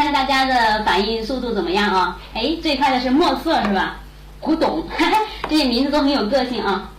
[0.00, 2.18] 看看大家的反应速度怎么样啊？
[2.32, 4.00] 哎，最快的是墨色是吧？
[4.40, 4.88] 古董，
[5.46, 6.90] 这些名字都很有个性啊，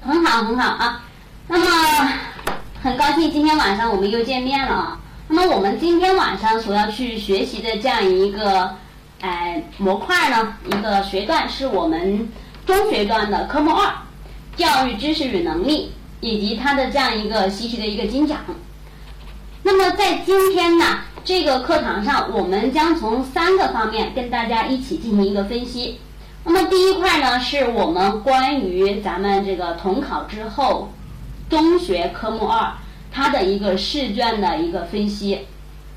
[0.00, 1.02] 很好很好啊。
[1.48, 2.12] 那么
[2.80, 5.00] 很高兴今天晚上我们又见面了啊。
[5.26, 8.76] 那么我们今天晚上所要去学习的这样一个
[9.20, 12.30] 哎模块呢，一个学段是我们
[12.64, 13.92] 中学段的科目二，
[14.54, 18.38] 教育知识与能力以及它的这样一个习题的一个精讲。
[19.64, 20.84] 那么在今天呢
[21.24, 26.00] 这个课堂上，我们将从三个方面跟大家一起进行一个分析。
[26.44, 30.90] 那么第一块呢，是我们关于咱们这个统考之后，
[31.48, 32.72] 中学科目二
[33.12, 35.46] 它的一个试卷的一个分析，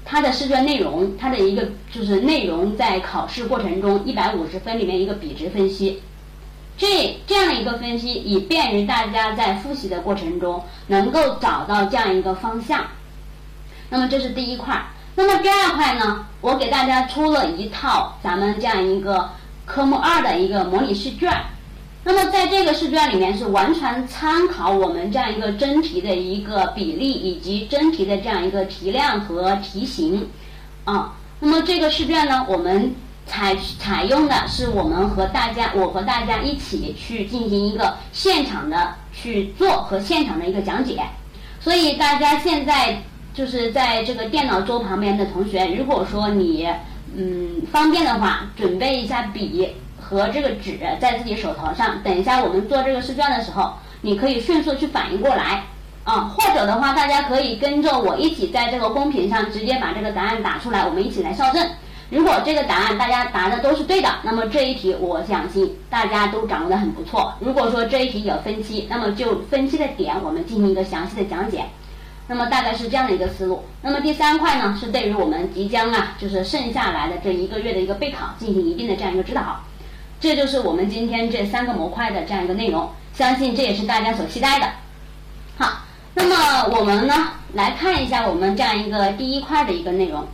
[0.04, 6.04] 它的试卷内容，它的一个就是内容在考试过程中一百五十分里面一个比值分析，
[6.78, 12.86] 这这样的一个分析，以便于大家在复习的过程中能够找到这样一个方向。
[13.90, 14.84] 那么这是第一块，
[15.16, 19.30] 那么第二块呢，我给大家出了一套咱们这样一个。
[19.68, 21.28] 科目二的一个模拟试卷，
[22.04, 30.30] 那么在这个试卷里面是完全参考我们这样一个真题的一个比例以及真题的这样一个题量和题型
[30.84, 31.16] 啊。
[31.40, 32.94] 那么这个试卷呢，我们
[33.26, 41.02] 采采用的是我们和大家，我和大家一起去进行一个现场的去做和现场的一个讲解。
[41.60, 43.02] 所以大家现在
[43.36, 46.68] 就是在这个电脑桌旁边的同学，如果说你。
[47.18, 52.04] 嗯，方便的话，准备一下笔和这个纸在自己手头上。
[52.04, 55.64] 等一下我们做这个试卷的时候，你可以迅速去反应过来
[56.04, 56.34] 啊。
[56.36, 61.66] 或者的话，大家可以跟着我一起在这个公屏上直接把这个答案打出来，我们一起来校正。
[62.10, 67.34] 如果这个答案大家答的都是对的，那么这一题我相信大家都掌握的很不错。
[67.40, 71.64] 如果说这一题有分期，那么就分期的点我们进行一个详细的讲解。
[72.28, 73.64] 那么大概是这样的一个思路。
[73.82, 79.62] 那么第三块呢，是对于我们即将啊，就是剩下来的这一个月的一个备考进行一定的这样一个指导。
[80.20, 84.68] 这就是我们今天这三个模块的这样一个内容，相信这也是大家所期待的。
[85.58, 85.82] 好，
[86.16, 90.26] 那么我们呢来看一下我们这样一个第一块的一个内容，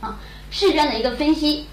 [0.00, 0.18] 啊，
[0.50, 1.66] 试卷的一个分析。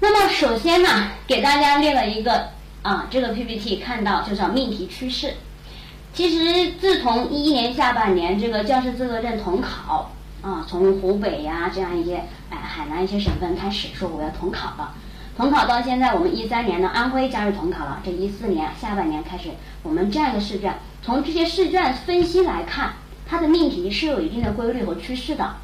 [0.00, 2.48] 那么首先呢，给大家列了一个
[2.82, 5.34] 啊，这个 PPT 看到就叫命题趋势。
[6.16, 10.10] 其实，自从一一年下半年这个教师资格证统考
[10.40, 14.94] 啊，从湖北呀这样一些哎海南一些省份开始说我要统考了，
[15.36, 19.50] 统考到现在我们一三年呢安徽加入统考了，这一四年下半年开始
[19.82, 22.94] 我们这样一个试卷，从这些试卷分析来看，
[23.28, 25.56] 它的命题是有一定的规律和趋势的。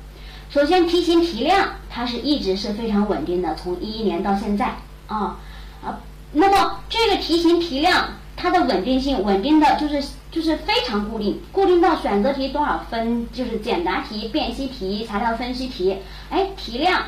[0.51, 4.67] 首先题型题量它是一直是非常稳定的，从一一年到现在
[5.07, 5.39] 啊
[5.83, 5.99] 啊，
[6.33, 10.03] 那么这个题型题量它的稳定性稳定的就是。
[10.33, 15.99] 就是非常固定，固定到选择题多少分，就是简答题、辨析题、材料分析题，
[16.31, 17.03] 哎，题量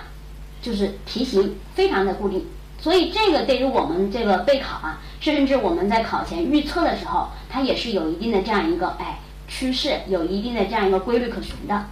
[0.60, 2.46] 就是题型非常的固定，
[2.78, 9.18] 所以这个对于我们这个备考啊，甚至我们在考前预测的时候，它也是有一定的这样一个哎
[9.48, 11.86] 趋势，有一定的这样一个规律可循的。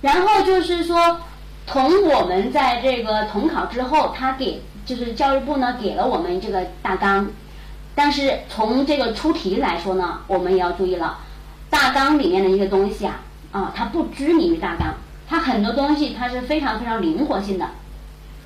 [0.00, 1.20] 然后就是说，
[1.66, 7.30] 从我们在这个统考之后，他给就是教育部呢给了我们这个大纲。
[7.94, 11.18] 但是从这个出题来说呢，我们也要注意了，
[11.68, 13.20] 大纲里面的一些东西啊，
[13.50, 14.94] 啊，它不拘泥于大纲，
[15.28, 17.68] 它很多东西它是非常非常灵活性的，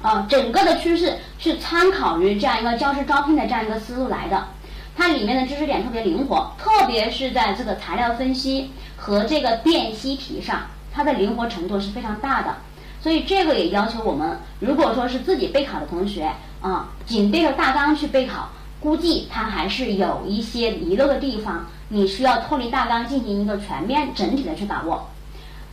[0.03, 4.49] 啊，整个的趋势是参考于这样一个教师招聘的这样一个思路来的，
[4.97, 12.57] 它里面的知识点特别灵活，特别是在这个材料分析和这个辨析题上，它的灵活程度是非常大的，
[13.01, 18.49] 所以这个也要求我们，如果说是自己备考的同学啊，紧对着大纲去备考。
[18.87, 25.09] 估计它还是有一些遗漏的地方，你需要脱离大纲进行一个全面整体的去把握。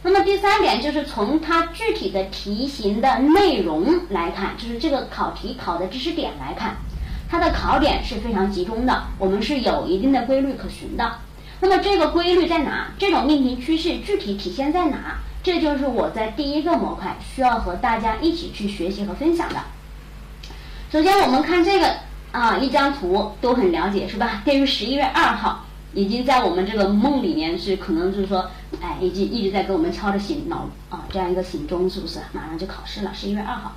[0.01, 6.75] 那么第三点就是从它具体的题型的内容来看，就是这个考题考的知识点来看，
[7.29, 11.17] 它的考点是非常集中的，我们是有一定的规律可循的。
[11.59, 12.87] 那么这个规律在哪？
[12.97, 15.19] 这种命题趋势具体体现在哪？
[15.43, 19.57] 这就是我在第一个模块需要和大家一起去学习和分享的。
[20.91, 21.95] 首先我们看这个。
[22.33, 24.41] 啊，一张图都很了解是吧？
[24.43, 28.49] 对于十一月二号，已经在我们这个梦里面是可能就是说，
[28.81, 32.19] 哎，已经一直在给我们敲着醒脑啊，这样一个醒钟是不是？
[32.31, 33.73] 马上就考试了，十一月二号，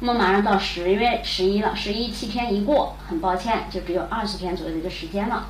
[0.00, 5.46] 那么马上到十月十一了，十一七天一过，很抱歉，就只有二十天左右的一个时间了。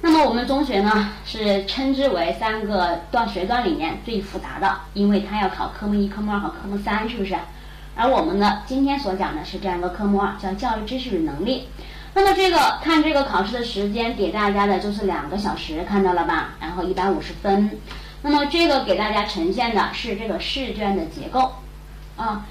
[0.00, 7.36] 那么我们中学呢，是称之为三个段学段里面最复杂的，因为它要考科目一、科目二和科目三，是不是？
[7.96, 11.68] 而我们呢，今天所讲的是这样一个科目二，叫教育知识与能力。
[12.14, 16.50] 那么这个看这个考试的时间给大家的就是两个小时，看到了吧？
[16.60, 17.78] 然后一百五十分。
[18.22, 21.52] 那么这个给大家呈现的是这个试卷的结构
[22.16, 22.46] 啊。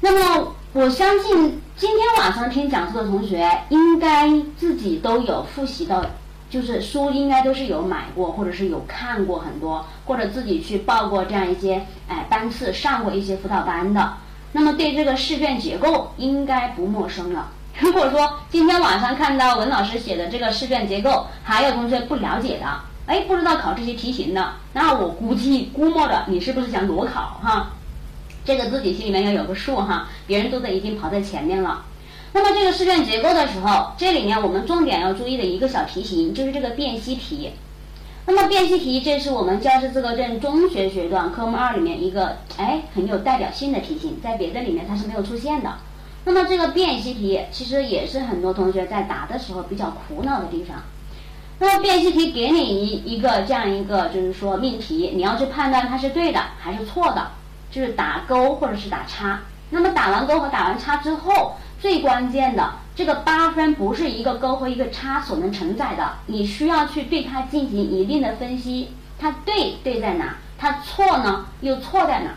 [0.00, 6.04] 那么我相信今天晚上听讲座的同学应该自己都有复习到。
[6.50, 14.12] 就是书应该都是有买过，或者是有看过很多，或者自己去报过这样一些哎班次，上过一些辅导班的。
[14.52, 17.50] 那么对这个试卷结构应该不陌生了。
[17.80, 22.66] 如果说今天晚上看到文老师写的这个试卷结构，还有同学不了解的，
[23.06, 27.70] 哎，不知道考这些题型的，那我估计估摸着你是不是想裸考哈？
[28.44, 31.84] 这个自己心里面要有个数哈，别人都得已经跑在前面了。
[32.34, 37.52] 那么这个试卷结构的时候，这里面我们重点要注意的一个小题型就是这个辨析题。
[38.24, 45.74] 那么辨析题，这是我们教师资格证中学学段科目二里面一个哎很有代表性的题型，在别的里面它是没有出现的。
[46.24, 50.76] 那么这个辨析题其实也是很多同学在答的时候比较苦恼的地方。
[51.58, 57.32] 那么辨析题给你一一个这样一个就是说命题，你要去判断它是对的还是错的，
[57.72, 59.40] 就是打勾或者是打叉。
[59.70, 61.56] 那么打完勾和打完叉之后。
[61.82, 72.30] 最关键的这个八分不是一个勾和一个叉所能承载的，你需要去对它进行一定的分析，它对对在哪，它错呢又错在哪？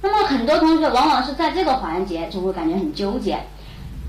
[0.00, 3.38] 那么很多同学往往是在这个环节就会感觉很纠结，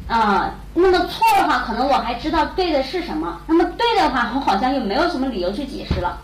[0.07, 6.21] 啊，那么错的话可能我还知道对的是什么，那么对的话我好像又没有什么理由去解释了，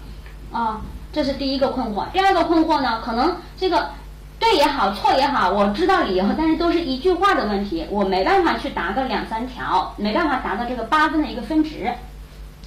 [0.53, 0.79] 啊，
[1.11, 2.05] 这是第一个困惑。
[2.13, 3.89] 第二个困惑呢，可能这个。
[4.37, 11.91] 对也好，错也好，我知道理由，但是都是一句话的问题，我没办法去答个两三条，没办法达到这个八分的一个分值，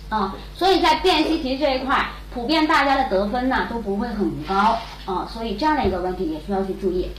[0.08, 7.10] 啊，所以在辨析题这一块，普遍大家的得分呢都不会很高，啊，所以这样的一个问题也需要去注意。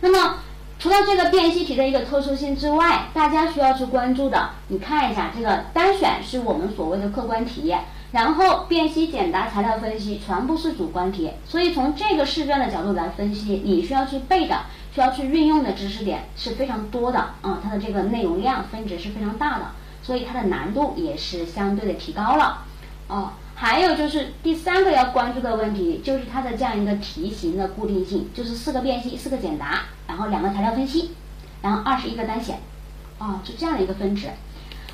[0.00, 0.36] 那么
[0.78, 7.74] 除了这个辨析题的一个特殊性之外，大家需要去关注的，你看一下这个单选是我们所谓的客观题。
[8.14, 14.60] 然后辨析、简答、材料分析全部是主观题，所以从这个试卷的角度来分析，你需要去背的、
[14.94, 22.62] 需要去运用的知识点是非常多的啊，它的这个内容量分值是非常大的，所以它的难度也是相对的提高了。
[23.08, 31.10] 哦，还有就是第三个要关注的问题，就是它的这样一个题型的固定性，就是四个辨析、四个简答，然后两个材料分析，
[31.62, 32.60] 然后二十一个单选，
[33.18, 34.28] 啊，是这样的一个分值。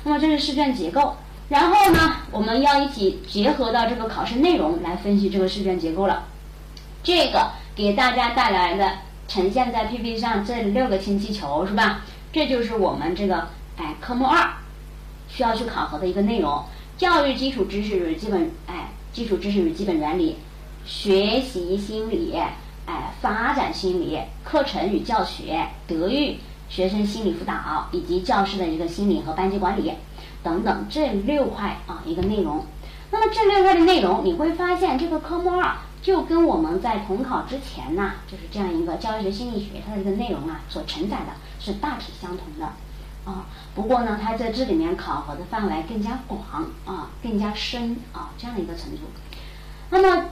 [0.03, 1.17] 那么这是试卷结构。
[1.51, 6.23] 然后呢，我们要一起结合到这个考试内容来分析这个试卷结构了。
[7.03, 8.89] 这个给大家带来的
[9.27, 12.05] 呈现在 PPT 上这六个氢气球是吧？
[12.31, 14.49] 这就是我们这个哎科目二
[15.27, 16.63] 需要去考核的一个内容：
[16.97, 20.37] 教育基础知识与基本哎基础知识与基本原理、
[20.85, 22.33] 学习心理
[22.85, 26.37] 哎发展心理、课程与教学、德育、
[26.69, 29.91] 学生心理辅导以及教师的一个心理和班级管理。
[30.43, 32.65] 等等，这六块啊一个内容，
[33.11, 42.65] 那么这六块的内容，你会发现这个科目二就跟我们在统考之前呢，就是这样一个教育学心理学它的一个内容啊所承载的是大体相同的
[43.23, 43.45] 啊。
[43.75, 46.41] 不过呢，它在这里面考核的范围更加广
[46.85, 49.03] 啊，更加深啊这样的一个程度。
[49.91, 50.25] 那么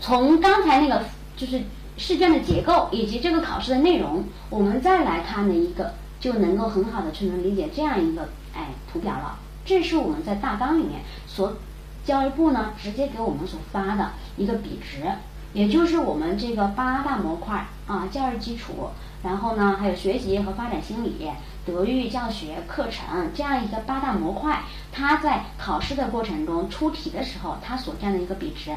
[0.00, 1.04] 从刚才那个
[1.36, 1.62] 就是
[1.96, 5.94] 试卷的结构以及这个考试的内容，我们再来看的一个。
[6.20, 9.38] 就能够很好的去能理解这样一个哎图表了。
[9.64, 11.56] 这是我们在大纲里面所
[12.04, 15.04] 教育部呢直接给我们所发的一个比值，
[15.52, 18.90] 也就是我们这个八大模块啊，教育基础，
[19.22, 21.30] 然后呢还有学习和发展心理、
[21.66, 28.72] 德育教学、课程这样一个八大模块，它在考试的过程中出题的时候，它所占的一个比值。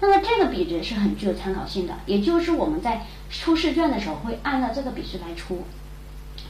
[0.00, 5.64] 那么这个比值是很具有参考性的，也就是我们在出试卷的时候会按照这个比值来出。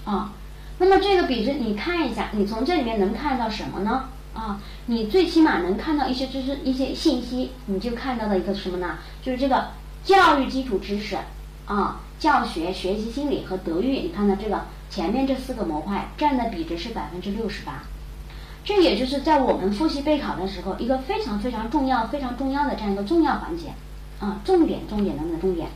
[0.06, 0.32] 啊，
[0.78, 4.08] 那么这个比值你看一下，你从这里面能看到什么呢？
[4.32, 8.98] 啊，你最起码能看到一些知识、一些信息，你就看到了一个什么呢？
[9.20, 9.72] 就是这个
[10.04, 11.18] 教育基础知识
[11.66, 17.82] 啊，教学、学习心理和德育，你看到这个前面这四个模块占的比值是百分之六十八，
[18.64, 23.72] 这也就是在我们复习备考的时候一个非常非常重要、非常重要的这样一个重要环节。
[24.18, 25.68] 啊，重点、重点的那重点，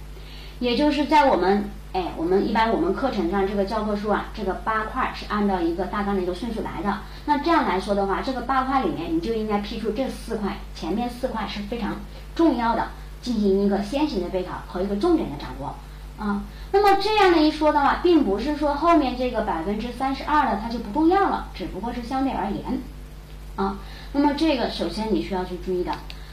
[0.60, 1.68] 也就是在我们。
[1.92, 6.98] 哎，我们一般我们课程上这个教科书啊，这个八块是按照一个大纲的一个顺序来的。
[7.24, 11.96] 那这样来说的话，这个八块里面你就应该批出这四块，前面四块是非常
[12.36, 12.90] 重要的，
[13.20, 15.74] 进行一个先行的备考和一个重点的掌握
[16.24, 16.44] 啊。
[16.70, 22.80] 那么这样的一说的话，并不是说后面这个百分之三十二的它就不重要了，只不过是相对而言
[23.56, 23.78] 啊。
[24.12, 25.90] 那么这个首先你需要去注意的。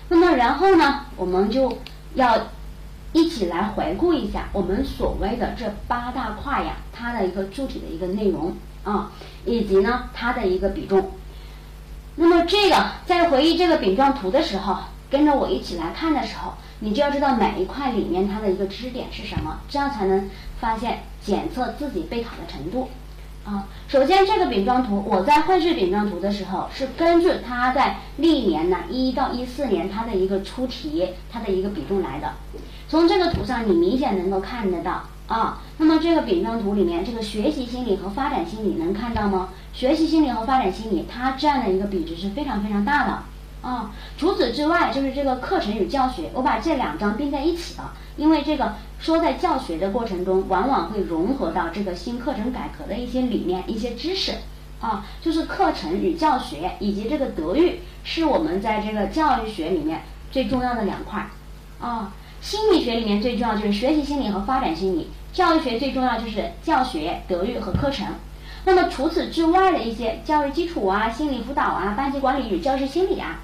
[0.10, 1.80] 那么然后呢，我们就
[2.14, 2.38] 要。
[3.18, 9.12] 一起来回顾一下我们所谓的这八大块呀，它的一个具体的一个内容啊，
[9.44, 11.10] 以及呢它的一个比重。
[12.16, 12.76] 那么这个
[13.08, 14.78] 在回忆这个饼状图的时候，
[15.10, 22.90] 跟着我一起来看的时候，你就要知道每一块里面它的一个知识点是什么，这样才能发现检测自己备考的程度。
[23.46, 32.34] 啊，首先这个饼状图，我在绘制饼状图的时候，是根据它在历年呢一到一四年它的一个出题，它的一个比重来的。
[32.88, 35.62] 从这个图上，你明显能够看得到啊。
[35.78, 39.50] 那么这个饼状图里面，这个学习心理和发展心理能看到吗？
[39.74, 43.24] 学习心理和发展心理，它占的一个比值是非常非常大的
[43.68, 43.92] 啊。
[44.18, 48.74] 除此之外，就是这个课程与教学，我把这两张并在一起了，因为这个。
[49.00, 54.32] 说在教学的过程中，往往会融合到这个新课程改革的一些理念、一些知识，
[54.82, 60.02] 啊，就是课程与教学以及这个德育，是我们在这个教育学里面
[60.32, 61.30] 最重要的两块儿，
[61.88, 62.12] 啊，
[62.48, 68.08] 心理学里面最重要就是学习心理和发展心理，教育学最重要就是教学、德育和课程。
[68.64, 73.42] 那么除此之外的一些教育基础啊、心理辅导啊、班级管理与教师心理啊，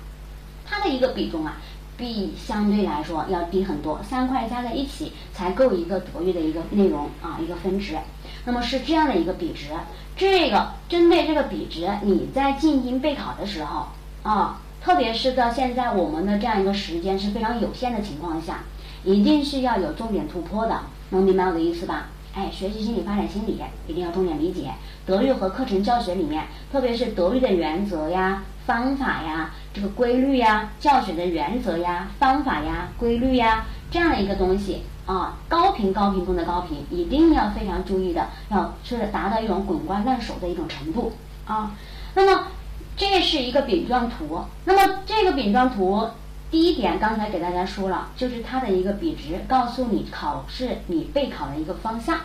[0.65, 1.57] 它的一个比重啊。
[1.97, 7.97] 比相对来说要低很多，三块加在一起才够一个德育的一个内容啊，一个分值。
[8.45, 9.71] 那么是这样的一个比值，
[10.15, 13.87] 这个针对这个比值，你在进行备考的时候
[14.23, 18.63] 啊，特别是到现在我们的这样一个时间是非常有限的情况下，
[19.03, 20.79] 一定是要有重点突破的，
[21.09, 22.07] 能明白我的意思吧？
[22.35, 24.71] 哎，学习心理发展心理一定要重点理解，
[25.05, 28.43] 德育和课程教学里面，特别是德育的原则呀。
[28.65, 41.11] 方法呀，这个规律呀，教学的原则呀，方法呀，规律呀，这样的一个东西啊，高频高频中的高频，一定要非常注意的，要是达到一种滚瓜烂熟的一种程度
[41.45, 41.75] 啊。
[42.15, 42.47] 那么
[42.95, 46.07] 这是一个饼状图，那么这个饼状图
[46.53, 52.19] 第一点刚才给大家说了，就是它的一个比值，告诉你考试你备考的一个方向。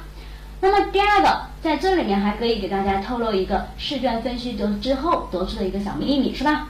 [0.61, 6.69] 那么第二个，在这里面还可以给大家透露一个试卷分析得之后得出的一个小秘密，是吧？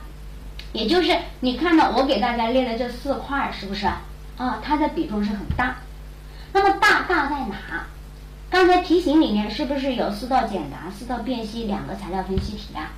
[0.73, 3.89] 也就是你看到我给大家列的这四块，是不是
[4.37, 4.61] 啊？
[4.63, 5.79] 它的比重是很大。
[6.53, 7.87] 那么大大在哪？
[8.49, 12.93] 刚才题型里面是不是有四道简答、四道辨析、两个材料分析题啊？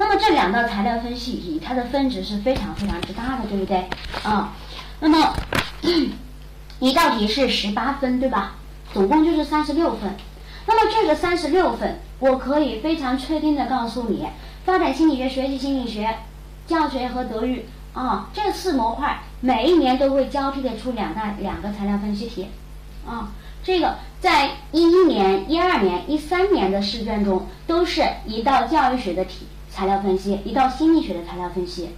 [0.00, 3.84] 那么这两道材料分析题，它的分值是非常非常之大的，对不对？
[4.22, 4.54] 啊，
[5.00, 5.34] 那么
[6.78, 8.54] 一道题是十八分，对吧？
[8.94, 10.16] 总共就是三十六分，
[10.66, 14.26] 那么这个三十六分，我可以非常确定的告诉你，
[14.64, 16.16] 发展心理学、学习心理学、
[16.66, 22.46] 教学和德育啊，这四模块每一年都会交替的出两大两个材料分析题，
[23.06, 23.28] 啊，
[23.62, 29.46] 这个在一一年、一二年、一三年的试卷中都是一道教育学的题
[29.80, 31.88] 材料分析，一道心理学的材料分析，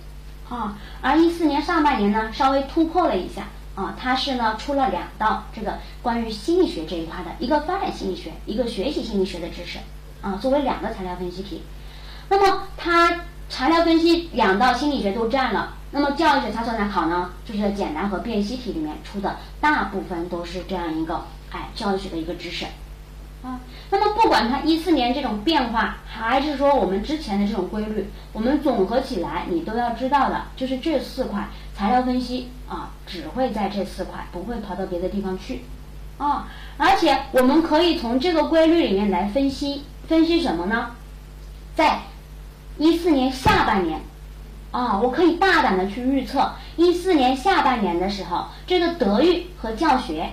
[0.49, 3.49] 啊，而一四年上半年呢，稍微突破了一下。
[3.75, 9.81] 啊，它是呢出了两道这个关于心理学这一块的一个发展心理学，一个学习心理学的知识，
[10.21, 11.63] 啊，作为两个材料分析题。
[12.29, 17.31] 那么它材料分析两道心理学都占了，那么教育学它从哪考呢？
[17.45, 22.65] 就是简答和辨析题里面出的大部分都是这样一个哎教育学的一个知识。
[23.43, 23.59] 啊，
[23.91, 35.65] 那么不管它一四年这种变化，还是说我们之前的这种规律，我们总合起来，你都要知道的，就是这四块材料分析啊，只会在这四块，不会跑到别的地方去，
[36.19, 36.47] 啊，
[36.77, 40.93] 而且我们可以从这个规律里面来分析，分析什么呢？
[41.75, 42.03] 在
[42.79, 44.03] 一四年下半年，
[44.71, 50.31] 啊，我可以大胆的去预测，一四年下半年的时候，这个德育和教学，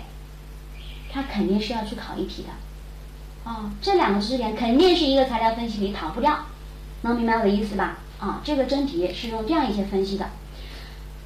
[1.12, 2.50] 它肯定是要去考一题的。
[3.50, 6.38] 啊，这两个知识点肯定是一个材料分析题逃不掉，
[7.02, 7.98] 能明白我的意思吧？
[8.20, 10.28] 啊，这个真题是用这样一些分析的。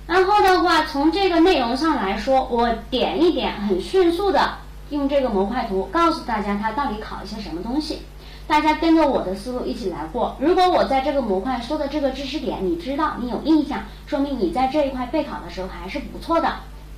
[0.08, 8.04] 然后的话，从这个内容上来说，我点一点，很迅速的用这个模块图告诉大家它到底考一些什么东西。
[8.48, 10.38] 大家跟着我的思路一起来过。
[10.40, 16.48] 如果我在这个模块说的这个知识点你知道，你有印象，说明你在这一块备考的时候还是不错的。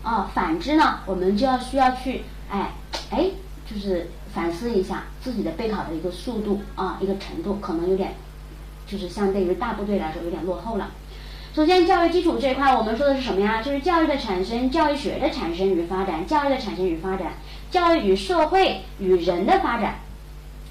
[0.03, 2.73] 啊，反之呢，我们就要需要去，哎，
[3.09, 3.31] 哎，
[3.67, 4.11] 就是。
[4.35, 8.15] 反思一下自己的备考的一个速度啊，一个程度可能有点，
[8.85, 10.91] 就是相对于大部队来说有点落后了。
[11.53, 13.61] 首先，教育基础这一块，我们说的是什么呀？
[13.61, 17.35] 就是教育的产生、教育学的产生与发展、教育的产生与发展、
[17.71, 19.99] 教育与社会与人的发展、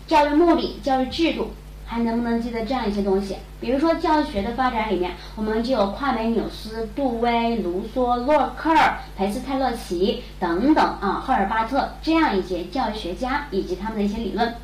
[0.06, 1.52] 教育目的、教育制度。
[1.86, 3.36] 还能不能记得这样一些东西？
[3.60, 8.70] 比如说教学的发展里面，我们就有夸美纽斯、杜威、卢梭、洛克
[9.16, 14.54] 裴、斯泰勒奇等等啊，赫尔巴特这样一些教育学家以及他们的一些理论。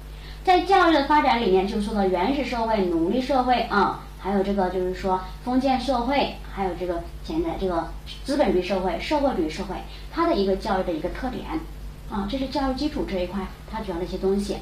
[0.42, 7.88] 在教育的发展里面，就说到原始社会、奴隶社会啊，还有这个就是说封建社会，还有这个现在这个
[8.24, 9.76] 资本主义社会、社会主义社会，
[10.10, 11.44] 它的一个教育的一个特点
[12.10, 14.56] 啊，这是教育基础这一块它主要的一些东西。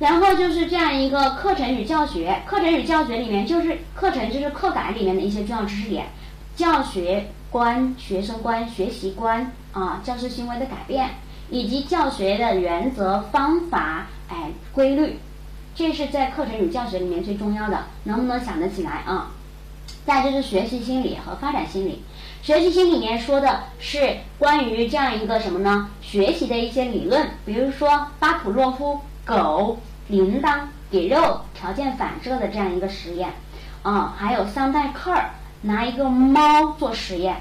[0.00, 6.06] 然后就是这样一个课程与教学，课程与教学里面就是课程就是课改里面的一些重要知识点，
[6.56, 11.10] 教学观、学生观、学习观啊，教师行为的改变，
[11.50, 15.18] 以及教学的原则、方法，哎，规律，
[15.74, 19.32] 这是在课程与教学里面最重要的，能不能想得起来啊？
[20.06, 22.02] 再就是学习心理和发展心理。
[22.40, 25.90] 学习心理里面说的是关于这样一个什么呢？
[26.00, 29.78] 学习的一些理论，比如说巴甫洛夫狗、
[30.10, 33.32] 铃铛、给肉、条件反射的这样一个实验，
[33.82, 35.30] 啊，还有桑代克尔
[35.62, 37.36] 拿一个猫做实验，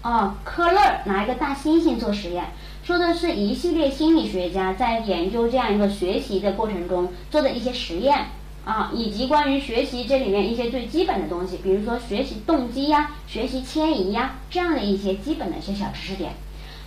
[0.00, 2.44] 啊，科勒拿一个大猩猩做实验，
[2.84, 8.26] 说的是一系列心理学家在研究这样一个学习的过程中做的一些实验。
[8.64, 16.30] 啊，以及关于学习这里面一些最基本的东西，比如说学习动机呀、学习迁移呀这样的一些基本的一些小知识点。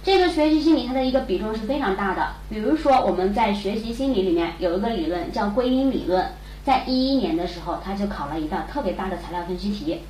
[0.06, 2.28] 这个学习心理它的一个比重是非常大的。
[2.48, 6.24] 比如说我们在学习心理里面有一个理论叫归因理论，
[6.64, 10.02] 在一一年的时候他就考了一道特别大的材料分析题。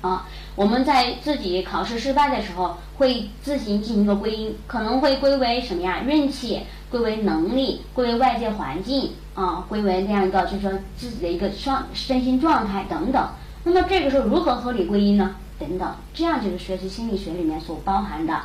[0.00, 6.02] 啊，我们在自己考试失败的时候会自行进行一个归因，可能会归为什么呀？
[6.06, 6.60] 运气。
[6.88, 13.28] 归为能力，归为外界环境啊，归为那样一个，就是说自己的一个状身心状态等等。
[13.64, 15.34] 那么这个时候如何合理归因呢？
[15.58, 18.40] 等等，这样就是学习心理学里面所包含的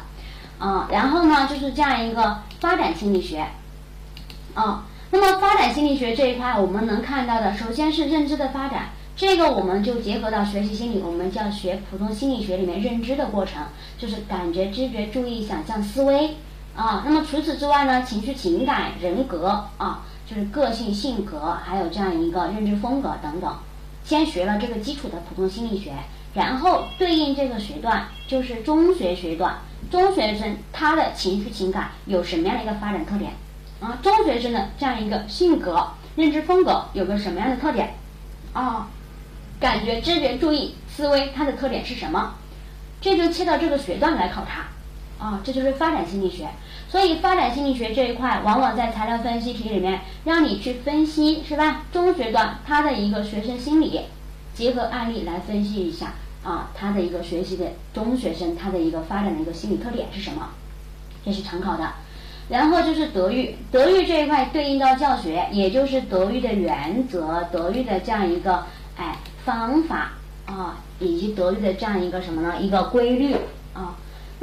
[0.61, 0.87] 啊。
[0.89, 3.45] 然后呢，就是这样一个发展心理学
[4.53, 4.85] 啊。
[5.09, 13.63] 那么发展心理学这一块，我们能看到的，首先是认知的发展，这个我们就结合到学习心理，我们叫学普通心理学里面认知的过程，
[13.97, 16.37] 就是感觉、知觉、注意、想象、思维。
[16.73, 23.53] 啊，那么除此之外呢，情绪、情感、人格啊，就是个性、性格，还有这样一个认知风格等等。
[24.05, 25.91] 先学了这个基础的普通心理学，
[26.33, 29.57] 然后对应这个学段就是中学学段，
[29.89, 33.31] 中学生他的情绪、情感有什么样的一个发展特点？
[33.79, 37.95] 啊，中学生的这样一个性格、认知风格有个什么样的特点？
[38.53, 38.87] 啊，
[39.59, 42.35] 感觉、知觉、注意、思维，它的特点是什么？
[43.01, 44.67] 这就切到这个学段来考察。
[45.17, 46.49] 啊，这就是发展心理学。
[46.89, 51.83] 所以发展心理学这一块，往往在材料分析题里面让你去分析，是吧？
[51.91, 54.01] 中学段他的一个学生心理，
[54.53, 60.49] 结合案例来分析一下啊，他的一个学习的中学生他的一个发展的一个心理特点是什么？
[61.23, 61.91] 这是常考的。
[62.49, 68.65] 然后就是德育，德育这一块对应到教学，也就是德育的原则、德育的这样一个
[68.97, 70.13] 哎方法
[70.47, 72.55] 啊，以及德育的这样一个什么呢？
[72.59, 73.35] 一个规律。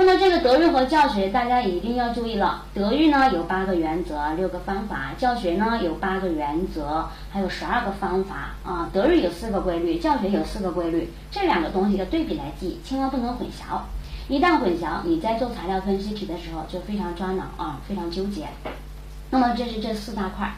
[0.00, 2.62] 那么这个德育和教学，大家一定要注意了。
[2.72, 8.54] 德育呢有八个原则、六个方法；教学呢有八个原则，还有十二个方法。
[8.62, 11.12] 啊，德育有四个规律，教学有四个规律。
[11.32, 13.80] 这两个东西的对比来记，千万不能混淆。
[14.28, 18.46] 一旦混淆，你在做材料分析题的时候就非常抓挠啊，非常纠结。
[19.30, 20.54] 那么这是这四大块。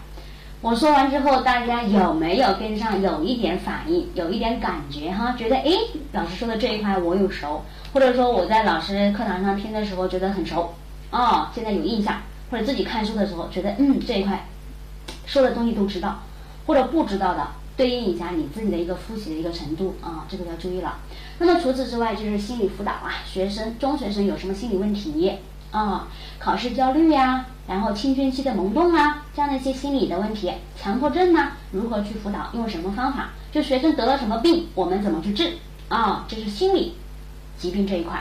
[0.63, 3.01] 我说完之后，大家有没有跟上？
[3.01, 5.35] 有一点反应，有一点感觉哈？
[5.39, 5.71] 觉得哎，
[6.13, 10.75] 老师说的这一块我有熟，或者说我在老师课堂上听的时候觉得很熟，
[11.11, 12.21] 哦，现在有印象，
[12.51, 14.47] 或者自己看书的时候觉得嗯这一块
[15.25, 16.21] 说的东西都知道，
[16.67, 20.99] 或者不知道的对应一下你自己的一个复习的一个程度啊，这个要注意了。
[21.39, 25.39] 那么除此之外，就是心理辅导啊，学生中学生有什么心理问题
[25.71, 26.09] 啊？
[26.39, 27.47] 考试焦虑呀？
[27.67, 32.51] 然后青春期的萌动啊，这样的一些心理的问题，强迫症呢，如何去辅导？
[32.53, 33.31] 用什么方法？
[33.53, 35.53] 就学生得了什么病，我们怎么去治？
[35.89, 36.97] 啊，这是心理
[37.57, 38.21] 疾病这一块。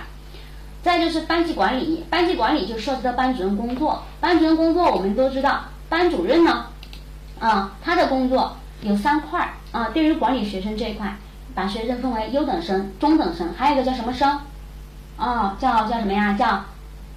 [0.82, 4.04] 再就是班级管理，班级管理就涉及到班主任工作。
[4.20, 6.68] 班主任工作我们都知道，班主任呢，
[7.40, 9.90] 啊，他的工作有三块啊。
[9.90, 11.18] 对于管理学生这一块，
[11.54, 14.40] 把学生分为优等生、中等生，还有一个叫什么生？
[15.18, 16.34] 啊，叫叫什么呀？
[16.34, 16.64] 叫，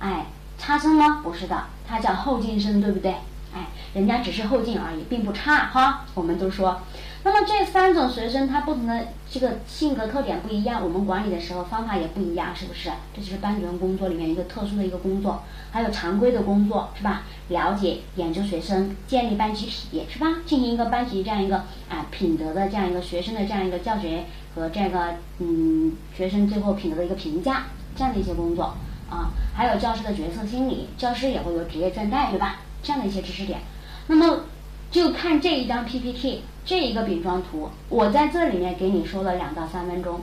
[0.03, 0.27] 哎，
[0.59, 1.21] 差生吗？
[1.23, 1.65] 不是的。
[1.87, 3.15] 他叫后进生，对不对？
[3.55, 6.05] 哎，人家只是后进而已，并不差哈。
[6.15, 6.81] 我们都说，
[7.23, 12.91] 那么这三种学生他不同的这个性格特点不一样，我们管理的时候方法也不一样，是不是？
[13.15, 17.23] 这就是班主任工作里面一个特殊的一个工作，还有常规的工作是吧？
[17.49, 20.39] 了解、研究学生，建立班集体是吧？
[20.45, 21.59] 进行一个班级这样一个
[21.91, 28.75] 啊品德的这样一个学生的这样一个教学和这个嗯学生最后品德的一个评价，这样的一些工作。
[29.13, 32.61] 啊，还有教师的角色心理，教师也会有职业倦怠，对吧？
[32.83, 33.61] 这样的一些知识点，
[34.07, 34.45] 那么
[34.91, 40.21] 就看这一张 PPT 这一个饼状图，我在这里面给你说了两到三分钟。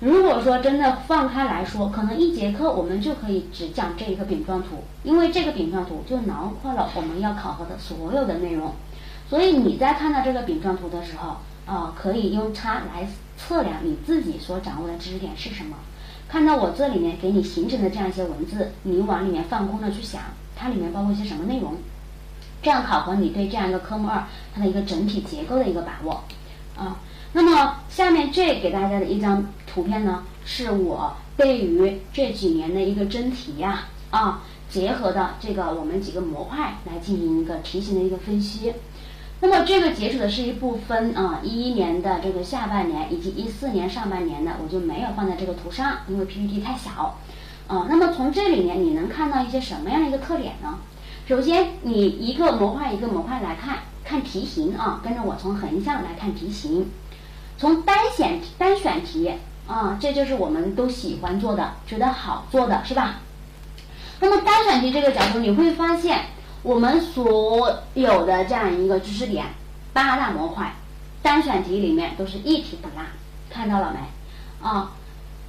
[0.00, 8.72] 如果说真的放开来说，可能一节课我们就可以只讲这一个饼状图，因为这个饼状图就囊括了我们要考核的所有的内容。
[9.28, 15.76] 所以你在看到这个饼状图的时候，啊，可以用它来测量你自己所掌握的知识点是什么。
[16.28, 20.20] 看到我这里面给你形成的这样一些文字，你往里面放空的去想，
[20.54, 21.74] 它里面包括一些什么内容？
[22.60, 26.24] 这样考核你对这样一个科目二它的一个整体结构的一个把握
[26.76, 27.00] 啊。
[27.32, 38.74] 那么下面这给大家的一张图片呢，是我对于这几年的一个真题呀啊，结合的这个我们几个模块来进行一个题型的一个分析。
[39.40, 47.18] 那么这个截止的是一部分啊，一一年的这个下半年以及一四年上半年的，我就没有放在这个图上，因为 PPT 太小。
[47.68, 50.78] 啊，那么从这里面你能看到一些什么样的一个特点呢？
[51.28, 56.88] 首先，你一个模块一个模块来看，看题型啊，跟着我从横向来看题型。
[57.58, 59.34] 从单选单选题
[59.66, 63.20] 啊，这就是我们都喜欢做的，觉得好做的是吧？
[64.20, 66.22] 那么单选题这个角度，你会发现
[66.62, 69.46] 我们所有的这样一个知识点
[69.92, 70.74] 八大模块，
[71.22, 73.04] 单选题里面都是一题不落，
[73.48, 74.66] 看到了没？
[74.68, 74.92] 啊，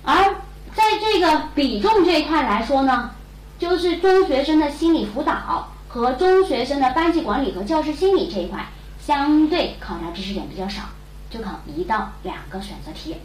[0.04, 0.36] 而
[0.76, 3.12] 在这个比重这一块来说呢，
[3.58, 8.68] 就是中学生的心理辅导和中学生的班级管理和教师心理这一块，
[9.00, 10.84] 相对考察知识点比较少，
[11.30, 13.18] 就考一到两个选择题。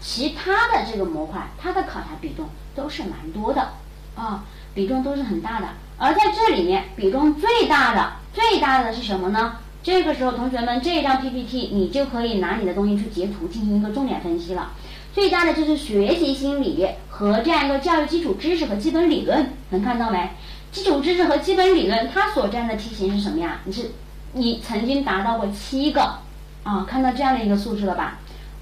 [0.00, 3.68] 其他的这个模块，它的考察比重都是蛮多的
[4.16, 5.68] 啊，比重都是很大的。
[5.98, 9.56] 而在这里面，比重最大的、最大的是什么呢？
[9.82, 14.72] 这个时候，同学们，这一张 PPT 你就可以拿你的东西去截图，进行一个重点分析了。
[15.12, 20.30] 最大的就是学习心理和这样一个教育基础知识和基本理论，能看到没？
[20.70, 23.58] 基础知识和基本理论，它所占的题型是什么呀？
[23.64, 23.90] 你是
[24.32, 26.18] 你曾经达到过七个
[26.62, 26.86] 啊？
[26.88, 28.18] 看到这样的一个素质了吧？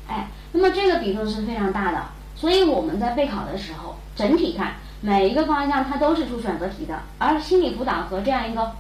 [0.09, 2.03] 哎，那么这个比重是非常大的，
[2.35, 8.73] 所以我们在备考的时候，整体看每一个方向它都是出选择题的，而心理辅导和这样一个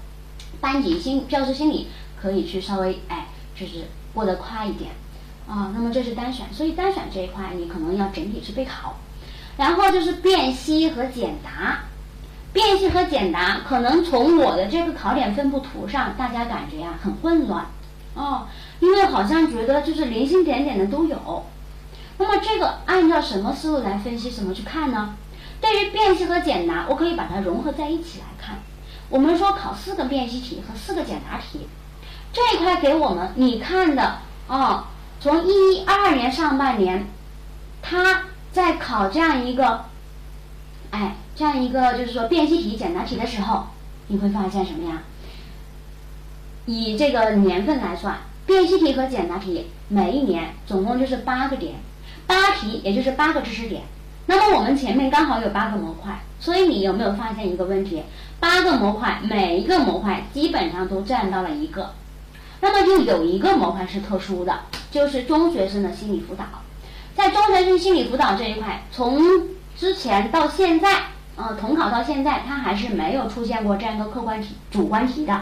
[0.61, 1.89] 班级心教师心理
[2.21, 4.91] 可以去稍微哎，就是过得快一点。
[5.49, 8.95] 啊，那么这是单选，所以单选这一块你可能要整体去备考，
[9.57, 11.81] 然后就是辨析和简答，
[12.53, 17.67] 辨析和简答可能从我的这个考点分布图上，大家感觉呀很混乱，
[18.15, 18.47] 哦，
[18.79, 21.45] 因为好像觉得就是零星点点的都有，
[22.19, 25.17] 那么这个按照什么思路来分析，怎么去看呢？
[25.61, 28.59] 对于辨析和简答，我可以把它融合在一起来看。
[29.09, 31.67] 我们说考四个辨析题和四个简答题，
[32.33, 34.85] 这一块给我们你看的哦。
[35.21, 37.07] 从一二年上半年，
[37.83, 39.85] 他在考这样一个，
[40.91, 43.67] 哎，这样一个就是说辨析题、简答题的时候，
[44.07, 45.03] 你会发现什么呀？
[46.65, 51.75] 以这个年份来算，辨析题和简答题每一年总共就是八个点，
[52.27, 53.83] 八题也就是八个知识点。
[54.31, 58.05] 那么我们前面刚好有八个模块，所以你有没有发现一个问题？
[58.39, 61.95] 八个模块，每一个模块基本上都占到了一个，
[62.61, 64.61] 那么就有一个模块是特殊的。
[64.93, 66.45] 就是中学生的心理辅导，
[67.17, 69.21] 在中学生心理辅导这一块，从
[69.77, 75.33] 之前到现在，呃，统考到现在，它还是没有出现过这样一个客观题、主观题的，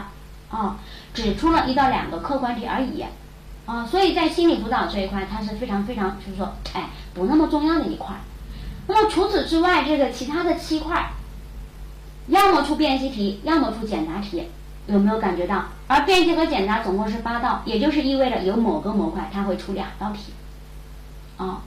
[0.49, 0.79] 啊，
[1.13, 3.05] 只出了一到两个客观题而已，
[3.67, 8.15] 啊，所以在心理辅导这一块，它是非常非常，就是说，哎，不那么重要的一块。
[8.89, 11.11] 那么除此之外，这个其他的七块，
[12.27, 14.47] 要么出辨析题，要么出简答题。
[14.87, 15.65] 有没有感觉到？
[15.85, 20.33] 而辨析和简答总共是八道，也就是意味着有某个模块它会出两道题，
[21.37, 21.61] 啊，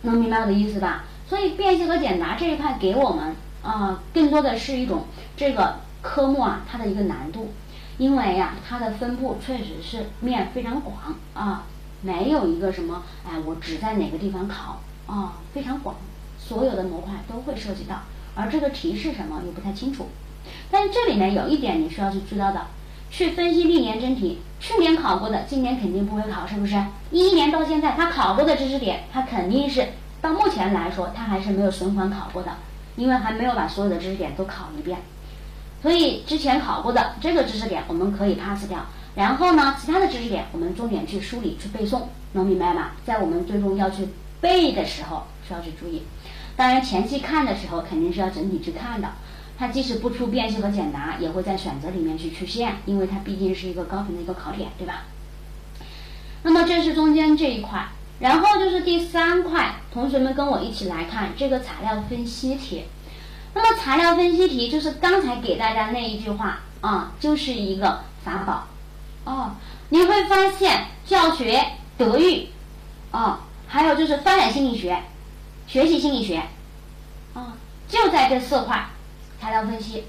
[0.00, 1.04] 能明白我的意思吧？
[1.28, 5.04] 所以辨析和简答这一块给我们啊，更多的是一种
[5.36, 7.52] 这个科目啊它的一个难度，
[7.98, 10.96] 因为呀它的分布确实是面非常广
[11.34, 11.64] 啊，
[12.00, 15.96] 没有一个什么哎我只在哪个地方考啊，非常广，
[16.52, 18.02] 所有的模块都会涉及到，
[18.34, 20.08] 而这个题是什么又不太清楚。
[20.70, 22.66] 但是这里面有一点你需要去知道的，
[23.10, 26.74] 去分析历年真题，去年考过的，今年肯定不会考，是不是？
[27.10, 29.88] 一一年到现在他考过的知识点，他肯定是
[30.20, 32.50] 到目前来说，他还是没有循环考过的，
[32.96, 34.98] 因为还没有把所有的知识点都考一遍。
[35.80, 38.84] 所以之前考过的这个知识点我们可以 pass 掉，
[39.14, 42.90] 然后呢，其他的知识点我们重点去梳理去背诵，能明白吗？
[43.06, 44.08] 在我们最终要去
[44.42, 46.02] 背的时候需要去注意，
[46.56, 49.08] 当然前期看的时候肯定是要整体去看的。
[49.58, 55.04] 它即使不出辨析和简答，也会在选择里面去出现，因为它毕竟是一个高频的一个考点，对吧？
[56.42, 57.86] 那么这是中间这一块，
[58.18, 62.84] 然后就是第三块，同学们跟我一起来看这个材料分析题。
[63.54, 68.66] 那么材料分析题就是刚才给大家那一句话啊，就是一个法宝
[69.30, 69.52] 哦。
[69.90, 71.62] 你会发现教学、
[71.96, 72.48] 德育
[73.12, 74.98] 啊，还有就是发展心理学、
[75.72, 76.36] 学习心理学
[77.32, 77.56] 啊，
[77.88, 78.84] 就在这四块。
[79.40, 80.04] 材料分析，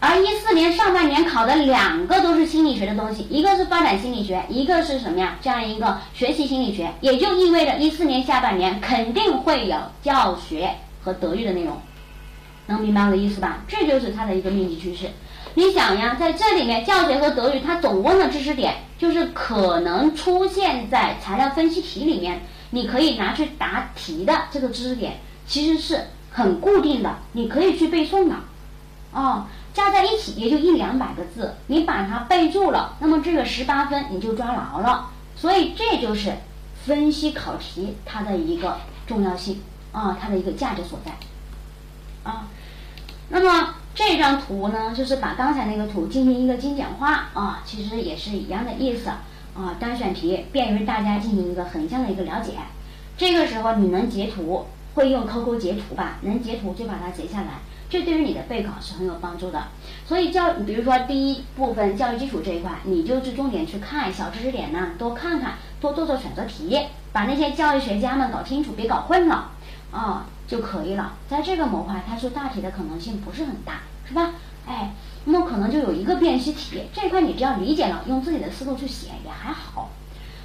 [0.00, 5.38] 而一四年上半年考的两个都是心理学的东西，一个是发展心理学，一个是什么呀？
[5.40, 10.74] 这样一个学习心理学，也就意味着一四年下半年肯定会有教学
[11.04, 11.80] 和德育的内容，
[12.66, 13.60] 能明白我的意思吧？
[13.68, 15.08] 这就是它的一个命题趋势。
[15.54, 28.34] 你想呀，在这里面教学和德育它总共的知识点，就是可能出现在材料分析题里面，你可以拿去答题的这个知识点，其实是很固定的，你可以去背诵的，
[29.12, 36.32] 哦，加在一起也就一两百个字，你把它背住了，那么这个十八分你就抓牢了，所以这就是
[36.84, 39.60] 分析考题它的一个重要性
[39.92, 41.12] 啊，它的一个价值所在，
[42.22, 42.48] 啊，
[43.28, 43.74] 那么。
[43.92, 49.10] 这张图呢，就是把刚才那个图进行一个精简化啊，其实也是一样的意思。
[49.60, 49.76] 啊。
[49.78, 52.52] 单选题便于大家进行一个横向的一个了解。
[53.16, 56.18] 这个时候你能截图，会用 QQ 截图吧？
[56.22, 59.64] 能截图就把它截下来，这对于你的备考是很有帮助的。
[60.06, 66.78] 所以教，比如说第一部分教育基础这一块，你就是重点去看小知识点呢，多看看，多做做选择题，
[67.12, 69.50] 把那些教育学家们搞清楚，别搞混了
[69.92, 70.26] 啊。
[70.50, 74.32] 就可以了，在这个模块，它出大题的可能性不是很大，是吧？
[74.66, 74.92] 哎，
[75.24, 79.90] 那么可能就有一个辨析题，这块你只要理解了，用自己的思路去写也还好。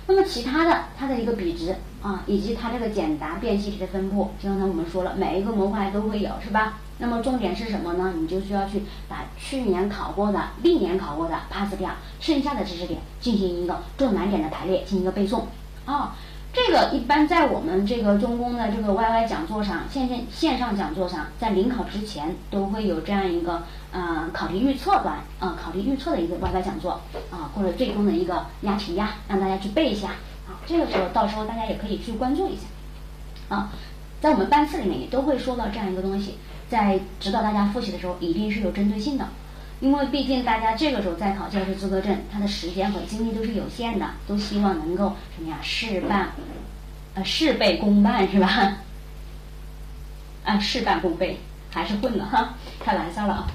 [0.08, 6.78] 那么其他的，它的一个比值啊，以及它这个简答辨析题的分布，就刚才我们说了，每一个模块都会有，是吧？
[7.00, 8.14] 那么重点是什么呢？
[8.16, 15.46] 你就需要去把去年考过的、历年考过的 pass 掉，剩下的知识点进行一个重难点的排列，进行一个背诵
[15.86, 16.16] 啊。
[16.56, 30.08] 这个一般在我们这个中公的这个 YY 讲座上，线线线上讲座上，在临考之前都会有这样一个呃考题预测端啊，考题预测的一个 YY 讲座啊，或者最终的一个押题呀，让大家去背一下
[30.48, 30.56] 啊。
[30.66, 32.64] 这个时候到时候大家也可以去关注一下
[33.54, 33.70] 啊，
[34.22, 36.38] 在我们班次里面也都会说到这样一个东西，
[36.70, 39.28] 在指导大家复习的时候，一定是有针对性的。
[39.82, 46.30] 因为毕竟大家这个时候在考教师资格证，他的时间和精力都是有限的，都希望能够什么呀事半，
[47.14, 48.78] 呃事倍功半是吧？
[50.46, 51.40] 啊事半功倍
[51.72, 53.48] 还是混了哈，开玩笑了啊。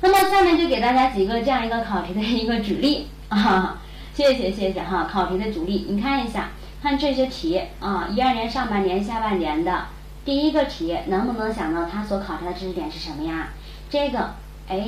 [0.00, 3.80] 那么下面就给大家几个这样一个考题的一个举例啊，
[4.14, 6.50] 谢谢谢谢哈，考题的举例，你看一下，
[6.82, 9.86] 看这些题啊，一二年上半年、下半年的
[10.24, 13.50] 第一个题，能不能想到它所考察的知识点是什么呀？
[13.88, 14.34] 这个。
[14.68, 14.78] 哎，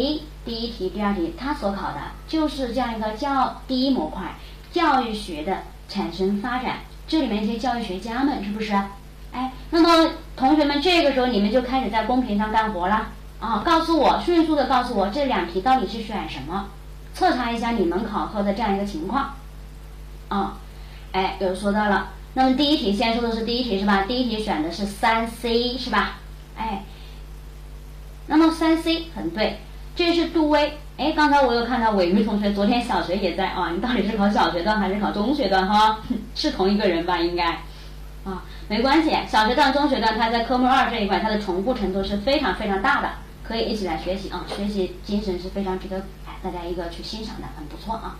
[0.45, 4.35] 第一题、第二题，它所考的就是这样一个教第一模块，
[4.73, 5.59] 教育学的
[5.89, 8.73] 产生发展，这里面一些教育学家们是不是？
[9.33, 13.09] 哎，那么同学们，这个时候你们就开始在公屏上干活了
[13.41, 13.63] 啊！
[13.65, 16.67] 告诉我，迅速的告诉我这两题到底是选什么，
[17.13, 19.35] 测查一下你们考核的这样一个情况。
[20.29, 20.57] 啊，
[21.13, 24.05] 哎，有说到了，那么第一题先说的是第一题是吧？
[24.05, 26.19] 第一题选的是三 C 是吧？
[26.57, 26.85] 哎。
[28.27, 29.59] 那么三 C 很对，
[29.95, 30.79] 这是杜威。
[30.97, 33.71] 哎，刚才我有看到伟玉同学，昨天小学也在啊。
[33.75, 35.99] 你到底是考小学段还是考中学段哈？
[36.35, 37.19] 是同一个人吧？
[37.19, 37.45] 应该
[38.25, 39.11] 啊，没关系。
[39.27, 43.11] 小学段、中学段，它在科目二这一块，它的重复程度是非常非常大的，
[43.43, 44.47] 可以一起来学习啊。
[44.47, 48.17] 学习精神是非常值得哎大家一个去欣赏的，很不错啊。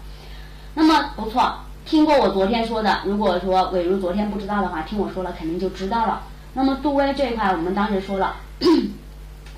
[0.75, 6.23] 那么不错，听过我昨天说的，如果说伟如昨天不知道的话，听我说了肯定就知道了。
[6.55, 8.37] 那么杜威这一块，我们当时说了。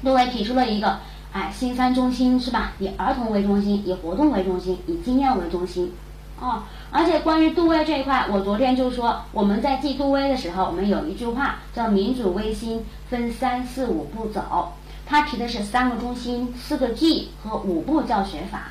[0.05, 0.99] 杜威提出了一个，
[1.33, 2.73] 哎，新三中心是吧？
[2.79, 5.93] 以儿童为中心，以活动为中心，以经验为中心，
[6.41, 6.63] 哦。
[6.91, 18.69] 而且关于杜威这一块，我昨天就说，我们在记杜威的时候，我们有一句话叫“民主微心分三四五步走”，他提的是三个中心、四个 G 和五步教学法。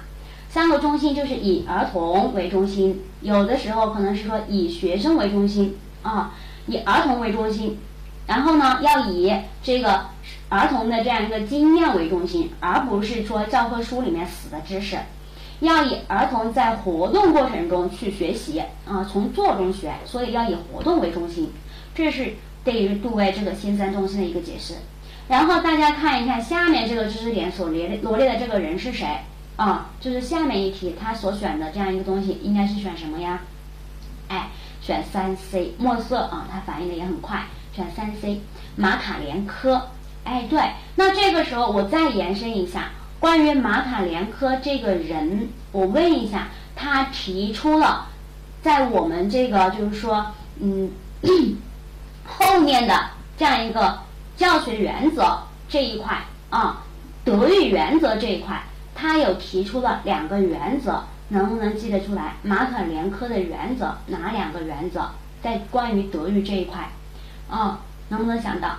[0.49, 6.31] 三个中心就是以儿童为中心，有的时候可能是说以学生为中心啊，
[6.67, 7.77] 以儿童为中心，
[8.27, 10.14] 然后呢，要以这个。
[10.49, 14.97] 儿童的这样一个经验为中心，而不是说教科书里面死的知识，
[15.59, 21.51] 要以儿童在活动过程中去学习啊，从做中学，所以要以活动为中心，
[21.95, 24.75] 这是对于杜威这个新三中心的一个解释。
[25.27, 29.07] 然后大家看一看下面这个知识点所列罗列的这个人是谁
[29.55, 29.89] 啊？
[29.99, 33.41] 就是下面一题他所选的这样一个东西，应该是选什么呀？
[34.27, 34.49] 哎，
[34.81, 38.41] 选三 C，墨色啊，它反应的也很快，选三 C，
[38.75, 39.89] 马卡连科。
[40.25, 40.59] 哎，对，
[40.95, 48.07] 那这个时候我再延伸一下，关于马卡连科这个人，我问一下，他提出了
[48.61, 50.25] 在我们这个就是说，
[50.59, 50.91] 嗯，
[52.25, 53.99] 后面的这样一个
[54.35, 56.17] 教学原则这一块
[56.49, 56.83] 啊，
[57.23, 58.61] 德育原则这一块，
[58.95, 62.33] 他有提出了两个原则，能不能记得出来？
[62.41, 65.07] 马卡连科的原则哪两个原则？
[65.43, 66.89] 在关于德育这一块，
[67.47, 68.77] 啊，能不能想到？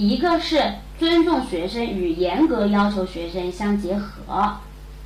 [0.00, 4.56] 一个是尊重学生与严格要求学生相结合，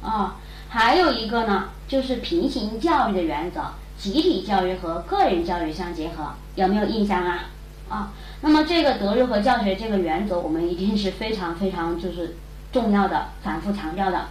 [0.01, 0.37] 啊，
[0.69, 3.61] 还有一个呢，就是平行教育的原则，
[3.99, 7.51] 集体教育和个人教育相结合，有没有印象啊？
[7.89, 8.13] 啊。
[8.43, 12.37] 那么这个德育和教学这个原则，我们一定是非常非常就是
[12.71, 14.29] 重要的，反复强调的。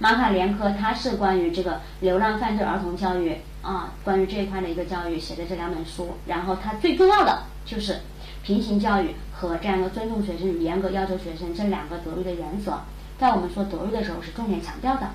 [0.00, 6.16] 马卡连科他是关于这个流浪犯罪儿童教育啊，关于这一块的一个教育写的这两本书。
[6.26, 8.00] 然后他最重要的就是
[8.42, 12.80] 平行教育和这样一个尊重学生、严格要求学生这两个德育的原则，
[13.18, 15.10] 在我们说德育的时候是重点强调的。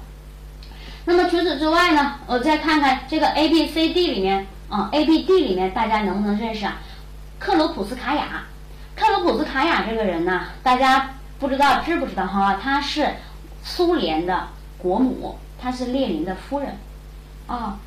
[1.06, 6.78] 那么除此之外呢，我再看看这个 A B C D 里面啊，A B D 里面大家能不能认识啊？
[7.40, 8.46] 克鲁普斯卡娅，
[8.96, 12.60] 克鲁普斯卡娅这个人呢，大家不知道知不知道哈？
[12.62, 13.16] 她是
[13.64, 14.48] 苏联的。
[14.78, 16.78] 国母，她是列宁的夫人，
[17.48, 17.80] 啊，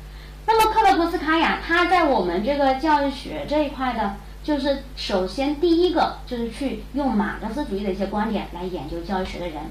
[0.45, 4.15] 那么克罗普斯卡娅，她在我们这个教育学这一块的，
[4.49, 9.61] 就是首先第一个就是去用马克思主义的一些观点来研究教育学的人，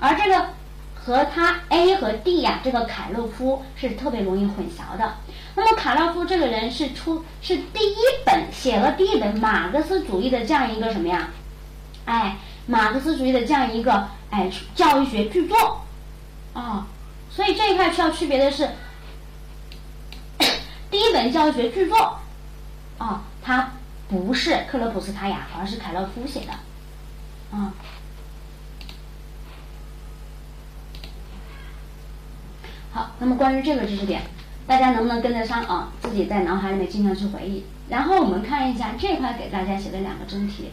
[0.00, 0.44] 而这个
[0.96, 5.14] 和他 A 和 D 呀，这个凯勒夫是特别容易混淆的。
[5.54, 11.28] 那么卡勒夫这个人是出是第一本写了第一本马克思主义的这样一个什么呀？
[12.06, 15.82] 哎，马克思主义的这样一个哎教育学巨作。
[16.54, 16.88] 啊，
[17.30, 18.68] 所以这一块需要区别的是，
[20.90, 22.18] 第一本教育学巨作，
[22.98, 23.70] 啊，它
[24.08, 26.52] 不是克勒普斯卡娅，而是凯勒夫写的，
[27.56, 27.72] 啊。
[32.90, 34.22] 好，那么关于这个知识点，
[34.66, 35.92] 大家能不能跟得上啊？
[36.02, 37.64] 自己在脑海里面经常去回忆。
[37.88, 40.72] 然后我们看一下这块给大家写的两个真题。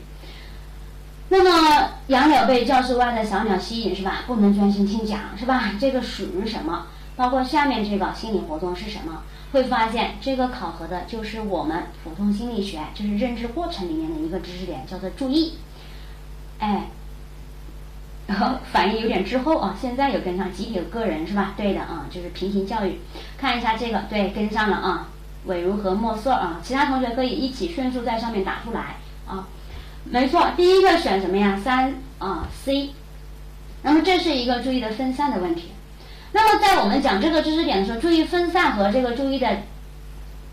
[1.29, 4.23] 那么杨柳被教室外的小鸟吸引是吧？
[4.25, 5.73] 不能专心听讲是吧？
[5.79, 6.87] 这个属于什么？
[7.15, 9.21] 包括下面这个心理活动是什么？
[9.53, 15.53] 会发现这个考核的就是我们普通心理学，就是认知过程里面的一个知识点，叫做注意。
[16.57, 16.87] 哎，
[18.71, 21.53] 反应有点滞后啊，现在有跟上，集体个人是吧？
[21.55, 22.99] 对的啊，就是平行教育。
[23.37, 25.09] 看一下这个，对，跟上了啊。
[25.45, 28.95] 韦如和墨色啊，其他同学可以一起迅速在上面打出来
[29.27, 29.47] 啊。
[30.05, 31.59] 没错，第一个选什么呀？
[31.63, 32.89] 三啊，C。
[33.83, 35.73] 那么这是一个注意的分散的问题。
[36.33, 39.57] 那么在我们讲这个知识点的时候，注意分散和这个注意的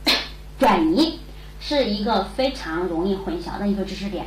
[0.61, 1.19] 转移
[1.59, 4.27] 是一个非常容易混淆的一个知识点。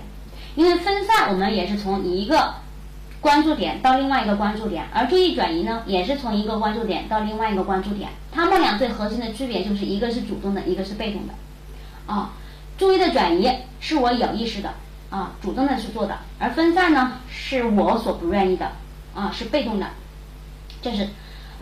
[0.56, 2.56] 因为分散我们也是从一个
[3.22, 8.10] 关注点到另外一个关注点，而注意转移呢，也是从一个关注点到另外一个关注点。
[8.32, 11.34] 它们俩最核心的区别就是一个是主动的，一个是被动的。
[12.06, 12.34] 啊，
[12.78, 14.74] 注意的转移是我有意识的。
[15.10, 18.72] 啊，主动的去做的，而分散呢是我所不愿意的，
[19.14, 19.86] 啊，是被动的，
[20.82, 21.08] 这是，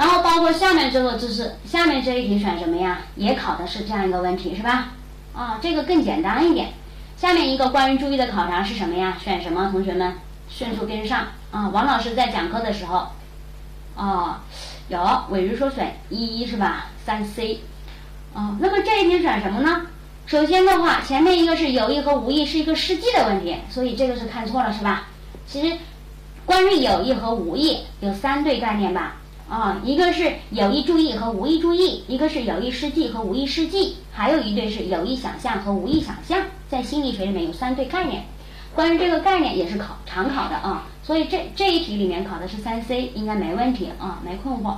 [0.02, 3.02] 然后包括下面这个知识，下面这一题选什么呀？
[3.16, 4.94] 也考的是这样一个问题，是吧？
[5.32, 6.70] 啊，这个更简单一点。
[7.18, 9.16] 下面一个关于注意的考察是什么呀？
[9.24, 9.70] 选什么？
[9.72, 10.16] 同学们
[10.50, 11.70] 迅速跟上啊！
[11.70, 13.10] 王老师在讲课的时候，
[13.96, 14.42] 啊，
[14.88, 16.88] 有伟如说选一一是吧？
[17.06, 17.60] 三 C，
[18.34, 19.84] 啊，那么这一题选什么呢？
[20.26, 25.04] 首先的话，前面一个是有意和无意是一个实际的问题，所以这个是看错了，是吧？
[25.46, 25.78] 其实，
[26.44, 29.18] 关于有意和无意有三对概念吧？
[29.52, 36.44] 啊，一个是有意注意和无意注意，一个是有意施记和无意施记，还有一对是有意想象和无意想象。
[36.70, 38.24] 在心理学里面有三对概念，
[38.74, 44.78] 关于这个概念也是考常考的啊，所以这这一题里面考的是三 C，应该没问题啊，没困惑。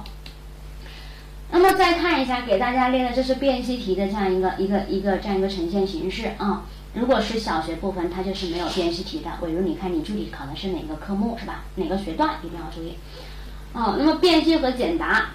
[1.51, 6.63] 那么再看一下，给大家列的这是辨析题的这样一个一个一个这样一个呈现形式啊。
[6.95, 9.29] 如果是小学部分，它就是没有辨析题的。
[9.39, 11.65] 比如你看你具体考的是哪个科目是吧？
[11.75, 12.97] 哪个学段一定要注意。
[13.73, 15.31] 哦，那么辨析和简答。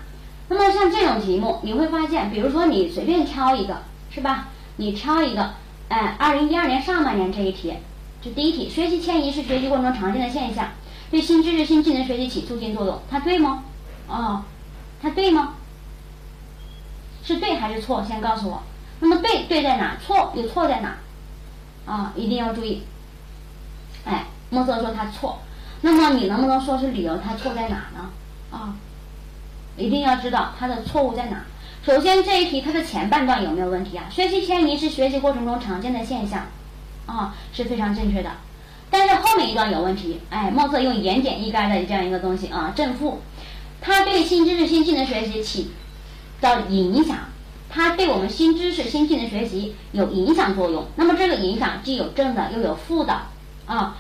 [0.48, 4.48] 那么像这种题目，你会发现，比如说你随便挑一个是吧？
[4.76, 5.54] 你挑一个，
[5.88, 7.74] 哎，二零一二年上半年这一题，
[8.22, 10.68] 就第一题，学习迁移是学习过程中常见的现象，
[11.10, 13.64] 对新知识、新技能学习起促进作用，它对吗？
[14.06, 14.42] 哦，
[15.02, 15.54] 它对吗？
[17.24, 18.02] 是对还是错？
[18.04, 18.62] 先告诉我。
[19.00, 19.96] 那么对对在哪？
[20.00, 20.96] 错又错在哪？
[21.84, 22.82] 啊，一定要注意。
[24.04, 25.40] 哎，莫瑟说他错，
[25.82, 27.18] 那么你能不能说是理由？
[27.18, 28.08] 他错在哪呢？
[28.50, 28.74] 啊，
[29.76, 31.44] 一定要知道它的错误在哪。
[31.84, 34.04] 首先这一题它的前半段有没有问题啊？
[34.10, 36.46] 学习迁移是学习过程中常见的现象，
[37.06, 38.30] 啊是非常正确的。
[38.90, 40.20] 但是后面一段有问题。
[40.30, 43.20] 哎，莫瑟用言简意赅的这样一个东西啊，正负，
[43.80, 45.70] 它对新知识、新技能学习起。
[46.40, 47.16] 的影响，
[47.68, 50.86] 它对我们新知识、新技能学习有影响作用。
[50.94, 53.22] 那么这个影响既有正的，又有负的，
[53.66, 53.96] 啊，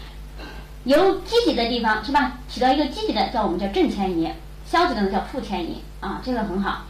[0.88, 2.38] 由积极的地方是吧？
[2.48, 4.30] 起到一个积极的，叫我们叫正迁移；
[4.64, 5.82] 消极的呢叫负迁移。
[6.00, 6.86] 啊，这个很好。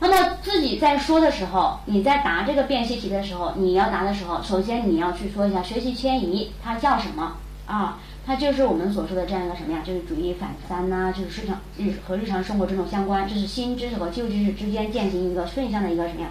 [0.00, 8.00] 那么自己在说的时候，你在答这个辨析题的时候，你要答的时候，首先你要去说一下学习迁移它叫什么啊？
[8.26, 9.82] 它就是我们所说的这样一个什么呀？
[9.86, 16.28] 就是主义反三呐，就是市场日和日常生活这种相关，这是新知识和旧知识之间进行一个顺向的一个什么呀？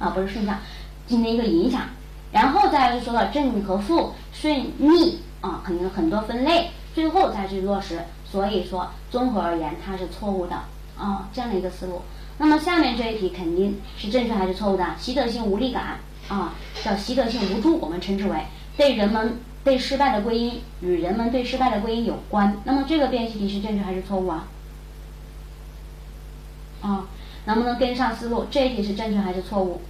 [0.00, 0.58] 啊，不是顺向，
[1.06, 1.82] 进行一个影响
[2.32, 8.00] 然后再来就说到正和负、顺逆啊，肯定很多分类，最后再去落实。
[8.24, 10.56] 所以说，综合而言，它是错误的
[10.98, 12.02] 啊，这样的一个思路。
[12.38, 14.84] 那么下面这一题肯定是正确还是错误的？
[14.98, 18.36] 习得性无力感啊，叫习得性无助，我们称之为
[18.76, 22.56] 对人们对失败的归因与人们对失败的归因有关。
[22.64, 24.48] 那么这个辨析题是正确还是错误啊？
[26.82, 27.06] 啊，
[27.46, 28.46] 能不能跟上思路？
[28.50, 29.80] 这一题是正确还是错误？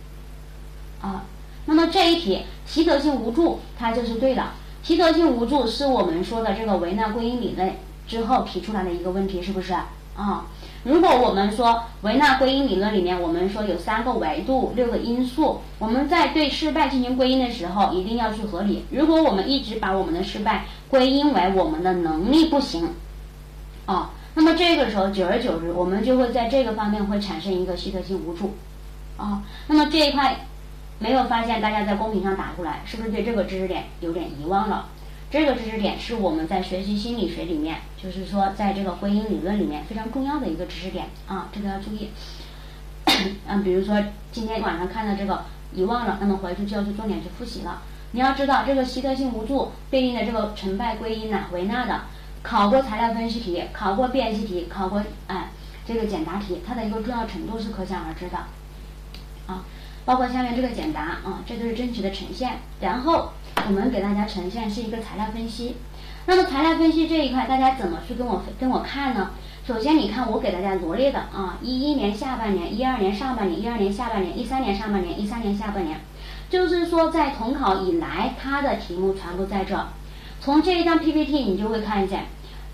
[1.00, 1.24] 啊，
[1.64, 4.44] 那么这一题习得性无助，它就是对的。
[4.86, 7.74] 习得性无助是我们说的这个维纳归因理论
[8.06, 9.72] 之后提出来的一个问题，是不是？
[10.14, 10.46] 啊，
[10.84, 18.84] 如果我们说维纳归因理论里面，我们说有三个维度、六个因素，我们在对失败进行归因的时候，一定要去合理。
[18.92, 22.90] 如果我们一直把我们的失败归因为我们的能力不行，
[23.86, 28.54] 啊，那么这个时候久而久之，我们就会在这个方面会产生一个习得性无助，
[29.16, 30.46] 啊，那么这一块
[30.98, 34.88] 没有发现，大家在公屏上打出来，是不是对这个知识点有点遗忘了？
[35.30, 42.10] 这个知识点是我们在学习心理学里面，就是说在这个归因理论里面非常重要的一个知识点啊，这个要注意。
[43.46, 45.44] 嗯，比如说今天晚上看的这个
[45.74, 47.82] 遗忘了，那么回去就要去重点去复习了。
[48.12, 52.02] 你要知道这个习得性无助对应的这个成败归因呢，维纳的
[52.42, 55.50] 考过材料分析题，考过辨析题，考过哎
[55.84, 58.38] 这个简答题，它的一个重要程度是可想而知的。
[59.46, 59.64] 啊，
[60.06, 63.32] 包括下面这个简答啊，这都是真实的呈现，然后。
[63.68, 65.76] 我们给大家呈现是一个材料分析，
[66.26, 69.30] 那么材料分析这一块，大家怎么去跟我跟我看呢？
[69.66, 75.98] 首先，你看我给大家罗列的啊，一一年下半年、一二年上半年、一二年下半年、一三年上半年、一三年下半年，
[76.50, 79.88] 就是说在统考以来，它的题目全部在这。
[80.38, 82.26] 从这一张 PPT 你就会看见，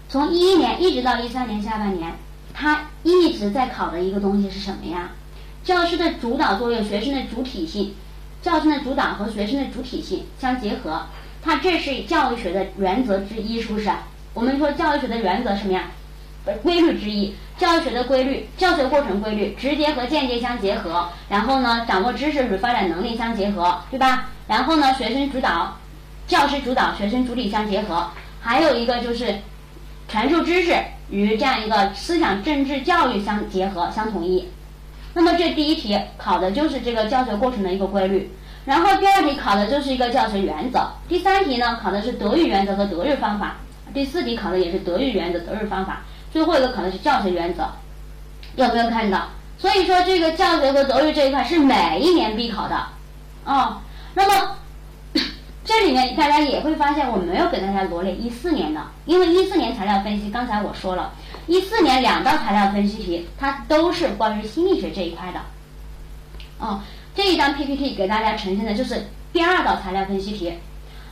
[0.09, 2.13] 从一一年一直到一三年下半年，
[2.53, 5.13] 它一直在考的一个东西是什么呀？
[5.65, 7.95] 教师的主导作用，学生的主体性。
[8.43, 11.07] 教师的主导和学生的主体性相结合，
[11.41, 13.89] 它这是教育学的原则之一，是不是？
[14.35, 15.85] 我们说教育学的原则什么呀？
[16.65, 21.09] 规律之一，教育学的规律，教学过程规律，直接和间接相结合。
[21.29, 24.29] 然后呢，掌握知识与发展能力相结合，对吧？
[24.49, 25.79] 然后呢，学生主导，
[26.27, 28.11] 教师主导，学生主体相结合。
[28.41, 29.37] 还有一个就是
[30.09, 30.77] 传授知识
[31.11, 34.49] 与这样一个思想政治教育相结合、相统一。
[35.15, 38.31] 那么这第一题考的就是这个教学过程的一个规律，
[38.65, 43.57] 然后第二题考的就是一个教学原则，第三题呢考的是德育原则和德育方法，
[43.93, 46.03] 第四题考的也是德育原则、德育方法，
[46.33, 47.65] 最后一个考的是教学原则，
[48.57, 49.29] 有没有看到？
[49.59, 52.75] 所以说这个教学和德育这一块是每一年必考的，
[53.45, 53.81] 啊，
[54.15, 54.57] 那么
[55.73, 61.15] 这里面大家也会发现我没有给大家罗列一四年的，因为一四年材料分析刚才我说了。
[61.47, 65.41] 一四年两道材料分析题，它都是关于心理学这一块的。
[66.59, 66.81] 哦，
[67.15, 70.53] 这一张 PPT 给大家呈现的就是第二道材料分析题。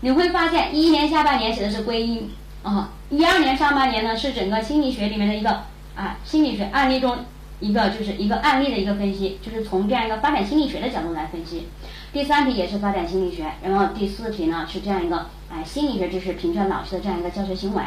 [0.03, 2.31] 你会发现，一一年下半年写的是归因，
[2.63, 5.63] 啊，一二年上半年呢是整个心理学里面的一个
[5.97, 7.17] 啊心理学案例中
[7.61, 11.67] 一个就是一个案例的一个分析，就是从这样一个发展心理学的角度来分析。
[12.13, 17.83] 第三题也是发展心理学，然后第四题呢是这样一个哎心理学知识评选老师的这样一个教学行为。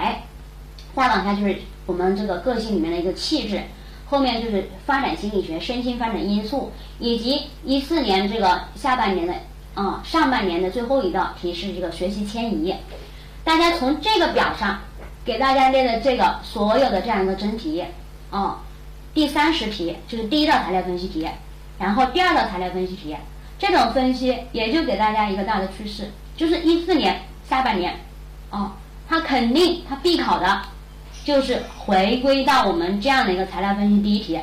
[0.95, 3.63] 再往下就是我们这个个性里面的一个气质，
[4.05, 9.33] 后面就是发展心理学、身心发展因素，以及一四年这个下半年的
[9.73, 12.75] 啊上半年的最后一道题是这个学习迁移。
[13.43, 14.79] 大家从这个表上
[15.25, 17.83] 给大家列的这个所有的这样一个真题，
[18.29, 18.59] 啊，
[19.13, 21.27] 第三十题就是第一道材料分析题，
[21.77, 23.15] 然后第二道材料分析题，
[23.65, 27.97] 这种分析也就给大家一个大的趋势，就是一四年下半年，
[28.49, 28.73] 啊，
[29.07, 30.61] 它肯定它必考的。
[31.23, 34.37] 就是回归到我们这样的一个材料分析第一题，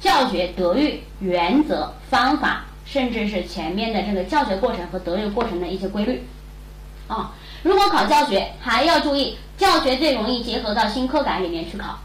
[0.00, 6.24] 教学德育原则方法，甚至是前面的这个教学过程和德育过程的一些规律。
[7.08, 7.32] 啊，
[7.64, 11.98] 如果考教学，还要注意教学最容易结合到新课改里面去考。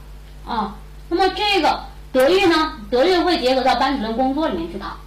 [0.43, 0.76] 啊，
[1.09, 4.97] 那么这个德育呢，德育会结合到班主任工作里面去考。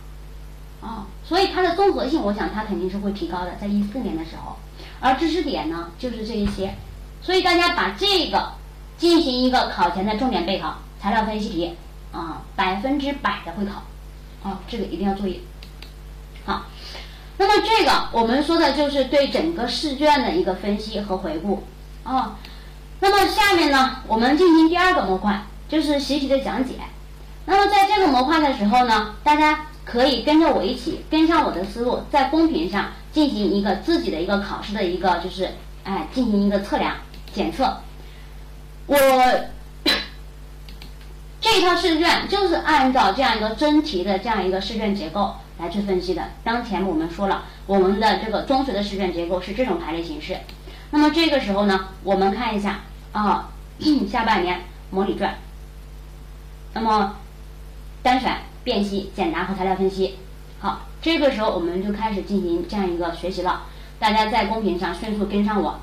[0.81, 4.57] 啊，所以它的综合性，我想它肯定是会提高的，在一四年的时候。
[5.01, 6.75] 而知识点呢，就是这一些，
[7.21, 8.53] 所以大家把这个。
[8.99, 11.77] 进行一个考前的重点备考材料分析题，
[12.11, 13.85] 啊，百分之百的会考，
[14.43, 15.45] 啊，这个一定要注意。
[16.45, 16.65] 好，
[17.37, 21.63] 那么这个我们说的就是对整个试卷的一个分析和回顾，
[22.03, 22.37] 啊，
[22.99, 26.75] 那么下面呢，我们进行第二个模块，就是习题的讲解。
[27.47, 35.49] 那么在这个模块的时候呢，大家可以跟着我一起跟上我的思路，在公屏上进行一个自己的一个考试的一个就是，
[35.83, 36.97] 哎，进行一个测量
[37.33, 37.79] 检测。
[38.87, 38.99] 我
[41.41, 46.23] 这套试卷就是按照这样一个真题的这样一个试卷结构，来去分析的。
[46.45, 50.37] 当前我们说了，我们的这个中学的试卷结构是这种排列形式。
[50.91, 52.81] 那么这个时候呢，我们看一下
[53.13, 53.49] 啊，
[54.11, 54.61] 下半年
[54.91, 55.35] 模拟卷，
[56.75, 57.17] 那么
[58.03, 58.37] 单选、
[58.69, 60.15] 辨析、简答和材料分析。
[60.61, 63.63] 好，这个时候我们就开始进行这样一个学习了。
[63.99, 65.81] 大家在公屏上迅速跟上我。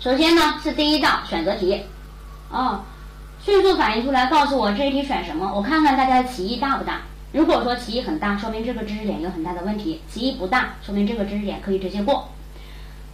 [0.00, 1.82] 首先呢是第一道选择题，
[2.50, 2.80] 哦，
[3.44, 7.02] 迅速反应出来告诉我这一题选什么，我看看大家的歧义大不大。
[7.32, 12.30] 如果说歧义很大，说明这个知识点有很大的问题；歧义不大，说明这个知识点可以直接过。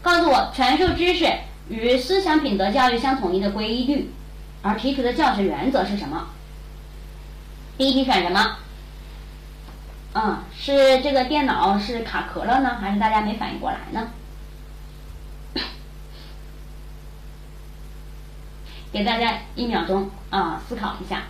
[0.00, 1.28] 告诉我传授知识
[1.68, 4.12] 与思想品德教育相统一的规律，
[4.62, 6.28] 而提出的教学原则是什么？
[7.80, 8.56] 第一题选什么？
[10.12, 14.08] 嗯，是这个电脑是卡壳了呢，还是大家没反应过来呢？
[18.92, 21.22] 给大家一秒钟啊，思考一下。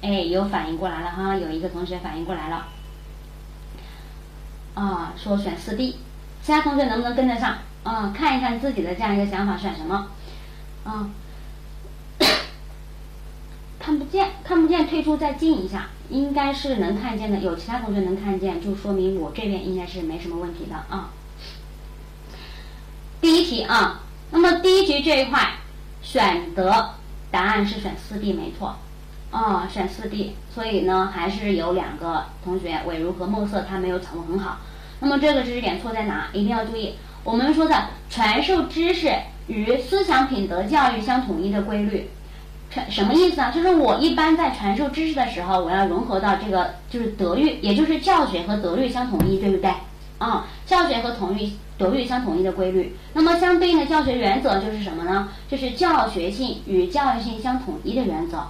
[0.00, 2.68] 哎，有反应过来了哈，有一个同学反应过来了。
[4.76, 5.98] 啊，说选四 D，
[6.42, 7.58] 其他同学能不能跟得上？
[7.84, 10.06] 啊，看一看自己的这样一个想法选什么？
[10.84, 11.10] 啊，
[13.88, 15.86] 看不见，看不见，退出再进一下。
[16.10, 21.08] 应该是能看见的，有其他同学能看见，就说明我这边应该是没什么问题的啊。
[23.22, 25.54] 第一题啊，那么第一题这一块
[26.02, 26.90] 选择
[27.30, 28.76] 答案是选四 D 没错，
[29.30, 34.58] 啊，选四 D，所以呢还是有两个同学伟如和墨色他没有掌握很好。
[35.00, 36.28] 那么这个知识点错在哪？
[36.34, 39.10] 一定要注意，我们说的传授知识
[39.46, 42.10] 与思想品德教育相统一的规律。
[42.70, 43.50] 传什么意思啊？
[43.50, 49.72] 就是我一般在传授知识的时候，我要融合到这个就是德育，也就是教学和德育相统一，对不对？
[50.18, 52.96] 啊，教学和统一德育相统一的规律。
[53.12, 55.28] 那么相对应的教学原则就是什么呢？
[55.48, 58.42] 就是教学性与教育性相统一的原则。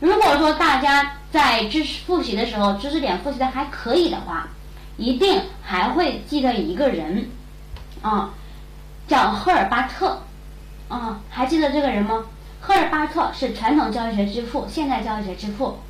[0.00, 4.48] 如果说大家在知识复习的时候，知识点复习的还可以的话，
[4.96, 7.28] 一定还会记得一个人，
[8.00, 8.30] 啊，
[9.06, 10.22] 叫赫尔巴特，
[10.88, 12.24] 啊，还记得这个人吗？
[12.64, 15.80] 赫尔巴特是传统教育学之父，现代教育学之父。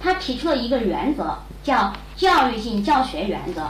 [0.00, 3.60] 他提出了一个原则，叫教育性教学原则。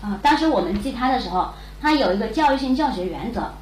[0.00, 1.50] 啊，当时我们记他的时候，
[1.82, 3.52] 他有一个教育性教学原则。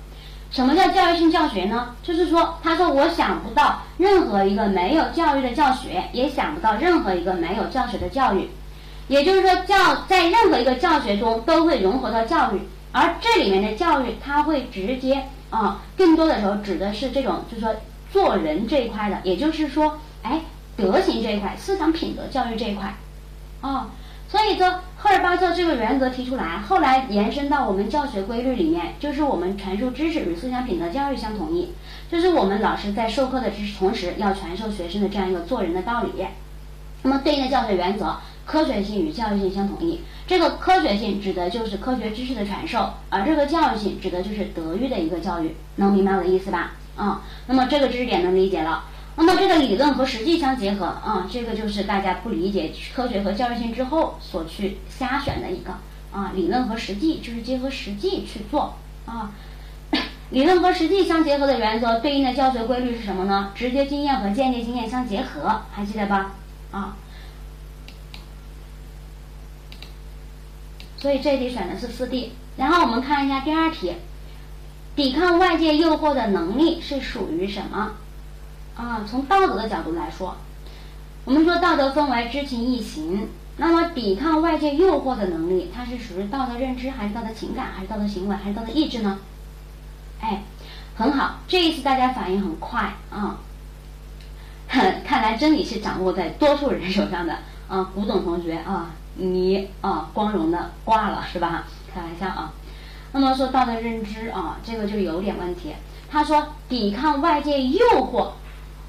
[0.53, 1.97] 什么叫教育性教学呢？
[2.01, 8.49] 就是说，他说我想不到任何一个没有教育的教学，也想不到任何一个没有教学的教育。
[9.09, 12.61] 也就是说，教在任何一个教学中都会融合到教育。
[12.95, 17.75] 而这里面的教育，它会直接啊，更多的时候指的是这种，就是说
[18.13, 20.43] 做人这一块的，也就是说，哎，
[20.77, 22.95] 德行这一块，思想品德教育这一块，
[23.63, 23.91] 啊，
[24.29, 31.73] 所以说赫尔巴特这个原则提出来，后来延伸到我们教学规律里面，就是我们传授知识与思想品德教育相统一，
[32.09, 36.25] 就是我们老师在授课的知识同时要传授学生的这样一个做人的道理。
[37.03, 40.01] 那么对应的教学原则，科学性与教育性相统一。
[40.27, 46.73] 这个科学性指的就是科学知识的传授，而这个教育性指的就是德育的一个教育，能明白我的意思吧？
[46.97, 48.85] 啊，那么这个知识点能理解了。
[49.17, 55.73] 那么这个理论和实际相结合，啊，这个就是大家不理解科学和教育性之后所去瞎选的一个
[56.13, 58.75] 啊，理论和实际就是结合实际去做
[59.07, 59.33] 啊。
[60.31, 63.53] 理论和实际相结合的原则对应的教学规律是什么呢？
[63.55, 66.33] 直接经验和间接经验相结合，还记得吧？
[66.73, 66.97] 啊。
[71.05, 73.93] 所以这题选的是四 D，然后我们看一下第二题，
[74.97, 77.91] 抵抗外界诱惑的能力是属于什么？
[78.75, 80.35] 啊，从道德的角度来说，
[81.27, 83.29] 我们说道德分为知情意行，
[83.59, 89.19] 那么抵抗外界诱惑的能力，它是属于道德认知，还是道德情感，还是道德行为，还是道德意志呢？
[90.23, 90.43] 哎，
[90.97, 93.41] 很好，这一次大家反应很快啊，
[95.05, 97.37] 看来真理是掌握在多数人手上的
[97.69, 98.93] 啊，古董同学啊。
[99.17, 101.65] 你啊，光荣的挂了是吧？
[101.95, 102.53] 开玩笑啊。
[103.13, 105.75] 那么说道德认知啊，这个就有点问题。
[106.11, 108.31] 他说抵抗外界诱惑，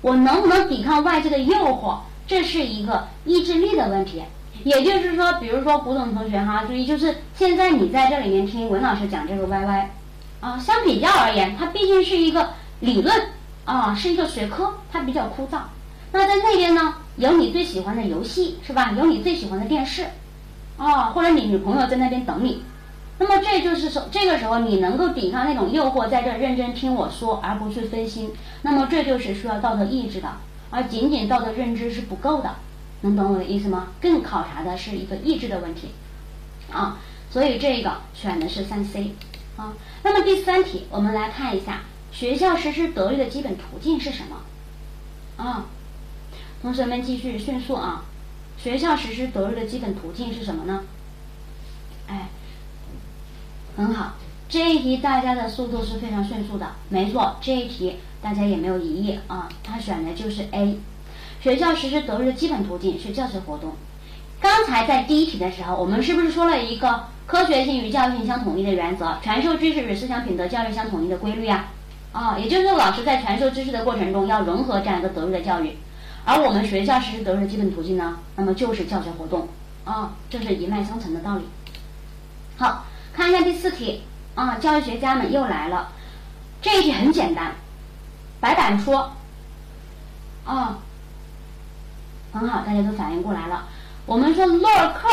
[0.02, 2.00] 我能不能抵抗外界的诱惑？
[2.28, 4.24] 这是一个意志力的问题。
[4.64, 9.86] 也就是说，比如说古董同学哈，注意，就是现在你在这里面听文老师讲这个 YY，
[10.40, 12.50] 啊，相比较而言，它毕竟是一个
[12.80, 13.30] 理论
[13.66, 15.60] 啊，是一个学科，它比较枯燥。
[16.12, 16.96] 那在那边呢？
[17.18, 18.92] 有你最喜欢的游戏是吧？
[18.92, 20.08] 有你最喜欢的电视，
[20.78, 22.62] 啊，或者你女朋友在那边等你，
[23.20, 28.32] 那么这就是说，这个时候你能够抵抗那种诱惑，在这认真听我说，而不去分心，
[28.64, 30.34] 那么这就是需要道德意志的，
[30.72, 32.56] 而仅仅道德认知是不够的，
[33.02, 33.88] 能懂我的意思吗？
[34.02, 35.92] 更考察的是一个意志的问题，
[36.70, 36.98] 啊，
[37.32, 39.16] 所以这个选的是三 C，
[39.56, 39.72] 啊，
[40.04, 45.42] 那么第三题我们来看一下，学校实施德育的基本途径是什么？
[45.42, 45.66] 啊。
[46.62, 48.06] 同学们继续迅速啊！
[48.58, 50.82] 学校实施德育的基本途径是什么呢？
[52.08, 52.30] 哎，
[53.78, 54.14] 很好，
[54.50, 60.80] 这一题大家的速度是非常迅速的，没错，这一题大家也没有疑义啊，他选的就是 A。
[61.42, 63.74] 学校实施德育的基本途径是教学活动。
[64.40, 71.72] 刚才在第一题的时候，我们是不是说了一个科学性与教育性相统一的原则，传授知识与思想品德教育相统一的规律啊？
[72.12, 75.78] 啊，也就是说，老师在传授知识的过程中要融合这样一个德育的教育，
[76.26, 79.48] 而我们学校实施德育的基本途径呢，那么就是教学活动
[79.84, 81.48] 啊，这是一脉相承的道理。
[82.58, 84.04] 好，看一下第四题
[84.34, 85.90] 啊，教育学家们又来了，
[86.62, 87.54] 这一题很简单，
[88.40, 89.12] 白板说
[90.46, 90.80] 啊。
[92.34, 93.66] 很好，大家都反应过来了。
[94.06, 95.08] 我们说洛克，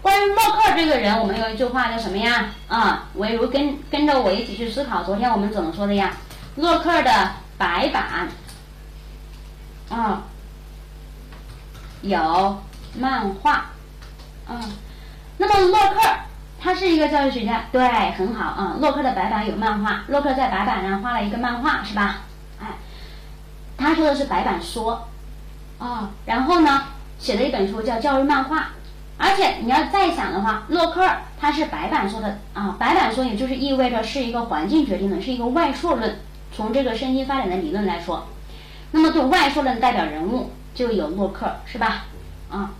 [0.00, 2.50] 关于洛克这个人，我们有一句话叫什么呀？
[2.68, 5.02] 啊，唯如跟跟着我一起去思考。
[5.02, 6.16] 昨天我们怎么说的呀？
[6.54, 8.28] 洛克的白板
[9.90, 10.22] 啊，
[12.02, 12.62] 有
[12.98, 13.66] 漫画
[14.46, 14.60] 啊。
[15.38, 16.00] 那么洛克
[16.60, 17.80] 他是一个教育学家，对，
[18.12, 18.76] 很好啊。
[18.80, 22.22] 洛克的白板有漫画，洛克在白板上画了一个漫画，是吧？
[22.60, 22.66] 哎，
[23.76, 25.08] 他说的是白板说。
[25.78, 26.86] 啊，然后呢，
[27.20, 28.58] 写了一本书叫《教育漫画》，
[29.16, 31.08] 而且你要再想的话，洛克
[31.40, 36.18] 他是白板说的啊，白板说也就是意味着是一个环境决定的，是一个外铄论。
[36.50, 38.26] 从这个身心发展的理论来说，
[38.90, 42.04] 那么对外说论代表人物就有洛克，是吧？
[42.48, 42.70] 啊，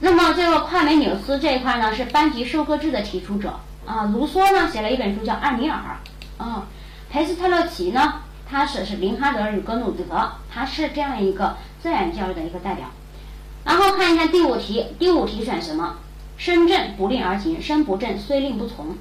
[0.00, 5.78] 那么这个夸美纽斯这一块呢是班级授课制的提出者啊，卢梭呢写了一本书叫《艾米尔》
[6.42, 6.66] 啊，
[7.10, 8.22] 裴斯特勒奇呢。
[8.46, 12.88] 他是是林哈德与格鲁德，他是这样一个自然教育的一个代表。
[13.64, 15.96] 然后看一下第五题，第五题选什么？
[16.36, 18.96] 身正不令而行，身不正虽令不从。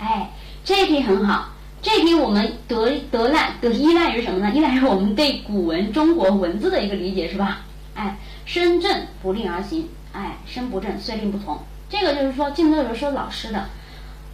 [0.00, 0.30] 哎，
[0.64, 1.50] 这题很好，
[1.82, 4.54] 这题我们得得赖得依赖于什么呢？
[4.54, 7.62] 依赖于我们对古文中国文字的一个理解，是吧？
[7.94, 11.58] 哎，身正不令而行，哎，身不正虽令不从。
[11.90, 13.68] 这个就是说，镜头有说老师的，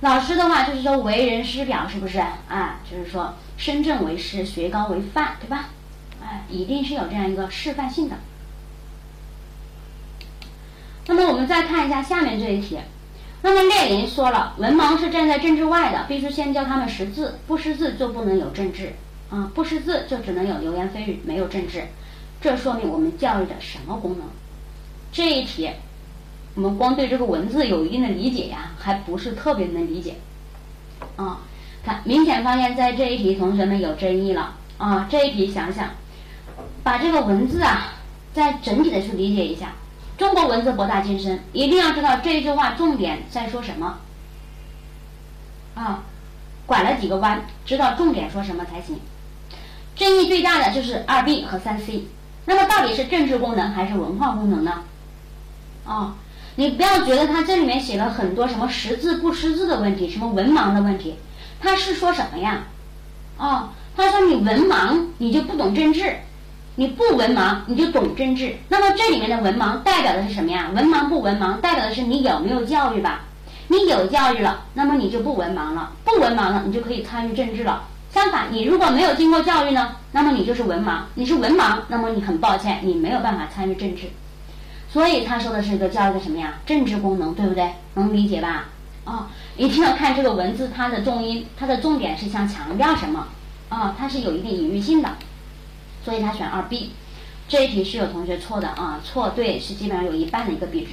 [0.00, 2.80] 老师的话就是说为人师表，是不是啊？
[2.88, 5.70] 就是说身正为师，学高为范，对吧？
[6.22, 8.16] 哎，一定是有这样一个示范性的。
[11.06, 12.78] 那么我们再看一下下面这一题。
[13.42, 18.94] 那么列宁说了，文盲是站在政治外的，必须先教他们识字，不识字就不能有政治
[19.30, 21.84] 啊，不识字就只能有流言蜚语，没有政治。
[22.40, 24.22] 这说明我们教育的什么功能？
[25.12, 25.70] 这一题。
[26.54, 30.16] 我们光对这个文字有一定的理解呀，还不是特别能理解。
[31.14, 31.42] 啊，
[31.84, 34.56] 看，明显发现，在这一题同学们有争议了。
[34.76, 35.90] 啊，这一题想想，
[36.82, 37.92] 把这个文字啊，
[38.32, 39.72] 再整体的去理解一下。
[40.18, 43.98] 中国文字博大精深，一定要知道这一句话重点在说什么。
[45.74, 46.02] 啊，
[46.66, 48.98] 拐了几个弯，知道重点说什么才行。
[49.94, 52.08] 争议最大的就是二 B 和三 C。
[52.46, 54.82] 那么到底是政治功能还是文化功能呢？
[55.86, 56.16] 啊？
[56.56, 61.14] 你不要觉得他这里面写了很多什么识字不识字的问题，什么文盲的问题，
[61.60, 62.64] 他是说什么呀？
[63.36, 66.16] 哦，他说你文盲你就不懂政治，
[66.78, 68.54] 你不文盲你就懂政治。
[68.68, 70.70] 那么这里面的文盲代表的是什么呀？
[70.72, 73.22] 文盲不文盲代表的是你有没有教育吧？
[73.66, 77.82] 你有教育了，那么你就不文盲了，不文盲了，你就可以参与政治了。
[78.14, 84.04] 相反，你如果没有经过教育呢，那么你就是文盲，你是文盲，那么你很抱歉，你没有办法参与政治。
[84.88, 86.60] 所以他说的是一个教育的什么呀？
[86.64, 87.72] 政治功能，对不对？
[87.94, 88.66] 能理解吧？
[89.04, 89.26] 啊，
[89.56, 93.26] 一定要看这个文字，它的重音，它的重点是想强调什么？
[93.68, 95.10] 啊，它是有一定隐喻性的，
[96.08, 96.92] 所以他选二 B。
[97.48, 100.92] 这一题是有同学错的啊，错对是基本上有一半的一个比值。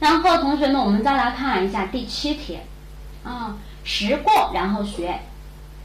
[0.00, 2.58] 然后同学们，我们再来看一下第七题，
[3.22, 5.20] 啊，识过然后学，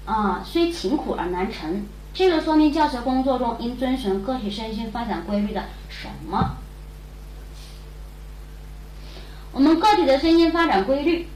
[0.08, 6.58] 啊，虽勤苦而难成，这个说明教学工作中应遵循个体身心发展规律的什么？
[9.52, 11.28] 我们个体的身心发展规律，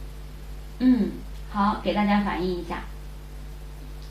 [0.79, 1.11] 嗯，
[1.51, 2.85] 好，给大家反映一下。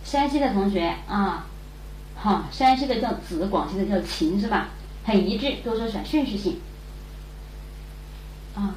[0.05, 1.47] 山西的同学啊，
[2.17, 4.71] 好，山西的叫子，广西的叫秦，是吧？
[5.05, 6.61] 很一致，都说选顺序性。
[8.55, 8.75] 啊，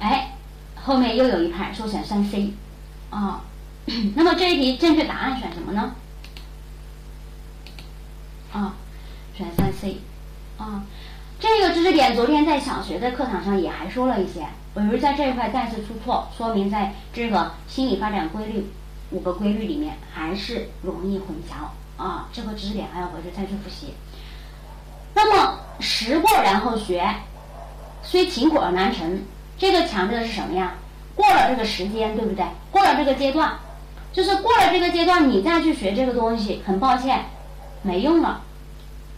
[0.00, 0.36] 哎，
[0.74, 2.52] 后面又有一派说选三 C，
[3.10, 3.44] 啊，
[4.16, 5.94] 那么这一题正确答案选什么呢？
[8.52, 8.74] 啊，
[9.34, 9.98] 选三 C，
[10.58, 10.84] 啊。
[11.40, 14.44] 这个知识点昨天在小学的课堂上也还说了一些，
[14.74, 18.66] 比如在这一块再次出错，说明在这个心理发展规律
[19.10, 22.28] 五个规律里面还是容易混淆啊。
[22.32, 23.92] 这个知识点还要回去再去复习。
[25.14, 27.06] 那么识过然后学，
[28.02, 29.22] 虽勤苦而难成，
[29.58, 30.74] 这个强调的是什么呀？
[31.14, 32.44] 过了这个时间，对不对？
[32.70, 33.58] 过了这个阶段，
[34.12, 37.24] 就是过了这个阶段，你再去学这个东西，很抱歉，
[37.82, 38.42] 没用了，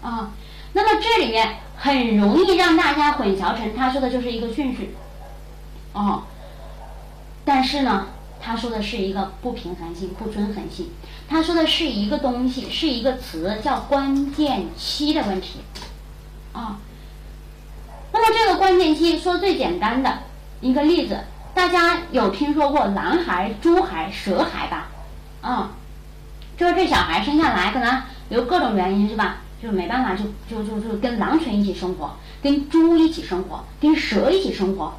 [0.02, 0.30] 啊。
[0.72, 4.94] 那么这里面很容易让大家混淆成他说的就是一个顺序，
[5.92, 6.22] 哦。
[7.44, 8.06] 但是呢，
[8.40, 10.90] 他说的是一个不平衡性、不均衡性。
[11.30, 15.60] 他说的是一个东西，是一个词，叫关键期的问题，
[16.52, 16.76] 啊。
[18.12, 20.12] 那么这个关键期，说最简单的
[20.60, 21.20] 一个例子，
[21.54, 24.88] 大家有听说过狼孩、猪孩、蛇孩吧？
[25.40, 25.70] 啊，
[26.58, 29.36] 就是这小孩生下来可能有各种原因是吧？
[29.62, 32.10] 就没办法，就就就就跟狼群一起生活，
[32.42, 34.92] 跟猪一起生活，跟蛇一起生活。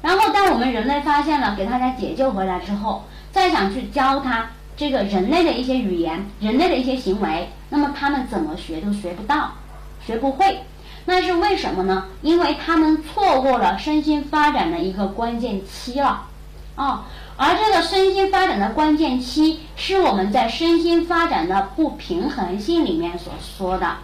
[0.00, 9.52] 然后当我们人类发现了，给大家解救回来之后，再想去教他这个人类的一些语言、人类的一些行为，那么他们怎么学都学不到，
[10.04, 10.60] 学不会。
[11.04, 12.06] 那是为什么呢？
[12.22, 16.26] 因为他们错过了身心发展的一个关键期了，
[16.76, 17.06] 啊，
[17.36, 23.96] 而这个身心发展的关键期是我们在身心发展的不平衡性里面所说的，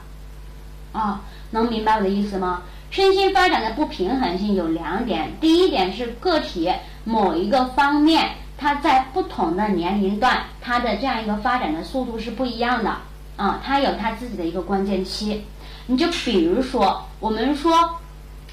[0.92, 1.20] 啊，
[1.52, 2.62] 能明白我的意思吗？
[2.90, 6.72] 身心发展的不平衡性有两点，第一点是个体
[7.04, 12.96] 某一个方面，它在不同的年龄段，它的这样一个发展的速度是不一样的，
[13.36, 15.44] 啊，它有它自己的一个关键期。
[15.86, 18.00] 你就比如说，我们说，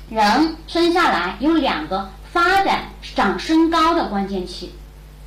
[0.09, 2.83] 人生下来有两个发展
[3.15, 4.71] 长身高的关键期，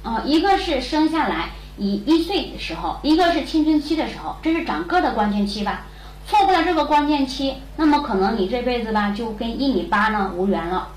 [0.05, 5.87] 啊，一个是生下来一一岁的时候，一个是青春期的时候，这是长个的关键期吧？
[6.27, 10.89] 错过了这个关键期，那么可能你这辈子吧就跟一米八呢无缘了，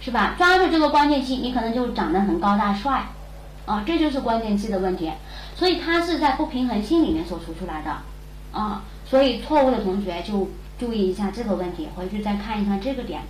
[0.00, 0.34] 是吧？
[0.36, 3.06] 抓住这个关键期，你可能就长得很高大帅，
[3.68, 5.12] 啊，这就是关键期的问题，
[5.54, 8.82] 所以它是在不平衡性里面所出出来的，啊。
[9.04, 13.22] 所以错误的同学就注意一下这个问题，回去再看一看这个点。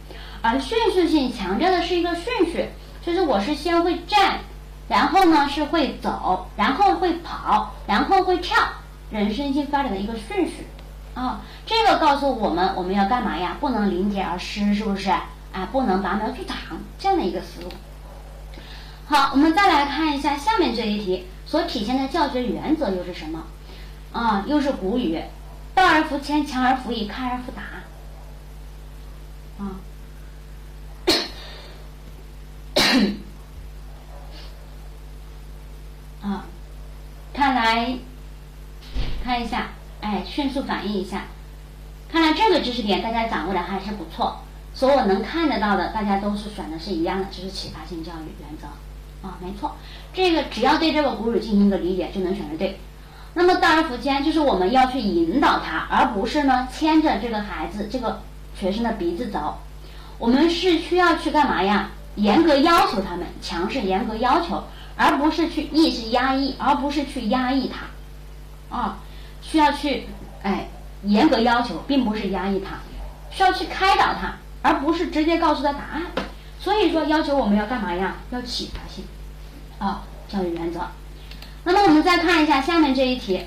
[0.43, 2.69] 而迅速性强调的是一个顺序，
[3.05, 4.41] 就是我是先会站，
[4.89, 8.57] 然后呢是会走，然后会跑，然后会跳，
[9.11, 10.67] 人身心发展的一个顺序。
[11.15, 13.57] 啊，这个告诉我们我们要干嘛呀？
[13.61, 15.11] 不能临界而失，是不是？
[15.11, 16.57] 啊，不能拔苗助长
[16.99, 17.69] 这样的一个思路。
[19.09, 23.47] 好，我们再来看一下下面这一题所体现的教学原则又是什么？
[24.13, 25.19] 啊，又是古语。
[25.75, 27.63] 道而弗迁，强而弗以，开而弗达。
[29.65, 29.81] 啊，
[36.29, 36.45] 啊，
[37.33, 37.97] 看来，
[39.25, 39.69] 看一下，
[40.03, 41.23] 哎，迅速反应一下。
[42.13, 44.43] 看来这个知识点大家掌握的还是不错，
[44.75, 48.67] 所以我能看得到的，大家都是选的是一样的，就是启发性教育原则。
[49.23, 49.77] 啊，没错，
[50.13, 52.79] 这个只要对这个古语进行一个理解，就能选的对。
[53.35, 58.23] 那么大而弗谦，就是我们要去引导他，而不是呢牵着这个孩子、这个
[58.59, 59.59] 学生的鼻子走。
[60.19, 61.91] 我们是需要去干嘛呀？
[62.17, 64.65] 严格要求他们，强势严格要求，
[64.97, 68.77] 而不是去抑制压抑，而不是去压抑他。
[68.77, 68.99] 啊，
[69.41, 70.09] 需要去
[70.43, 70.69] 哎
[71.05, 72.79] 严格要求，并不是压抑他，
[73.31, 76.03] 需要去开导他，而不是直接告诉他答案。
[76.69, 78.17] 所以说，要求我们要干嘛呀？
[78.29, 79.03] 要启发性
[79.79, 80.83] 啊，教育原则。
[81.65, 83.47] 那么我们再看一下下面这一题，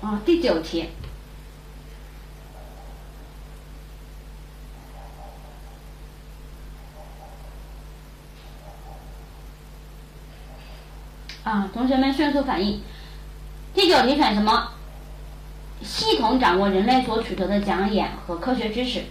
[0.00, 0.90] 啊，第九题，
[11.42, 12.80] 啊，同学们迅速反应，
[13.74, 14.74] 第九题选什么？
[15.82, 19.06] 系统掌握人类所取得的讲演和科学知识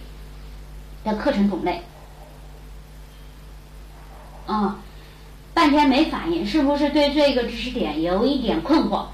[1.04, 1.82] 的课程种类，
[4.50, 4.76] 啊。
[5.52, 9.06] 半天没反应，是不是对这个知识点有一点困惑？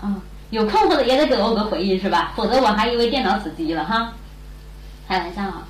[0.00, 0.16] 啊，
[0.50, 2.32] 有困惑的也得给我个回应是吧？
[2.34, 4.14] 否则我还以为电脑死机了哈。
[5.06, 5.68] 开玩笑啊。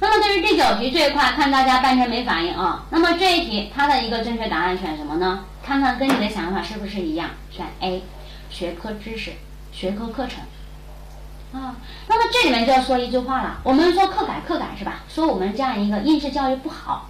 [0.00, 2.84] 那么对于第九题这一块，看大家半天没反应啊。
[2.90, 5.44] 那么这一题它的一个正确答案选什么呢？
[5.62, 7.30] 看看跟你的想法是不是一样？
[7.50, 8.02] 选 A，
[8.50, 9.32] 学科知识、
[9.72, 10.40] 学科课程。
[11.52, 11.76] 啊，
[12.08, 13.60] 那么这里面就要说一句话了。
[13.62, 15.04] 我们说课改课改是吧？
[15.08, 17.08] 说我们这样一个应试教育不好。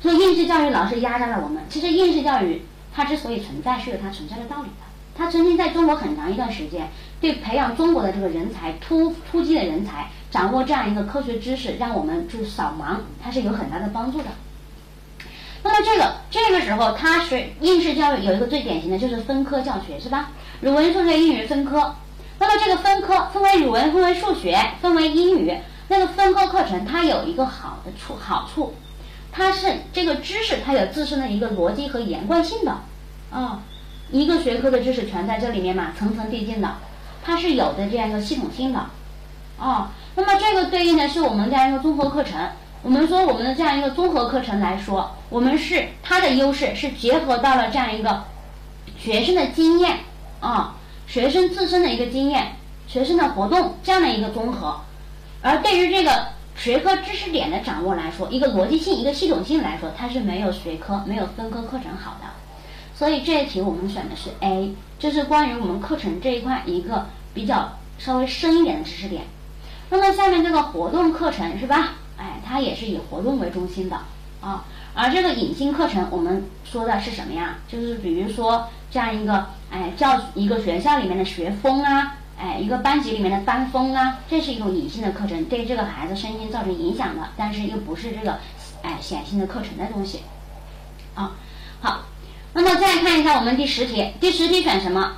[0.00, 1.62] 所以应试教育老是压榨了我们。
[1.68, 2.62] 其实应试教育
[2.94, 4.86] 它之所以存在，是有它存在的道理的。
[5.16, 6.88] 它曾经在中国很长一段时间，
[7.20, 14.26] 对培养中国的这个人才突突击的人才，掌握这样一个科学知识，让我们去扫盲，它是有很大的帮助的。
[15.64, 20.30] 那么这个这个时候，它是应试教育有一个最典型的就是分科教学，是吧？
[20.60, 21.96] 语文、数学、英语分科。
[22.38, 25.52] 那么这个分科分为语文、分为数学、分为英语，
[25.88, 28.72] 那个分科课程它有一个好的处好处。
[29.30, 32.80] 它是这个知识，它有自身的一个逻辑和连贯性的，
[33.30, 33.62] 啊，
[34.10, 36.76] 一个学科的知识全在这里面嘛，层层递进的，
[37.24, 38.86] 它是有的这样一个系统性的，
[39.58, 42.50] 啊，那么这个对应的是我们这样一个综合课程，
[42.82, 48.24] 我们说我们的这样一个综合课程来说，我们是它的优势是结合到了这样一个
[48.98, 49.98] 学生的经验
[50.40, 50.76] 啊，
[51.06, 52.56] 学生自身的一个经验，
[52.86, 54.80] 学生的活动这样的一个综合。
[55.42, 62.26] 而对于这个学科知识点的掌握来说，一个逻辑性、一个系统性来说，它是没有学科、没有分科课程好的。
[62.96, 69.22] 所以这一题我们选的是 A，这是关于我们课程这一块一个比较稍微深一点的知识点。
[69.90, 71.92] 那么下面这个活动课程是吧？
[72.16, 73.96] 哎，它也是以活动为中心的
[74.40, 74.64] 啊。
[74.94, 77.58] 而这个隐性课程，我们说的是什么呀？
[77.68, 88.38] 就是比如说这样一个哎教一个学校里面的学风啊，哎一个班级里面的班风啊，这是一种隐性的课程，对这个孩子身心造成影响的，但是又不是这个
[88.82, 90.22] 哎显性的课程的东西
[91.14, 91.32] 啊。
[91.80, 92.04] 好，
[92.52, 95.14] 那么再看一下我们第十题，第十题选什么？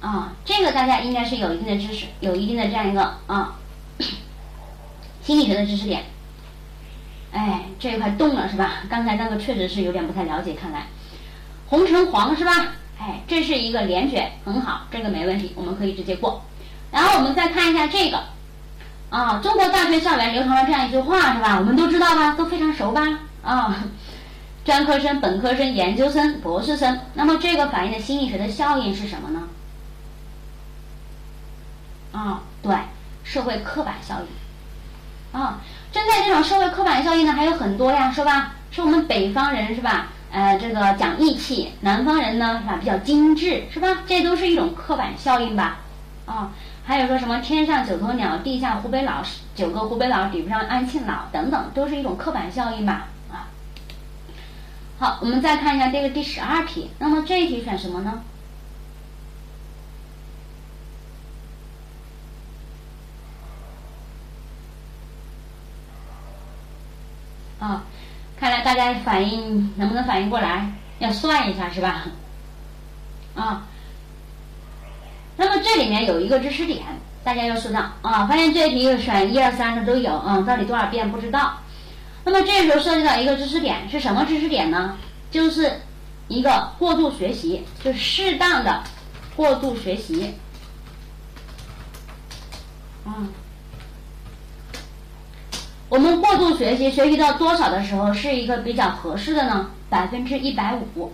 [0.00, 3.56] 啊，这个大家应该是有一定的知识，有一定的这样一个啊
[5.22, 6.04] 心理学的知识点。
[7.32, 8.82] 哎，这一块动了是吧？
[8.88, 10.86] 刚才那个确实是有点不太了解，看来
[11.68, 12.72] 红橙黄是吧？
[13.00, 16.42] 哎，这是一个连卷，很好，这个没问题，我们可以直接过。
[16.92, 18.20] 然后我们再看一下这个
[19.08, 21.56] 啊，中国大学校园流传了这样一句话是吧？
[21.58, 22.32] 我们都知道吧？
[22.36, 23.20] 都非常熟吧？
[23.42, 23.74] 啊，
[24.66, 29.48] 专科生、本科生、研究生、博士生，那么这个反映的心理学的效应是什么呢？
[32.12, 32.74] 啊，对，
[33.24, 35.60] 社会刻板效应啊。
[35.90, 38.52] 针对这种社会刻板效应呢，还有很多呀，是吧？
[38.70, 40.08] 是我们北方人是吧？
[40.32, 42.76] 呃，这个讲义气，南方人呢是吧？
[42.78, 44.02] 比较精致，是吧？
[44.06, 45.78] 这都是一种刻板效应吧？
[46.26, 46.52] 啊，
[46.84, 49.22] 还有说什么天上九头鸟，地下湖北佬，
[49.56, 53.08] 九个湖北佬抵不上安庆佬等等，都是一种刻板效应吧？
[53.30, 53.48] 啊。
[55.00, 58.22] 好，我们再看一下这个第十二题，那么这一题选什么呢？
[67.58, 67.84] 啊，
[68.40, 70.72] 看来大家反应能不能反应过来？
[70.98, 72.06] 要算一下是吧？
[73.34, 73.66] 啊，
[75.36, 76.82] 那么这里面有一个知识点，
[77.22, 78.26] 大家要说上啊。
[78.26, 81.58] 发现这一题选一二三的都有啊，到底多少遍不知道。
[82.24, 84.96] 那么这时候涉及到一个知识点是什么知识点呢？
[85.30, 85.80] 就是
[86.28, 88.82] 一个过度学习，就适当的
[89.36, 90.34] 过度学习。
[93.04, 93.28] 啊。
[95.90, 99.70] 我们过度学习，学习到多少的时候是一个比较合适的呢？
[99.88, 101.12] 百分之一百五，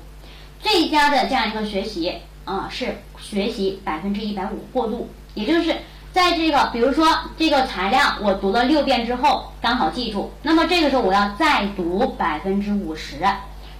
[0.60, 2.12] 最佳的这样一个学习
[2.44, 5.76] 啊是学习百分之一百五过度，也就是
[6.12, 7.08] 在这个比如说
[7.38, 13.24] 这个材料我读了六遍之后刚好记住，那么这个时候我要再读百分之五十，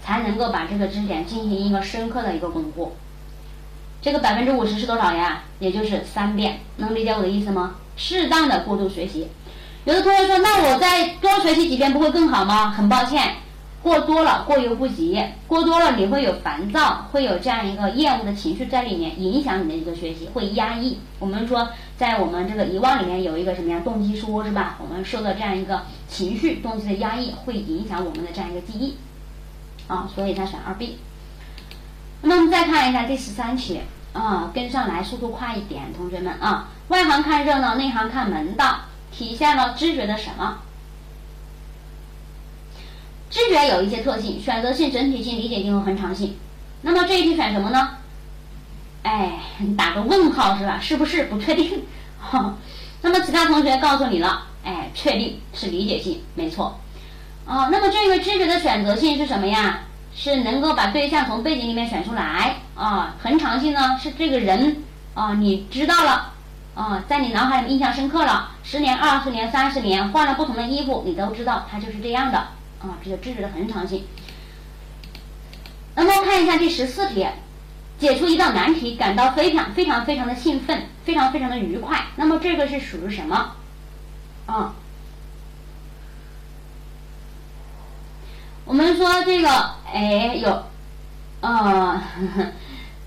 [0.02, 2.96] 才能够把这个知识点进行一个深刻的一个巩固。
[4.00, 5.42] 这个百分之五十是多少呀？
[5.58, 7.74] 也就是三遍，能理解我的意思吗？
[7.98, 9.28] 适当的过度学习。
[9.86, 13.36] 有的同学说：“那我再多学习几遍不会更好吗？”很抱歉，
[13.84, 20.98] 过多了过犹不及，过多了你会有烦躁，会有这样一个厌恶的情绪在里面，影响你的一个学习，会压抑。
[21.20, 24.76] 我们说，在我们这个遗忘里面有一个什么呀动机说，是吧？
[24.80, 28.96] 我们受到这样一个情绪动机的压抑，会影响我们的这样一个记忆，
[29.86, 30.98] 啊，所以他选二 B。
[32.22, 33.82] 那么我们再看一下第十三题，
[34.12, 38.78] 啊，跟上来，速度快一点，同学们啊，外行看热闹，内行看门道。
[39.16, 40.58] 体现了知觉的什么？
[43.30, 46.36] 知觉有一些特性：选择性、整体性、理解性和恒常性。
[46.82, 47.96] 那么这一题选什么呢？
[49.02, 49.40] 哎，
[49.76, 50.78] 打个问号是吧？
[50.80, 51.84] 是不是不确定？
[53.02, 56.78] 那么其他同学告诉你了，哎，确定是理解性，没错。
[57.46, 59.80] 哦，那么这个知觉的选择性是什么呀？
[60.14, 63.14] 是能够把对象从背景里面选出来啊。
[63.22, 64.82] 恒常性呢，是这个人
[65.14, 66.32] 啊，你知道了。
[66.76, 72.38] 啊，在你脑海里印象深刻了，十年、二十年、三十年，换了不同的衣服，你都知道它就是这样的。
[72.78, 74.04] 啊，这就知识的恒常性。
[75.94, 77.26] 那么看一下第十四题，
[77.98, 82.08] 解出一道难题，感到非常非常非常的兴奋，非常非常的愉快。
[82.16, 83.52] 那么这个是属于什么？
[84.44, 84.74] 啊，
[88.66, 89.48] 我们说这个，
[89.90, 90.64] 哎，有，
[91.40, 92.02] 呃，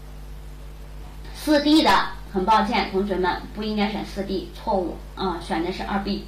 [1.36, 1.92] 四 D 的。
[2.32, 6.26] 很抱歉，同学们不应该选四 D，错误啊，选的是二 B，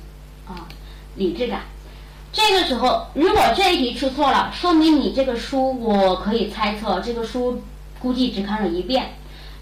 [0.47, 0.67] 啊，
[1.15, 1.61] 理智感。
[2.33, 7.61] 这个时候，如果这一题出错了，说明你这个书我可以猜测，这个书
[7.99, 9.11] 估计只看了一遍，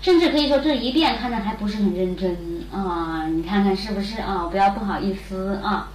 [0.01, 2.37] 甚至可以说这一遍看的还不是很认真
[2.71, 3.27] 啊。
[3.27, 4.47] 你看看是不是啊？
[4.51, 5.91] 不要不好意思啊，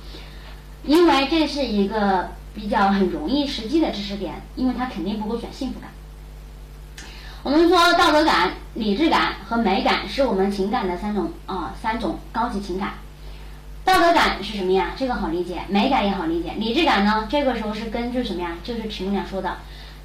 [0.85, 5.91] 因为这是一个比较很容易实际的知识点，因为它肯定不会选幸福感。
[7.45, 12.95] 我们说道德感、理智感和美感是我们情感的三种啊三种高级情感。
[13.85, 14.93] 道德感是什么呀？
[14.97, 16.55] 这个好理解，美感也好理解。
[16.57, 17.29] 理智感呢？
[17.31, 18.53] 这个时候是根据什么呀？
[18.65, 19.59] 就是题目上说的，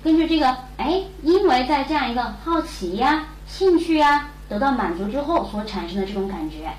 [0.04, 6.74] 根据这个，哎，因为在这样一个好奇呀、兴趣呀得到满足之后所产生的这种感觉，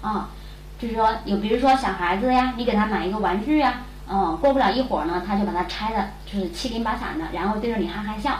[0.00, 0.30] 啊，
[0.78, 8.38] 就是说有，比如说小孩子呀，你给他买一个玩具呀，嗯，过不了一会儿呢，他就把它拆的，就是七零八散的，然后对着你哈哈笑。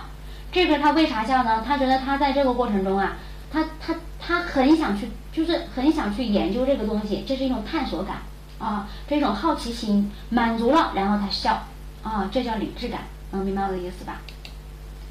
[0.55, 1.64] 这个他为啥笑呢？
[1.66, 3.16] 他觉得他在这个过程中啊，
[3.50, 8.18] 他他他很想去，就是很想去研究这个东西，这是一种探索感
[8.61, 11.66] 啊，这种好奇心满足了，然后他笑
[12.05, 13.00] 啊，这叫理智感，
[13.32, 14.20] 能明白我的意思吧？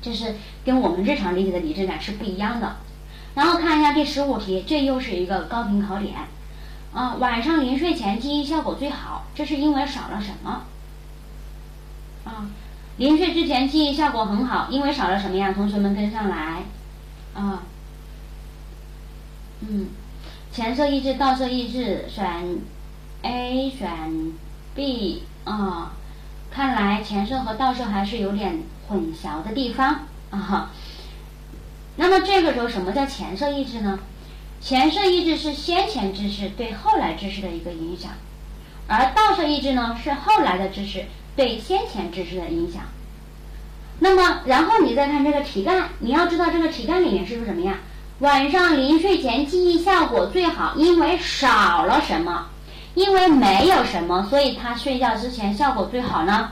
[0.02, 2.78] 这是跟我们日常理解的理智感是不一样的。
[3.36, 6.16] 然后看一下第十五题，这又是一个高频考点
[6.94, 10.64] 啊，晚上临睡前记忆效果最好，这是因为少了什么？
[12.24, 12.48] 啊？
[12.98, 15.52] 临睡之前记忆效果很好，因为少了什么呀？
[15.52, 16.64] 同学们跟上来，
[17.34, 17.64] 啊，
[19.62, 19.88] 嗯，
[20.52, 22.60] 前摄抑制、倒摄抑制，选
[23.24, 24.34] A 选
[24.76, 25.94] B 啊，
[26.52, 30.70] 看来前摄和倒摄还是有点混淆的地方啊。
[31.96, 33.98] 那么这个时候什么叫前摄抑制呢？
[34.62, 38.12] 前摄抑制是先前知识对后来知识的一个影响，
[38.88, 41.06] 而倒摄抑制呢是后来的知识。
[41.36, 42.84] 对先前知识的影响。
[44.00, 47.78] 那么，然后你再看这个题干，你要知道这个题干里面是不是什么呀？
[48.20, 52.48] 晚上临睡前记忆效果最好，因为少了什么？
[52.96, 56.52] 因为没有什么，所以他睡觉之前效果最好呢。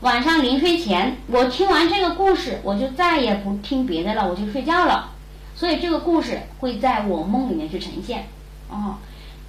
[0.00, 5.10] 晚上临睡前，我听完这个故事，我就再也不听别的了，我就睡觉了。
[5.56, 8.26] 所以这个故事会在我梦里面去呈现。
[8.68, 8.96] 哦，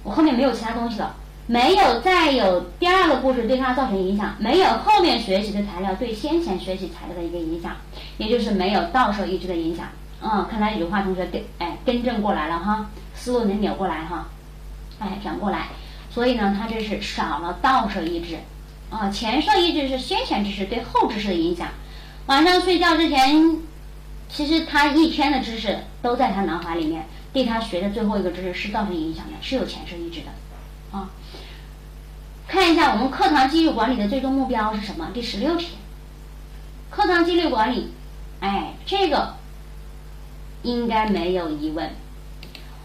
[0.02, 1.14] 我后面没有其他东西了。
[1.48, 7.76] 没有再有第二个故事对他造成影响，没有后面学习的材料对先前学习材料的一个影响，
[8.18, 9.86] 也就是没有倒摄抑制的影响。
[10.20, 14.28] 嗯，看来有话同学跟哎更正过来了哈，思路能扭过来哈，
[14.98, 15.68] 哎转过来。
[16.10, 18.38] 所以呢，他这是少了倒摄抑制，
[18.90, 21.68] 啊前摄抑制是先前知识对后知识的影响。
[22.26, 23.58] 晚上睡觉之前，
[24.28, 30.26] 其实他一天的知识都在他脑海里面，对他学的最后一个知识是造成影响的，是有前摄抑制的。
[32.48, 35.08] 看一下我们课堂纪律管理的最终目标是什么？
[35.12, 35.76] 第十六题，
[36.90, 37.92] 课堂纪律管理，
[38.40, 39.34] 哎，这个
[40.62, 41.90] 应该没有疑问。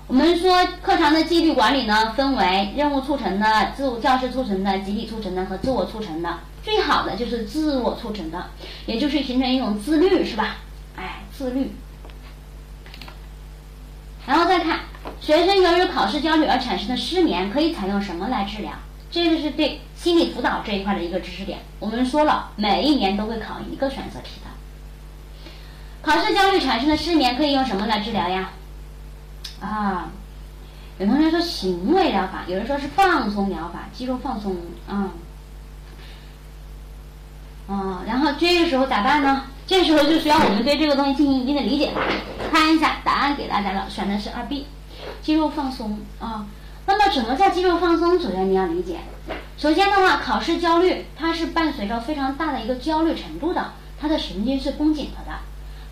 [0.07, 6.39] 我们说课堂的纪律管理呢，分为任务促成的、自我教师促成的、集体促成的和自我促成的。
[6.63, 8.47] 最好的就是自我促成的，
[8.87, 10.57] 也就是形成一种自律，是吧？
[10.97, 11.71] 哎，自律。
[14.25, 14.79] 然后再看。
[15.19, 18.71] 学生由于考试焦虑而产生的失眠，可以采用什么来治疗？
[19.11, 21.59] 这个是对心理辅导这一块的一个知识点。
[21.79, 24.49] 我们说了，每一年都会考一个选择题的。
[26.01, 28.49] 考试焦虑产生的失眠可以用什么来治疗呀？
[29.59, 30.09] 啊，
[30.97, 34.55] 有同学说行为疗法，有人说是放松疗法，肌肉放松
[34.87, 35.11] 啊。
[37.67, 39.43] 啊，然后这个时候咋办呢？
[39.67, 41.91] 这时候就需要我们对这个东西进行一定的理解。
[42.51, 44.65] 看一下答案给大家了，选的是二 B。
[45.21, 46.45] 肌肉放松啊，
[46.85, 48.19] 那么什么叫肌肉放松？
[48.19, 48.99] 首先你要理解，
[49.57, 55.39] 首先的话，考试焦虑它是伴随着非常大的一个焦虑程度的，它的神经是绷紧了的。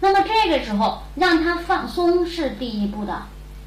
[0.01, 3.23] 那么这个时候让它放松是第一步的，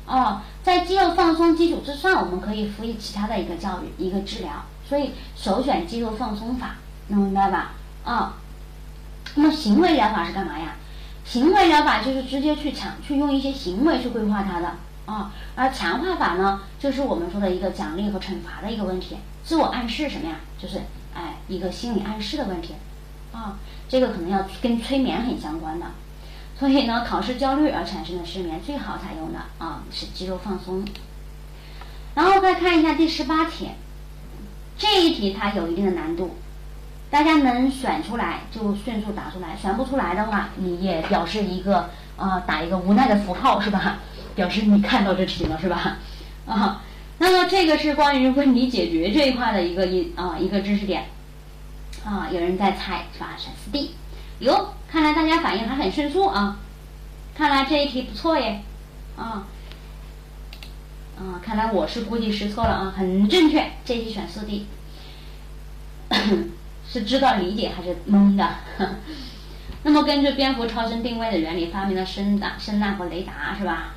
[0.07, 6.77] 哦，在肌肉放松基础之上，我们可以辅以其他的一个教育一个治疗，所以首选肌肉放松法，
[7.09, 7.73] 能明白吧？
[8.05, 8.35] 啊，
[9.37, 10.75] 那么行为疗法是干嘛呀？
[11.25, 14.73] 行为疗法就是直接去抢去用一些行为去规划它的。
[15.07, 19.19] 啊，而强化法呢，就是我们说的一个奖励和惩罚的一个问题。
[19.45, 20.37] 自我暗示什么呀？
[20.59, 20.81] 就是
[21.15, 22.75] 哎，一个心理暗示的问题。
[23.33, 25.87] 啊，这个可能要跟催眠很相关的。
[26.59, 30.85] 所以呢，考试焦虑而产生的失眠，最好采用的啊是肌肉放松。
[32.15, 33.71] 然后再看一下第十八题，
[34.79, 36.37] 这一题它有一定的难度，
[37.11, 43.99] 大家能选出来就迅速打出来，选不出来的话，你也表示一个啊打一个无奈的符号，是吧？
[44.35, 45.99] 表示你看到这题了是吧？
[46.47, 46.83] 啊，
[47.19, 51.07] 那么这个是关于问题解决这一块的一个一啊一个知识点。
[52.05, 53.35] 啊，有人在猜是吧？
[53.39, 53.95] 选四 D。
[54.41, 56.59] 哟，看来大家反应还很迅速啊！
[57.37, 58.61] 看来这一题不错耶。
[59.17, 59.47] 啊，
[61.17, 64.67] 啊，看来我是估计失错了啊，很正确，这题选四 D。
[66.85, 68.49] 是知道理解还是懵的？
[69.85, 73.95] 那么根据蝙蝠超声定位的原理，发明了声呐、声呐和雷达是吧？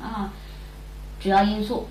[0.00, 0.32] 啊，
[1.20, 1.88] 主要因素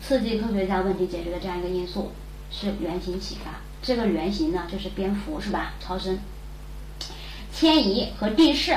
[0.00, 2.12] 刺激科学家问题解决的这样一个因素
[2.50, 3.60] 是原型启发。
[3.82, 5.74] 这个原型呢，就是蝙蝠是吧？
[5.80, 6.18] 超声、
[7.52, 8.76] 迁移和地势，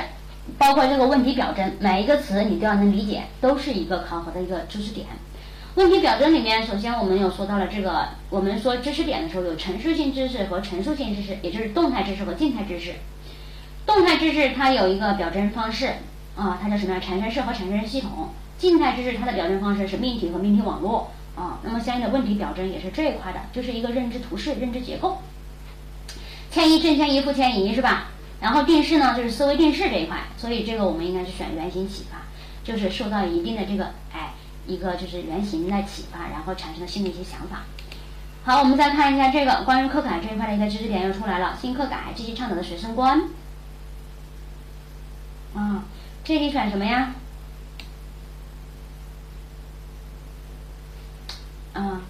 [0.58, 5.06] 包括这个问题表征，每一个词你都要能理解，都是一个考核的一个知识点。
[5.76, 12.94] 问题表征里面，首先我们有说到了这个，我们说知识点的时候有陈述性知识和陈述性知识，也就是动态知识和静态知识。
[13.86, 15.94] 动态知识它有一个表征方式
[16.36, 17.00] 啊，它叫什么呀？
[17.00, 18.30] 产生式和产生式系统。
[18.58, 21.60] 静态知识它的表征方式是命题和命题网络啊。
[21.64, 25.20] 那么相应的问题表征也是这一块的，就是一个认知图式、认知结构。
[26.52, 28.08] 迁移、正迁移、负迁移是吧？
[28.42, 32.18] 然后定式呢，就是思维定式这一块，所以这个我们应该是选原型启发，
[32.64, 34.34] 就是受到一定的这个哎。
[34.68, 37.66] 一个就是原型的启发，然后产生了新的一些想法。
[38.46, 41.56] 好，我们再看一下这个关于课改这一块的一个知识点又出来了。
[41.62, 43.26] 新课改积极倡导的学生观。
[45.54, 45.84] 啊，
[46.24, 47.14] 这里选什么呀？
[51.76, 52.02] 啊，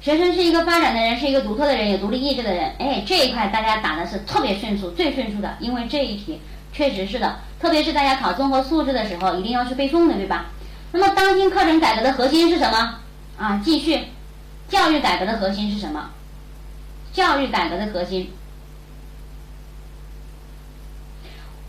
[0.00, 2.74] 学生是一个发展的人，是一个独特的人，有独立意志的人。
[2.78, 6.40] 哎，这一块大家打的是特别迅速，最迅速的，因为这一题
[6.72, 10.46] 确实是的，特别是大家考综合素质的时候，一定要去背诵的，对吧？
[10.92, 12.98] 那么，当今课程改革的核心是什么？
[13.38, 14.00] 啊，继续，
[14.68, 16.10] 教育改革的核心是什么？
[17.12, 18.32] 教育改革的核心，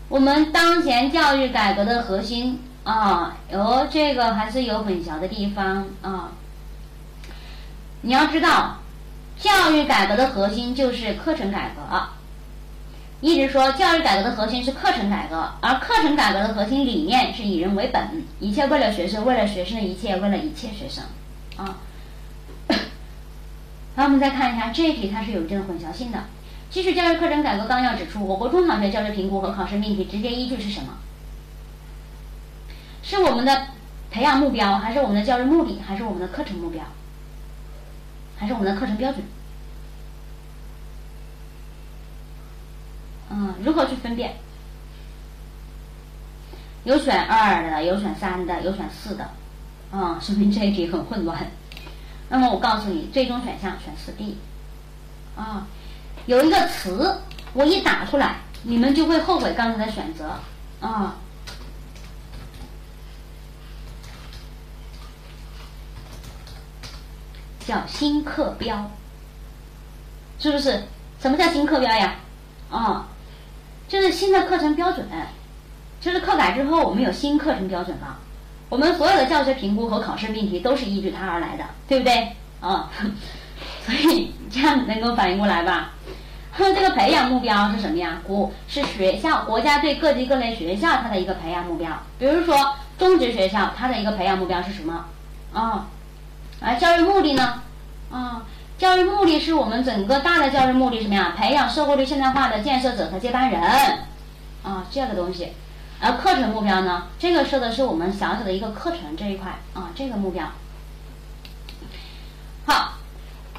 [0.08, 6.32] 我们当前教育改革的核心啊，有这个还是有混淆的地方啊。
[8.02, 8.78] 你要知道，
[9.38, 12.02] 教育改革的核心就是课程改革。
[13.20, 21.04] 一直说教育改革的核心是课程改革，而课程改革的核心理念是以人为本，一切为了学生，为了学生的一切，为了一切学生，
[21.56, 21.78] 啊。
[23.94, 26.18] 好，我们再看一下这一题，它是有一定的混淆性的。
[26.70, 30.94] 其实教育课程改革纲要指出，我国中小学教学评估和考试命题直接依据是什么？
[33.04, 33.66] 是我们的
[34.10, 36.82] 培养目标，还是我们的教育目的，还是我们的课程目标，
[38.42, 39.24] 还是我们的课程标准？
[43.30, 44.34] 嗯，如何去分辨？
[46.82, 49.30] 有选二的，有选三的，有选四的，
[49.92, 51.52] 啊，说明这一题很混乱。
[52.30, 54.36] 那么我告诉你，最终选项选四 D。
[55.36, 55.68] 啊，
[56.26, 57.18] 有一个词，
[57.52, 60.40] 我一打出来，你们就会后悔刚才的选择。
[60.80, 61.14] 啊，
[67.64, 68.90] 叫新课标，
[70.38, 70.84] 是不是？
[71.20, 72.16] 什么叫新课标呀？
[72.70, 73.06] 啊？
[73.88, 75.06] 就是新的课程标准，
[76.00, 78.18] 就是课改之后，我们有新课程标准了。
[78.68, 82.32] 我们所有的教学评估和考试命题都是依据它而来的，对不对？
[82.60, 82.90] 啊，
[83.84, 85.90] 所以这样能够反应过来吧？
[86.56, 88.20] 那 这个培养目标是什么呀？
[88.26, 91.90] 国是学校国家对各级各类学校它的一个培养目标。
[92.18, 95.04] 比如说中职学校，它的一个培养目标是什么？
[95.52, 95.86] 啊，
[96.64, 97.62] 而教育目的呢？
[98.10, 98.42] 啊。
[98.78, 101.34] 教育目的是我们整个大的教育目的什么呀？
[101.38, 103.60] 培养社会主义现代化的建设者和接班人，
[104.64, 105.52] 啊，这个东西。
[106.00, 107.04] 而课程目标呢？
[107.16, 110.44] 这个说的是我们小小的一个课程这一块啊，这个目标。
[112.66, 112.94] 好，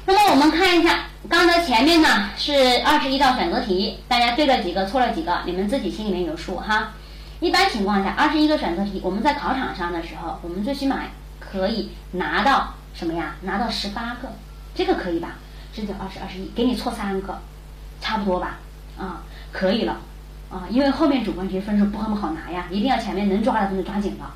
[0.04, 6.92] 那么我们看一下，刚才前面呢是二十一道选择题，大家对了几个，错了几个，你们自己心里面有数哈。
[7.40, 10.98] 一般情况下，二十一个选择题，我们在考场上的时候，我们最起码
[11.40, 13.34] 可以拿到什么呀？
[13.42, 14.28] 拿到十八个。
[14.74, 15.36] 这个可以吧？
[15.72, 17.40] 十九、二十、二十一，给你错三个，
[18.00, 18.58] 差不多吧？
[18.98, 19.22] 啊，
[19.52, 19.98] 可以了，
[20.50, 24.34] 啊，因为后面主观题分数不那么好拿呀，一定要前面能抓的分数抓紧了。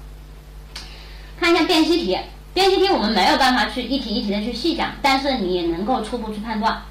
[1.40, 2.18] 看一下辨析题，
[2.54, 6.82] 辨析题我们没有办法去一题一题的去细讲，但是你能够初步去判断，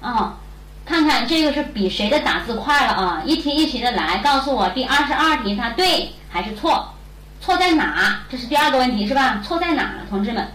[0.00, 0.38] 啊，
[0.84, 3.22] 看看这个是比谁的打字快了啊？
[3.24, 6.94] 一题一题的来，告诉我第二十二题它对还是错？
[7.40, 8.24] 错在哪？
[8.28, 9.40] 这是第二个问题是吧？
[9.44, 10.48] 错在哪，同志们？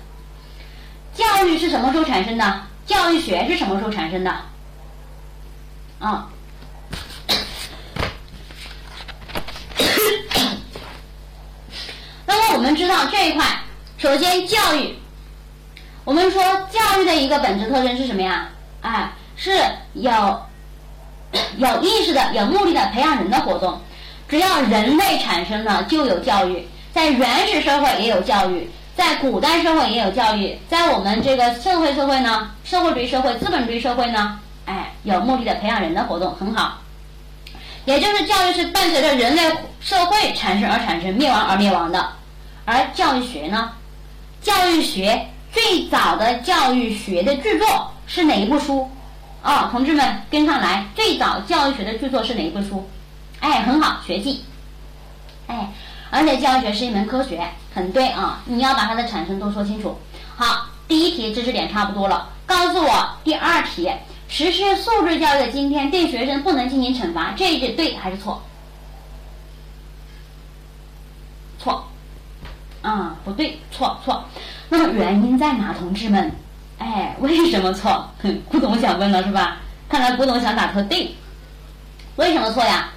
[1.16, 2.61] 教育是什么时候产生的？
[2.86, 4.31] 教育学是什么时候产生的？
[5.99, 6.27] 啊，
[12.26, 13.45] 那么我们知道这一块，
[13.98, 14.98] 首先教育，
[16.03, 18.49] 我们说教育的一个本质特征是什么呀？
[18.81, 19.52] 哎，是
[19.94, 20.11] 有
[21.57, 23.80] 有意识的、有目的的培养人的活动。
[24.27, 28.69] 只要人类产生了，就有教育，在原始社会也有教育。
[28.95, 36.78] 在古代社会也有教育，在我们这个社会社会呢，社会主义社会、资本主义社会呢，哎，有目的的培养人的活动很好。
[37.86, 39.41] 也就是教育是伴随着人类
[39.82, 42.07] 社会产生而产生，灭亡而灭亡的。
[42.65, 43.72] 而教育学呢，
[44.41, 48.90] 教育学最早的教育学的著作是哪一部书？
[49.41, 52.88] 啊，同志们跟上来，最早教育学的著作是哪一部书？
[53.40, 54.45] 哎，很好，学记。
[55.48, 55.68] 哎。
[56.14, 57.41] 而且教学是一门科学，
[57.73, 58.44] 很对啊！
[58.45, 59.98] 你要把它的产生都说清楚。
[60.35, 63.91] 好，第一题知识点差不多了，告诉我第二题：
[64.27, 68.44] 实施素质教育的今天，对学生不能进行惩罚，这一句对还是错？
[71.57, 71.88] 错。
[72.84, 74.23] 啊，不对，错错。
[74.69, 76.31] 那么原因在哪，同志们？
[76.77, 78.07] 哎，为什么错？
[78.22, 79.57] 哼 古董想问了是吧？
[79.90, 81.15] 看来古董想打错对。
[82.18, 82.91] 为什么错呀？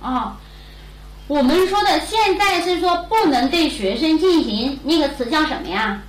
[0.00, 0.38] 啊，
[1.28, 6.00] 我们说的现在是说不能对学生进行那个词叫什么呀？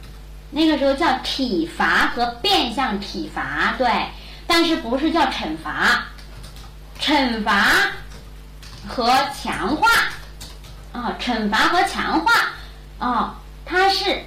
[0.52, 3.88] 那个时候叫体罚和变相体罚，对，
[4.46, 6.06] 但是不是叫惩罚？
[7.00, 7.66] 惩罚
[8.88, 9.88] 和强化
[10.94, 12.32] 啊，惩罚和强化
[13.00, 13.36] 啊，
[13.66, 14.22] 它是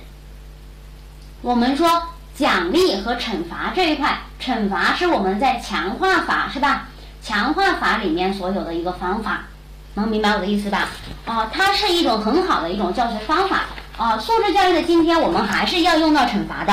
[1.40, 2.02] 我们说
[2.34, 6.88] 奖励和惩罚这一块，惩罚是我们在强化法是吧？
[7.22, 9.44] 强化法里面所有的一个方法。
[10.01, 10.89] 能明白我的意思吧？
[11.27, 13.66] 啊，它是一种很好的一种教学方法
[13.97, 14.18] 啊。
[14.18, 16.72] 素质教育的今天，我们还是要用到惩罚的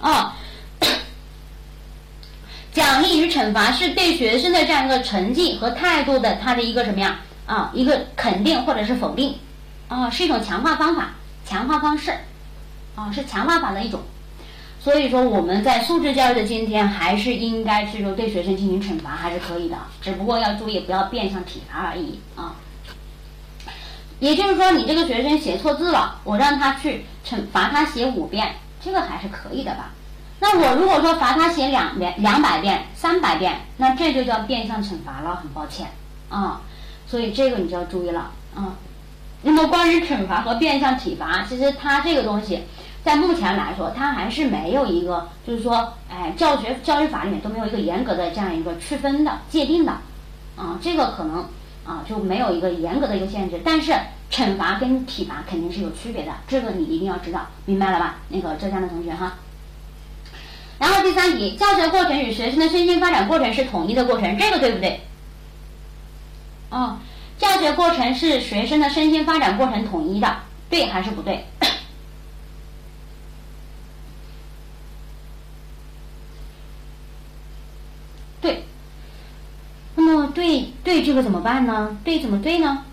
[0.00, 0.34] 啊。
[2.72, 7.20] 奖励与惩罚是对学生的这样一个成绩和态度的他的一个什么呀？
[7.46, 9.38] 啊，一个肯定或者是否定
[9.88, 11.10] 啊，是一种强化方法、
[11.46, 12.12] 强化方式
[12.96, 14.00] 啊，是强化法的一种。
[14.84, 19.78] 所以说，我们在素质教育的今天，还是应该去说对学生进行惩罚，还是可以的。
[20.02, 22.56] 只不过要注意，不要变相体罚而已啊。
[24.20, 29.92] 也就是说，你这个学生写错字了，我让他去惩罚他写五遍，这个还是可以的吧？
[30.38, 35.36] 那我如果说罚他写两遍、两百遍、三百遍，那这就叫变相惩罚了。
[35.36, 35.86] 很抱歉
[36.28, 36.60] 啊，
[37.06, 38.76] 所以这个你就要注意了啊。
[39.40, 42.64] 那么关于惩罚和变相体罚，其实它这个东西。
[43.04, 49.92] 在目前来说，它还是没有一个，就是说，哎，教学教育法里面都没有一个严格的这样一个区分的界定的，
[50.56, 51.46] 啊，这个可能
[51.84, 53.60] 啊就没有一个严格的一个限制。
[53.62, 53.92] 但是
[54.30, 58.20] 惩罚跟体罚肯定是有区别的，这个你一定要知道，明白了吧？
[58.30, 59.34] 那个浙江的同学哈。
[60.78, 65.02] 然后第三题，教学过程与学生的身心发展过程是统一的过程，这个对不对？
[66.70, 66.96] 哦，
[67.36, 70.36] 教学过程是学生的身心发展过程统一的，
[70.70, 71.44] 对还是不对
[79.96, 81.98] 那么对对这个怎么办呢？
[82.02, 82.84] 对怎么对呢？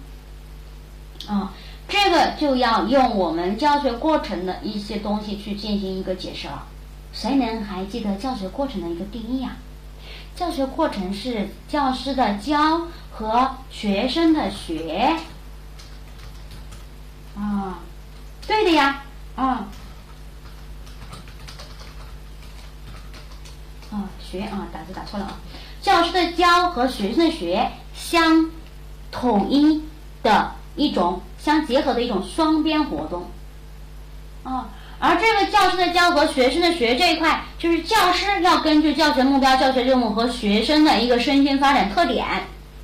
[1.27, 1.53] 啊，
[1.88, 6.67] 这个就要用我们教学过程的一些东西去进行一个解释了。
[7.13, 9.55] 谁能还记得教学过程的一个定义呀？
[10.35, 15.17] 教学过程是教师的教和学生的学。
[17.35, 17.79] 啊，
[18.45, 19.03] 对的呀，
[19.35, 19.67] 啊。
[23.91, 25.38] 啊，学啊，打字打错了啊！
[25.81, 27.69] 教师的教和学生的学
[28.02, 28.49] 相
[29.11, 29.84] 统一
[30.23, 33.30] 的一种相结合的一种双边活动。
[34.44, 34.69] 啊，
[34.99, 42.26] 而这个教师的教和学生的学这一块，就是教师要根据教学目标、教学任务和学生的一个身心发展特点，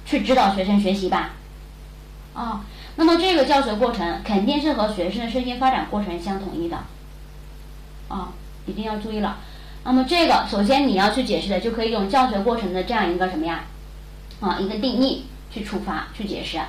[0.05, 1.31] 去指导学生学习吧。
[2.35, 2.61] 啊，
[2.95, 6.77] 那么这个教学过程肯定是和学生的身心发展过程相统一的。
[8.07, 8.29] 啊，
[8.67, 9.37] 一定要注意了。
[9.83, 13.63] 那么这个首先你要去解释的，就可以用教学过程的这样一个什么呀？
[14.39, 16.59] 啊，一个定义去处罚去解释，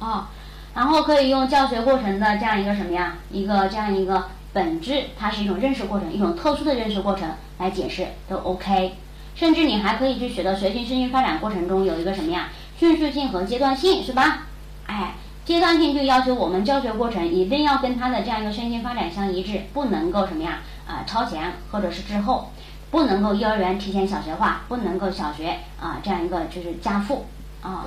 [0.00, 0.30] 啊，
[0.74, 3.16] 然后可以用教学过程的这样一个什么呀？
[3.30, 8.94] 一个这样一个本质，它是一种认识过程，一种特殊的认识过程来解释都 OK。
[9.34, 12.48] 甚至你还可以去学到学习身心发展过程中有一个什么呀？
[12.78, 14.46] 迅速性和阶段性是吧？
[14.86, 20.58] 哎，阶段性就要求我们教学过程一定要跟他的这样一个身心发展相一致，不能够什么呀？
[20.86, 22.50] 啊，超前或者是滞后。
[22.92, 27.26] 不能够幼儿园提前小学化，不能够小学啊这样一个就是加负
[27.62, 27.86] 啊。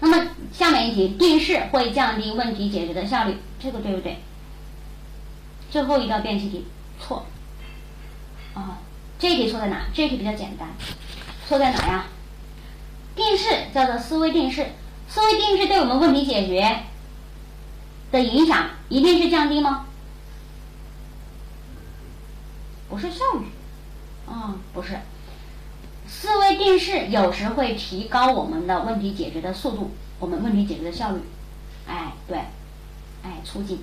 [0.00, 4.18] 那么下面一题，定式会降低问题解决的效率，这个对不对？
[5.68, 6.64] 最后一道辨析题
[7.00, 7.26] 错
[8.54, 8.78] 啊，
[9.18, 9.82] 这题错在哪？
[9.92, 10.68] 这题比较简单，
[11.48, 12.06] 错在哪呀？
[13.16, 14.68] 定式叫做思维定式，
[15.08, 16.84] 思维定式对我们问题解决
[18.12, 19.86] 的影响一定是降低吗？
[22.88, 23.46] 不是效率，
[24.26, 24.98] 啊，不是，
[26.08, 31.20] 思维定式有时会提高我们的问题解决的速度，我们问题解决的效率，
[31.86, 32.38] 哎，对，
[33.22, 33.78] 哎，促进，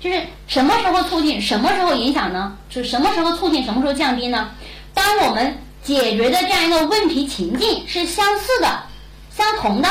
[0.00, 2.58] 就是什么时候促进，什么时候影响呢？
[2.68, 4.50] 就什么时候促进，什么时候降低呢？
[4.92, 8.82] 当我们解决的这样一个问题情境是相似的、
[9.30, 9.88] 相同的，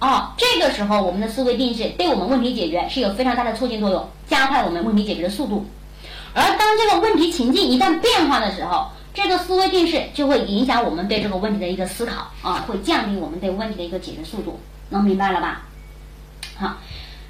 [0.00, 5.66] 哦，这个时候我们的思维定式对我们问题解决是有非常大的促进作用，加快我们问题解决的速度。
[6.36, 14.60] 而当这个问题情境一旦变化的时候，这个思维定式就会影响我们对这个问题的一个思考啊，会降低我们对问题的一个解决速度，
[14.90, 15.62] 能明白了吧？
[16.58, 16.76] 好，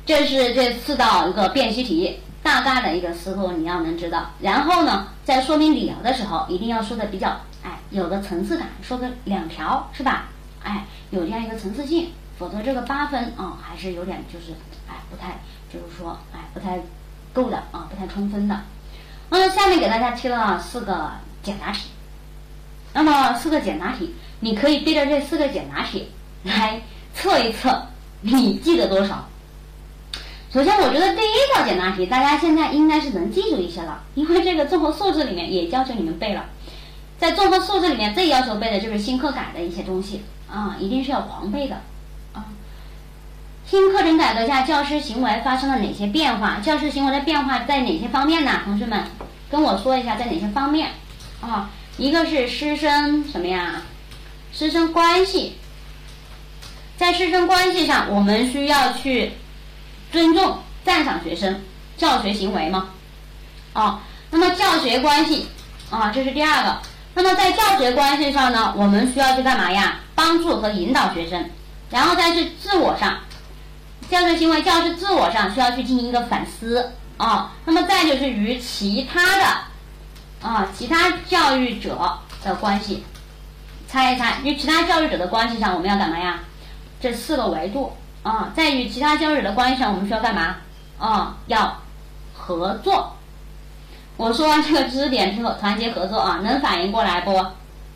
[0.04, 4.28] 这是这四道一个辨析题大概的一个思路，你要能知道。
[4.40, 7.28] 然后呢，在说明理由的时候，一定要说的比较
[7.62, 10.24] 哎，有个层次感，说个两条是吧？
[10.64, 14.52] 哎，有这样一个层次性否则这个八分啊还是有点就是
[14.88, 15.38] 哎不太
[15.72, 16.80] 就是说哎不太
[17.32, 18.60] 够的啊不太充分的。
[19.30, 21.10] 嗯，下面给大家提了四个
[21.42, 21.88] 简答题，
[22.92, 26.08] 那么四个简答题，你可以对着这四个简答题
[26.44, 26.80] 来
[27.14, 27.86] 测一测
[28.20, 29.28] 你记得多少。
[30.52, 36.44] 首先，我觉得第一道简答题大家现在应该是能记住一些了，因为这个综合素质里面也要求你们背了。
[37.18, 41.80] 在综合素质里面最要求背的就是新课改的一些东西啊，一定是要狂背的。
[43.68, 46.58] 新课程改革下，教师行为发生了哪些变化？
[46.62, 48.60] 教师行为的变化在哪些方面呢？
[48.64, 49.02] 同学们
[49.50, 50.92] 跟我说一下，在哪些方面
[51.40, 51.68] 啊？
[51.96, 53.82] 一个是师生什么呀？
[54.52, 55.56] 师生关系，
[56.96, 59.32] 在师生关系上，我们需要去
[60.12, 61.60] 尊重、赞赏学生
[61.96, 62.90] 教学行为吗？
[63.72, 63.98] 哦，
[64.30, 65.48] 那么教学关系
[65.90, 66.78] 啊，这是第二个。
[67.14, 70.02] 那么在教学关系上呢，我们需要去干嘛呀？
[70.14, 71.50] 帮助和引导学生，
[71.90, 73.18] 然后再是自我上。
[74.08, 77.52] 教学行为，教师自我上需要去进行一个反思啊。
[77.64, 83.04] 那么再就是与其他的啊其他教育者的关系，
[83.88, 86.40] 猜一猜，与其他教育者的关系上我们要干嘛呀？
[87.00, 87.92] 这四个维度
[88.22, 90.56] 啊，在与其他教育者的关系上，我们需要干嘛？
[90.98, 91.76] 啊，要
[92.32, 93.12] 合作。
[94.16, 97.36] 我说完这个知识点之后，团结合作啊，能反应过来不？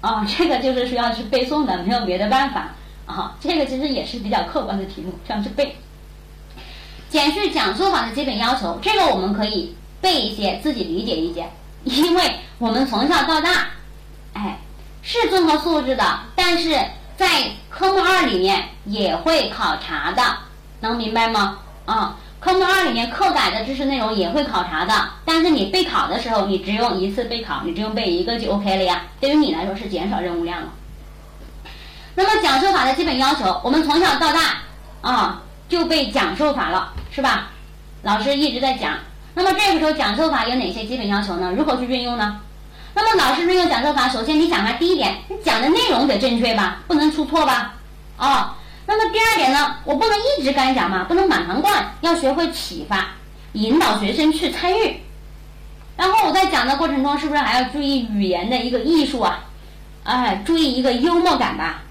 [0.01, 2.69] 啊，这个就是需要去背诵的，没有别的办法
[3.07, 3.37] 啊。
[3.41, 5.77] 这个其实也是比较客观的题目，需要去背。
[7.11, 11.51] 简述讲述法的基本要求，这个我们可以背一些，自己理解一些，
[11.83, 13.67] 因为我们从小到大，
[14.33, 14.61] 哎，
[15.03, 16.79] 是综合素质的，但是
[17.17, 20.23] 在科目二里面也会考察的，
[20.81, 21.59] 能明白吗？
[21.85, 30.69] 啊，科目二里面课改的知识内容也会考察的，但是你备考的时候，你只用一次备考，你只用背一个就 OK 了呀，对于你来说是减少任务量了。
[32.15, 34.59] 那么讲授法的基本要求，我们从小到大
[35.01, 36.93] 啊就背讲授法了。
[37.13, 37.51] 是吧？
[38.03, 38.95] 老师一直在讲。
[39.35, 41.53] 那么这个时候讲授法有哪些基本要求呢？
[41.57, 42.41] 如何去运用呢？
[42.95, 47.75] 那么老师运用讲授法，首先你讲它第一点，你讲的内容得正确吧，不能出错吧？
[48.17, 48.51] 哦。
[48.87, 53.09] 那么第二点呢，我不能一直干讲嘛，不能满堂灌，要学会启发，
[53.53, 55.01] 引导学生去参与。
[55.97, 59.45] 然后我在讲的过程中，是不是还要注意语言的一个艺术啊？
[60.05, 61.83] 哎，注意一个幽默感吧。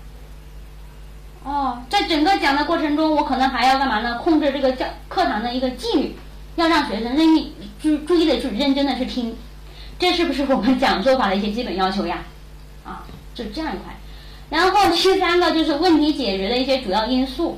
[1.44, 4.18] 哦，在整个讲的过程中，我可能还要干嘛呢？
[4.20, 6.16] 控制这个教课堂的一个纪律，
[6.56, 9.36] 要让学生认意注注意的去认真的去听，
[9.98, 12.24] 这是不是我们讲授法的一些基本要求呀？
[12.84, 13.04] 啊，
[13.34, 13.96] 就这样一块。
[14.50, 17.58] 然后第三个就是问题解决的一些主要因素，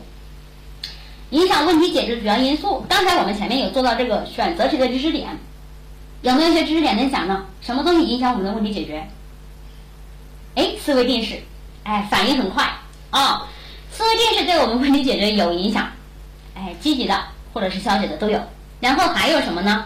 [1.31, 2.85] 影响问题解决主要因素。
[2.87, 5.29] 刚才我们前面有做到这个选择题的知识点，
[6.21, 7.45] 有没有一些知识点能讲呢？
[7.61, 9.07] 什么东西影响我们的问题解决？
[10.53, 11.41] 哎，思维定式，
[11.83, 12.71] 哎，反应很快
[13.09, 13.47] 啊。
[13.91, 15.87] 思维定式对我们问题解决有影响，
[16.55, 17.23] 哎，积极的
[17.53, 18.41] 或者是消极的都有。
[18.79, 19.85] 然后还有什么呢？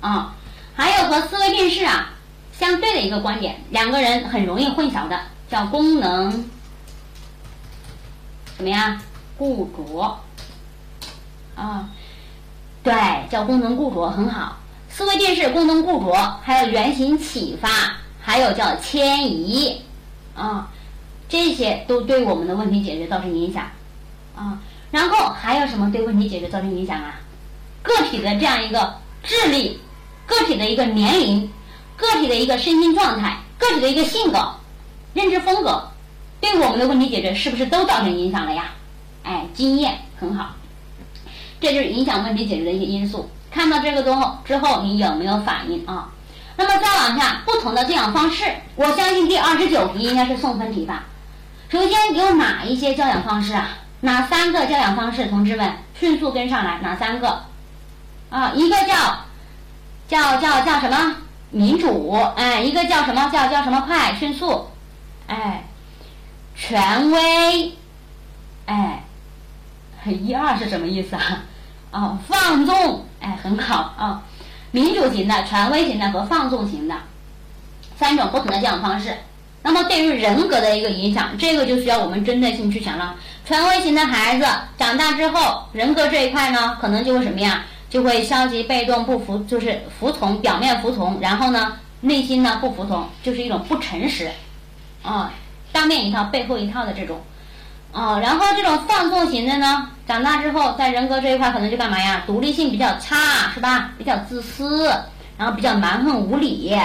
[0.00, 0.34] 啊，
[0.74, 2.10] 还有和思维定式啊
[2.52, 6.48] 相对的一个观点，两个人很容易混淆的，叫功能
[8.56, 9.00] 怎么样
[9.36, 10.18] 固着
[11.54, 11.88] 啊？
[12.82, 12.94] 对，
[13.28, 14.56] 叫功能固着很好。
[14.88, 17.68] 思维定式、功能固着，还有原型启发，
[18.20, 19.82] 还有叫迁移
[20.34, 20.68] 啊。
[21.28, 23.64] 这些都对我们的问题解决造成影响，
[24.34, 24.58] 啊，
[24.90, 27.20] 然后还有什么对问题解决造成影响啊？
[27.82, 29.78] 个体的这样一个智力，
[30.26, 31.50] 个体的一个年龄，
[31.96, 34.54] 个体的一个身心状态，个体的一个性格、
[35.12, 35.90] 认知风格，
[36.40, 38.72] 对我们的问题解决是不是都造成影响了呀？
[39.22, 40.54] 哎，经验很好，
[41.60, 43.28] 这就是影响问题解决的一些因素。
[43.50, 46.10] 看到这个之后，之后你有没有反应啊？
[46.56, 48.44] 那么再往下，不同的教养方式，
[48.76, 51.04] 我相信第二十九题应该是送分题吧。
[51.70, 53.68] 首先有哪一些教养方式啊？
[54.00, 55.26] 哪三个教养方式？
[55.26, 57.44] 同志们，迅速跟上来，哪三个？
[58.30, 59.24] 啊，一个叫
[60.08, 61.16] 叫叫叫什么
[61.50, 62.12] 民主？
[62.36, 64.68] 哎，一个叫什么叫叫什么快迅速？
[65.26, 65.64] 哎，
[66.54, 67.76] 权威？
[68.64, 69.04] 哎，
[70.06, 71.42] 一二是什么意思啊？
[71.90, 73.04] 哦，放纵？
[73.20, 74.22] 哎，很好啊，
[74.70, 76.94] 民主型的、权威型的和放纵型的
[77.98, 79.14] 三种不同的教养方式。
[79.62, 83.14] 那么对于人格的一个影响，这个就需要我们针对性去想了。
[83.44, 87.64] 权威型的孩子长大之后，人格这一块呢，可能就会什么呀？
[87.90, 94.30] 就会消极、被动、不服，就是服从，表面服从，然后呢，内心呢不服从，就是一种不诚实，
[95.02, 95.32] 啊，
[95.72, 97.18] 当面一套，背后一套的这种，
[97.90, 102.24] 啊，然后这种放纵型的呢，长大之后在人格这一块可能就干嘛呀？
[102.26, 103.92] 独立性比较差，是吧？
[103.96, 104.86] 比较自私，
[105.38, 106.78] 然后比较蛮横无理，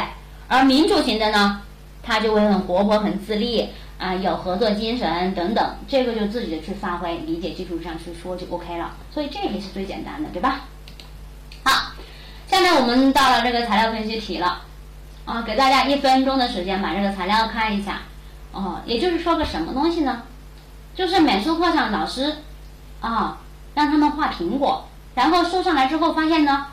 [0.48, 1.60] 而民主型的呢？
[2.04, 5.76] 他就会很活泼、很自立啊，有合作精神等等。
[5.88, 8.92] 这个就自己的去发挥，理解基础上去说就 OK 了。
[9.10, 10.62] 所以这个是最简单的，对吧？
[11.64, 11.94] 好，
[12.46, 14.62] 下面我们到了这个材料分析题了
[15.26, 18.02] 啊，给大家一分钟的时间把这个材料看一下。
[18.52, 20.24] 哦，也就是说个什么东西呢？
[20.94, 22.36] 就是美术课上老师
[23.00, 23.40] 啊
[23.74, 26.68] 让他们画苹果，然后收上来之后发现呢，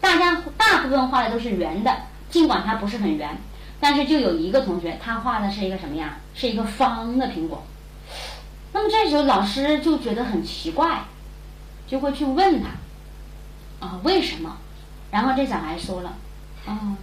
[0.00, 1.92] 大家大部分画的都是圆的，
[2.30, 3.36] 尽管它不是很圆，
[3.80, 6.16] 但是就有一个同学他画的是一个什么呀？
[6.34, 7.62] 是一个方的苹果。
[8.72, 11.04] 那么这时候老师就觉得很奇怪，
[11.86, 14.56] 就会去问他啊为什么？
[15.10, 16.12] 然后这小孩说了，
[16.66, 16.96] 啊，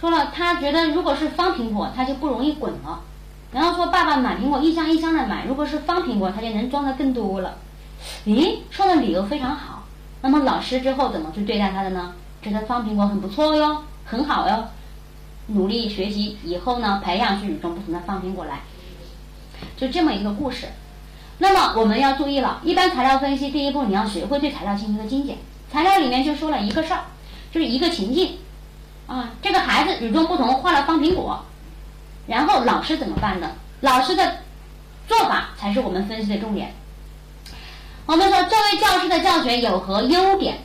[0.00, 3.00] 说了他觉得如果是方苹果，它就不容易滚了。
[3.52, 7.56] 然后说爸爸买苹果一箱一箱的买，如果是方苹果，他就能装的更多了。
[8.24, 9.84] 咦，说的理由非常好。
[10.22, 12.12] 那么老师之后怎么去对待他的呢？
[12.42, 14.68] 觉得方苹果很不错哟，很好哟，
[15.48, 18.60] 努力学习，以后呢培养出与众不同的方苹果来。
[19.76, 20.68] 就这么一个故事。
[21.38, 25.36] 那么我们要注意了，一般材料分析第一步你要学会对材料进行一个精简。
[25.70, 27.00] 材料里面就说了一个事儿，
[27.52, 28.38] 就是一个情境
[29.06, 31.44] 啊，这个孩子与众不同，画了方苹果。
[32.26, 33.50] 然后老师怎么办呢？
[33.82, 34.38] 老师的
[35.06, 36.74] 做法才是我们分析的重点。
[38.06, 40.58] 我们说这位教师的教学有何优点？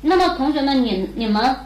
[0.00, 1.56] 那么同学们，你你们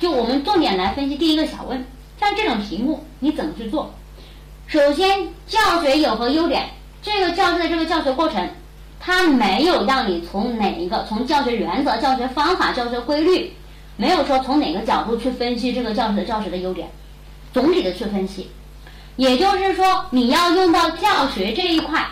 [0.00, 1.84] 就我们重点来分析第一个小问，
[2.18, 3.92] 像这种题目你怎么去做？
[4.66, 6.70] 首先，教学有何优点？
[7.02, 8.48] 这个教师的这个教学过程，
[8.98, 13.52] 他没有让你从哪一个从教学原则、教学方法、教学规律，
[13.96, 16.88] 没有说从哪个角度去分析这个教学的教学的优点。
[17.52, 18.48] 总体的去分析，
[19.16, 22.06] 也就是说，你要用到教学这一块，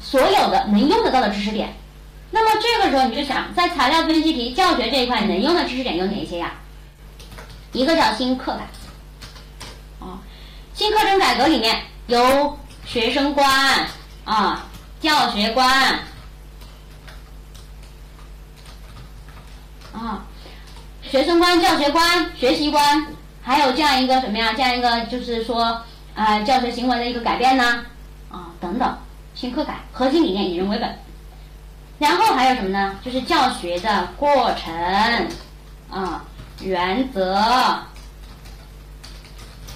[0.00, 1.74] 所有的能用得到的知识点。
[2.34, 6.54] 那么这个时候你就想，在材料分析题教学这一块能用的知识点有哪一些呀？
[7.72, 8.68] 一个叫新课改，
[10.00, 10.18] 啊，
[10.74, 13.86] 新课程改革里面有学生观
[14.24, 14.66] 啊，
[14.98, 15.98] 教学观
[19.92, 20.24] 啊，
[21.02, 23.06] 学生观、教学观、学习观。
[23.42, 24.52] 还有这样一个什么呀？
[24.54, 25.82] 这样一个就是说，
[26.14, 27.84] 啊，教学行为的一个改变呢，
[28.30, 28.98] 啊，等等，
[29.34, 30.98] 新课改核心理念以人为本。
[32.02, 32.96] 然后还有什么呢？
[33.00, 34.74] 就是教学的过程，
[35.88, 36.24] 啊，
[36.60, 37.40] 原则、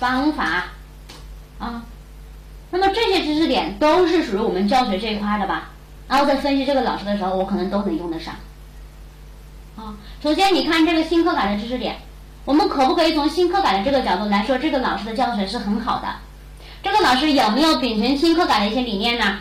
[0.01, 0.65] 方法，
[1.61, 1.85] 啊，
[2.71, 5.71] 那么这些知识点都是属于我们教学这一块的吧？
[6.09, 8.35] 然后在分析这个老师的时候，我可能都能用得上。
[9.77, 11.97] 啊，首先你看这个新课改的知识点。
[12.45, 16.09] 我们可不可以从新课改的这个角度来说，这个老师的教学是很好的？
[16.83, 19.39] 这个老师有没有秉承新课改的一些理念呢？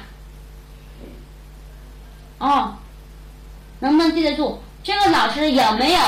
[2.46, 2.76] 哦，
[3.80, 4.60] 能不能记得住？
[4.84, 6.00] 这个老师有没有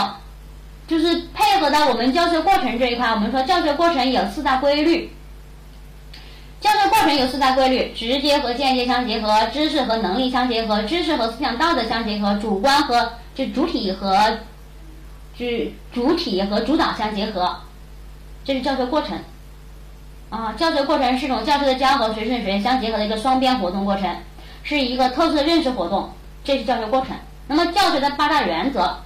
[0.87, 3.09] 就是配合到我们教学过程这一块？
[3.09, 5.11] 我们说教学过程有四大规律，
[6.61, 14.37] 教学过程有四大规律：直接和间接相结合，知识和能力相结合，知识和思想道德相结合，主观和就主体和。
[15.39, 17.57] 是主体和主导相结合，
[18.43, 19.19] 这是教学过程。
[20.31, 24.09] 啊，教学过程是一种教师的教和学生的学员相结合的一个双边活动过程，
[24.63, 26.09] 是一个特殊认识活动，
[26.47, 27.09] 这是教学过程。
[27.49, 28.99] 那么教学的八大原则，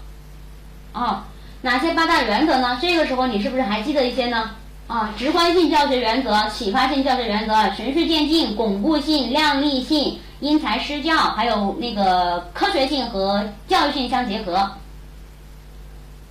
[0.93, 1.25] 啊，
[1.61, 2.77] 哪些八大原则呢？
[2.79, 4.51] 这个时候你是不是还记得一些呢？
[4.85, 14.73] 啊，直观性教学原则、启发性教学原则、循序渐进、巩固性、量力性、因材施教，还有那个科学性和教育性相结合。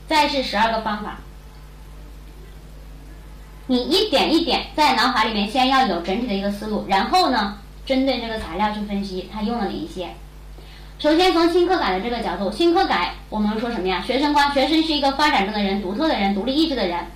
[0.06, 1.18] 再是十二个方法，
[3.66, 10.10] 你一点一点在脑海里面先要有整体的一个思路，然后呢，针对这个材料去分析它用了哪一些。
[11.00, 14.04] 首先从新课改的这个角度，新课改我们说什么呀？
[14.06, 17.06] 学生观，学生是一个发展中的人，独特的人，独立意志的人。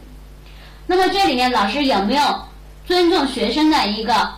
[0.87, 2.23] 那么这里面老师有没有
[2.87, 4.37] 尊重学生的一个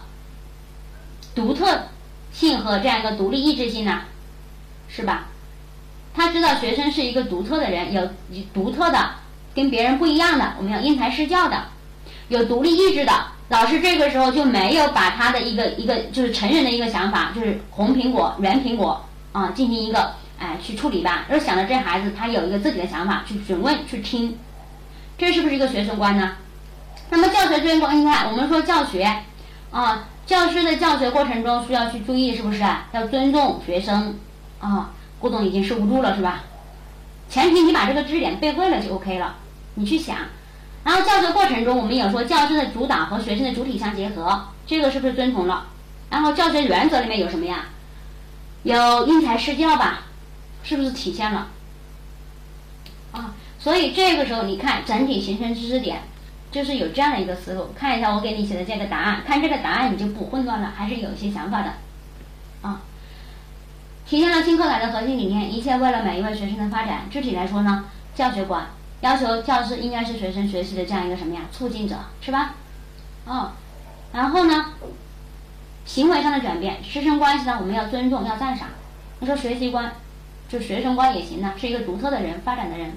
[1.32, 1.82] 独特
[2.32, 4.00] 性和这样一个独立意志性呢？
[4.88, 5.28] 是吧？
[6.12, 8.02] 他知道学生是一个独特的人，有
[8.52, 9.10] 独特的、
[9.54, 11.66] 跟别人不一样的，我们要因材施教的，
[12.26, 13.12] 有独立意志的。
[13.48, 19.04] 老师这个时候就没有把他的一个一个就是成人的一个想法，就是红苹果、圆苹果
[19.36, 24.38] 啊，进行一个哎去处理吧，而想着这孩子他有一个自己的想法，去询问、去听，
[25.18, 26.32] 这是不是一个学生观呢？
[27.10, 29.04] 那么教学这边观，你看我们说教学
[29.70, 34.18] 啊，教师的教学过程中需要去注意，是不是要尊重学生
[34.58, 34.90] 啊？
[35.20, 36.44] 古董已经收不住了，是吧？
[37.28, 39.34] 前提你把这个知识点背会了就 OK 了。
[39.74, 40.16] 你去想，
[40.82, 45.66] 然后教学过程中，我们有说教师的主导和学生的主体相结合，这个是不是遵从了？
[46.08, 47.66] 然后教学原则里面有什么呀？
[48.66, 50.02] 有因材施教吧，
[50.64, 51.46] 是不是体现了？
[53.12, 56.02] 啊，所以这个时候你看整体形成知识点，
[56.50, 57.72] 就是有这样的一个思路。
[57.78, 61.74] 看一下我给你写的这个答案，看这个答案你就不混乱了，还是有一些想法的，
[62.62, 62.80] 啊。
[64.04, 67.06] 体现了新课改的核心理念，一切为了每一位学生的发展。
[67.08, 67.84] 具体来说呢，
[68.16, 68.66] 教学观
[69.00, 72.54] 要求教师应该是学生学习的这样一个什么呀，促进者，是吧？
[73.26, 73.52] 哦，
[74.12, 74.72] 然后呢，
[75.86, 78.68] 行为上的转变，师生关系呢，我们要尊重，要赞赏。
[79.20, 79.92] 你说学习观，
[80.48, 82.92] 就学生观也行呢，是一个独特的人，发展的人，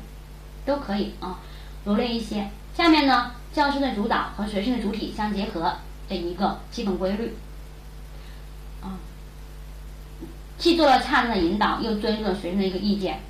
[0.65, 1.39] 都可以啊，
[1.85, 2.49] 罗列一些。
[2.75, 5.75] 下面呢，教师的主导和学生的主体相结合
[6.09, 7.37] 的一个基本规律
[8.81, 8.97] 啊。
[10.57, 13.21] 既做了恰当的引导，又尊重了学生的一个意见。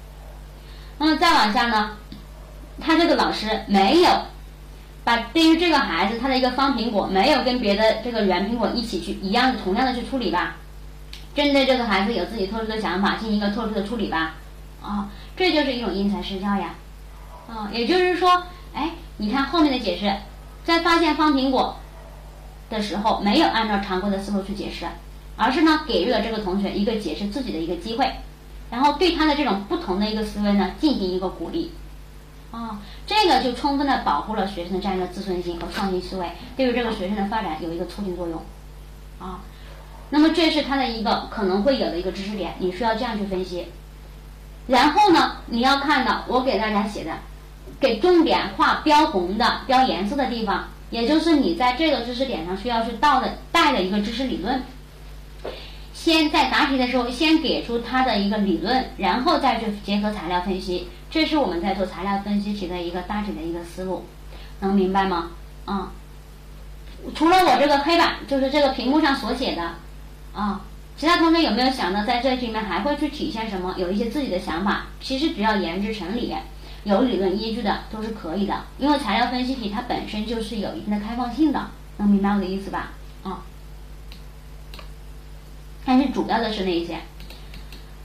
[0.98, 1.98] 那么再往下呢，
[2.80, 4.10] 他这个老师没有
[5.10, 10.58] 把对于这个孩子他的一个方苹果，没有跟别的这个圆苹果一起去一样同样的去处理吧。
[11.34, 14.36] 针对这个孩子有自己特殊的想法，进行一个特殊的处理吧。
[14.84, 16.76] 啊，这就是一种因材施教呀。
[17.50, 18.44] 啊，也就是说，
[18.76, 20.16] 哎，你看后面的解释，
[20.64, 21.80] 在发现方苹果
[22.70, 24.86] 的时候，没有按照常规的思路去解释。
[25.38, 28.08] 而是呢，给予了这个同学一个解释自己的一个机会，
[28.70, 31.72] 然后对他的这种不同的一个思维呢进行一个鼓励，
[32.52, 38.42] 啊，这个就充分的保护了学生的这样一个自尊心和创新思维，对于这个学生的发展有一个促进作用，
[39.20, 39.42] 啊，
[40.10, 43.68] 那么这是他的一个可能会有的一个知识点，你需要这样去分析，
[44.68, 47.12] 然后呢，你要看到我给大家写的，
[47.80, 54.64] 给重点画标红的标颜色的地方，也就是你在这个知识点上需要去到的带的一个知识理论。
[55.94, 64.06] 先在答题的时候，先给出它的一个理论，然后再去结合材料分析，这是我们在做材料分析题的一个大体的一个思路，
[64.60, 65.32] 能明白吗？
[65.66, 65.92] 啊，
[67.16, 69.76] 除了我这个黑板，就是这个屏幕上所写的，
[70.34, 70.62] 啊，
[70.98, 73.74] 其他同学有没有想到在这里面还会去体现什么？
[73.78, 76.34] 有一些自己的想法，其实只要言之成理，
[76.84, 82.92] 有理论依据的都是可以的，因为材料分析题它本身就是有一定的开放性的，能明白我的意思吧？
[83.24, 83.42] 啊。
[85.86, 87.00] 但是主要的是那一些，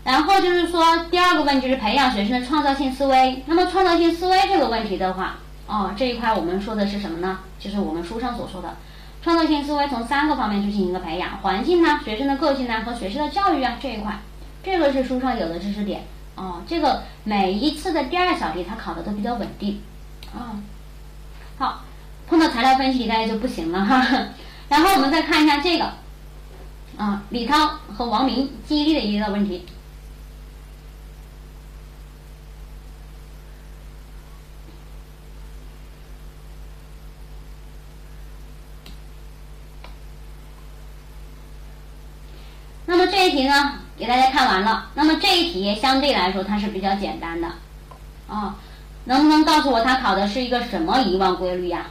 [0.05, 3.43] 然后就是说第二个问题是培养学生的创造性思维。
[3.47, 5.37] 那么创造性思维这个问题的话，
[5.67, 7.39] 哦这一块我们说的是什么呢？
[7.59, 8.77] 就是我们书上所说的
[9.23, 14.19] 创造性思维从三个方面去进行一个培养：环境呢、学生的个性呢和学生的教育啊这一块。
[14.63, 16.05] 这个是书上有的知识点
[16.35, 16.63] 哦。
[16.67, 19.81] 这个每一次的第二小题它考的都比较稳定
[20.35, 20.61] 啊。
[21.57, 21.81] 好，
[22.29, 24.07] 碰到材料分析大家就不行了哈。
[24.69, 25.91] 然后我们再看一下这个。
[26.97, 29.65] 啊，李涛和王明记忆力的一个问题。
[42.87, 44.91] 那么这一题呢，给大家看完了。
[44.95, 47.49] 那么这一题相对来说它是比较简单的，
[48.29, 48.57] 啊，
[49.05, 51.87] 能不能告诉我它考的是一个什么遗忘规律呀？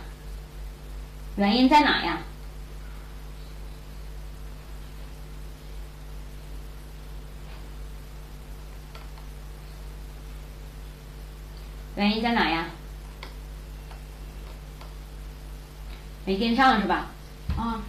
[1.35, 2.19] 原因在哪呀？
[11.95, 12.65] 原因在哪呀？
[16.25, 17.07] 没跟上是吧？
[17.57, 17.81] 啊，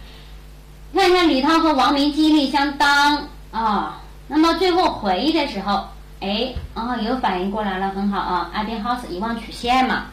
[0.95, 4.01] 看一下李涛和王明记忆力相当啊。
[4.29, 5.89] 那么最后回忆的时候，
[6.21, 8.49] 哎，啊，有反应过来了，很好啊。
[8.53, 10.05] 艾宾浩斯遗忘曲线嘛。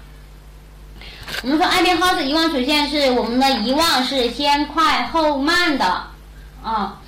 [1.44, 6.09] 我们说艾宾浩斯遗忘曲线是我们的遗忘是先快后慢的
[6.64, 7.00] 啊。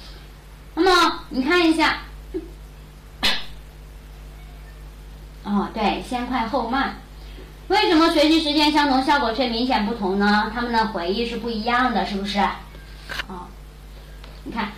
[0.74, 1.98] 那么你看一下。
[5.42, 6.94] 哦， 对，先快后慢，
[7.66, 10.50] 为什么学习时间相同，效果却明显不同呢？
[10.54, 12.38] 他们的回忆是不一样的，是不是？
[13.28, 13.46] 哦，
[14.44, 14.72] 你看，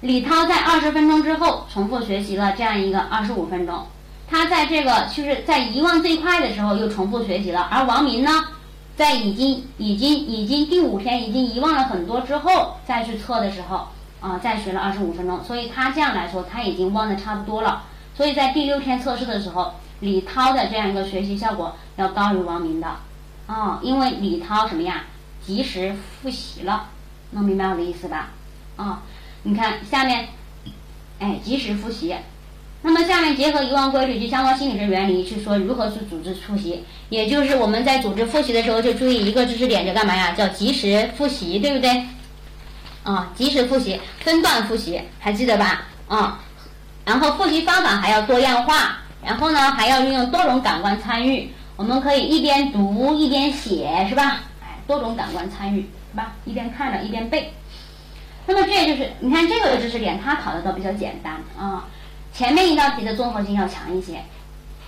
[0.00, 3.86] 李涛在二十分钟之后重复学习了这样一个二十五分钟，
[4.28, 8.30] 他在这个就是在遗忘最快的时候又重复学习了，而王明呢，
[8.96, 13.88] 在已经已经已经第五天已经遗忘了很多之后再去测的时候，
[14.20, 17.84] 啊，再学了二十五分钟，所以他这样来说他已经忘的差不多了，
[18.14, 19.74] 所以在第六天测试的时候。
[20.00, 22.86] 李涛的这样一个学习效果要高于王明的，
[23.46, 25.04] 啊，因为李涛什么呀，
[25.40, 26.90] 及时复习了，
[27.30, 28.28] 能明白我的意思吧？
[28.76, 29.02] 啊，
[29.42, 30.28] 你看下面，
[31.18, 32.14] 哎，及时复习，
[32.82, 40.32] 那么下面结合遗忘规律及相关心理学原理去说如何去组织复习，也就是我们在组织复习的时候就注意一个知识点，叫干嘛呀？
[40.32, 42.06] 叫及时复习，对不对？
[43.02, 45.86] 啊，及时复习，分段复习，还记得吧？
[46.08, 46.40] 啊，
[47.04, 48.98] 然后复习方法还要多样化。
[49.24, 51.50] 然后呢，还要运用多种感官参与。
[51.74, 54.42] 我们可以一边读一边写，是吧？
[54.62, 55.80] 哎，多种感官参与，
[56.12, 56.34] 是吧？
[56.44, 57.52] 一边看着一边背。
[58.46, 61.86] 那么这就是你看这个知识点，它考的都比较简单啊。
[62.32, 64.22] 前面一道题的综合性要强一些。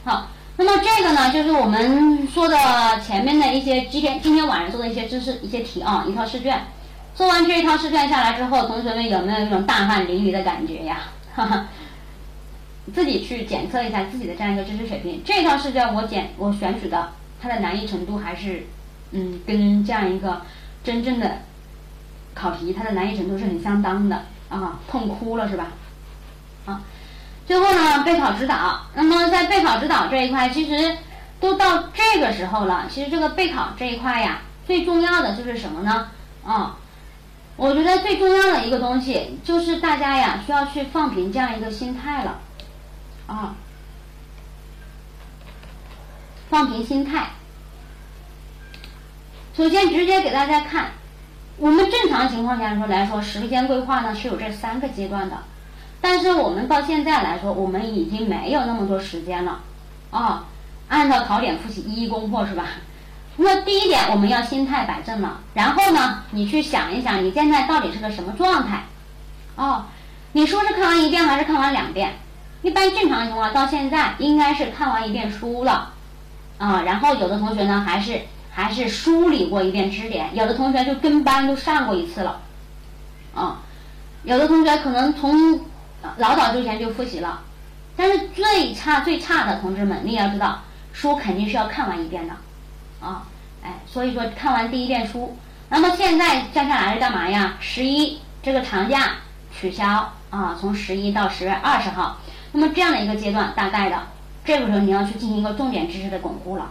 [0.05, 2.56] 好，那么这个呢，就是我们说的
[3.01, 6.60] 前面的一些今天今天晚上做的一些知识一些题啊，一套试卷。
[7.14, 11.01] 做完这一套试卷下来之后，同学们有没有一种大汗淋漓的感觉呀？
[11.35, 11.66] 哈哈，
[12.94, 15.20] 自己去检测一下自己的这样一个知识水平。
[15.24, 18.66] 这套试卷我检我选取的，它的难易程度还是
[19.10, 20.43] 嗯，跟这样一个
[20.85, 21.40] 真正的
[22.39, 25.66] 考题它的难易程度是很相当的啊，痛哭了是吧？
[26.66, 26.81] 啊。
[27.47, 28.82] 最后呢，备考指导。
[28.94, 30.98] 那么在备考指导这一块，其实
[31.40, 32.86] 都到这个时候了。
[32.90, 36.09] 其实这个备考这一块呀，最重要的就是什么呢？
[36.44, 36.77] 啊，
[37.56, 42.39] 我觉得最重要的一个东西就是大家呀需要去放平这样一个心态了。
[43.27, 43.55] 啊，
[46.51, 47.31] 放平心态。
[49.56, 50.90] 首先直接给大家看，
[51.59, 55.36] 我们正常情况下说来说，时间规划呢是有这三个阶段的。
[56.01, 59.60] 但是我们到现在来说，我们已经没有那么多时间了，
[60.12, 60.44] 啊，
[60.89, 62.64] 按照考点复习一一攻破是吧？
[63.39, 65.40] 那第一点，我们要心态摆正了。
[65.55, 68.85] 然后呢，你去想一想，你现在到底是个什么状态？
[69.56, 69.86] 哦，
[70.32, 72.14] 你说是看完一遍还是看完两遍？
[72.62, 75.90] 一般正常情况到现在应该是看完一遍书了，
[76.59, 78.20] 啊，然后有的同学呢还是
[78.59, 82.40] 还是梳理过一遍知识点，有的同学就跟班都上过一次了，
[83.32, 83.60] 啊，
[84.24, 85.60] 有的同学可能从。
[86.16, 87.40] 老早之前就复习了，
[87.97, 90.60] 但是最差最差的同志们，你也要知道，
[90.93, 92.35] 书肯定是要看完一遍的，
[93.05, 93.26] 啊，
[93.62, 95.36] 哎，所以说看完第一遍书，
[95.68, 97.56] 那么现在接下来是干嘛呀？
[97.59, 99.16] 十一这个长假
[99.52, 102.18] 取消啊，从十一到十月二十号，
[102.52, 104.01] 那么这样的一个阶段，大概的
[104.44, 106.70] 这个时候你要去进行一个重点知识的巩固了，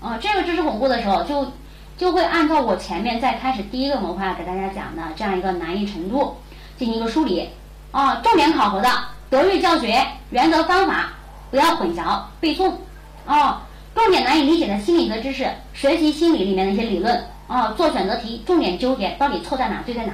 [0.00, 1.52] 啊，这个知识巩固的时候，就
[1.96, 6.36] 就会按照我前面在开始第一个模块给大家讲的这样一个难易程度
[6.76, 7.48] 进行一个梳理。
[7.90, 8.88] 啊，重点考核的
[9.30, 11.10] 德育教学原则方法
[11.50, 12.72] 不要混淆背诵。
[13.26, 13.62] 啊，
[13.94, 17.24] 重点难以理解的心理学知识，学习心理里面的一些理论。
[17.48, 20.12] 啊，做选择题重点纠结到底错在哪对在哪。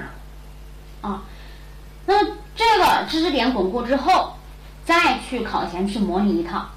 [1.02, 1.22] 啊，
[2.06, 4.34] 那么这个知识点巩固之后，
[4.84, 6.68] 再去考前去模拟一套。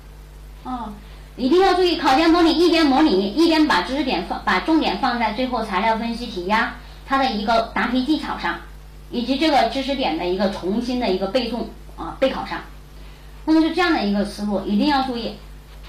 [0.64, 0.92] 啊，
[1.38, 8.56] 一定要注意考前模拟，一边模拟一边把知识点放，把重点放在最后材料分析题呀，它的一个答题技巧上。
[9.10, 11.60] 以及这个知识点的一个重新的一个背诵
[11.96, 12.60] 啊备考上，
[13.46, 15.36] 那么是这样的一个思路，一定要注意。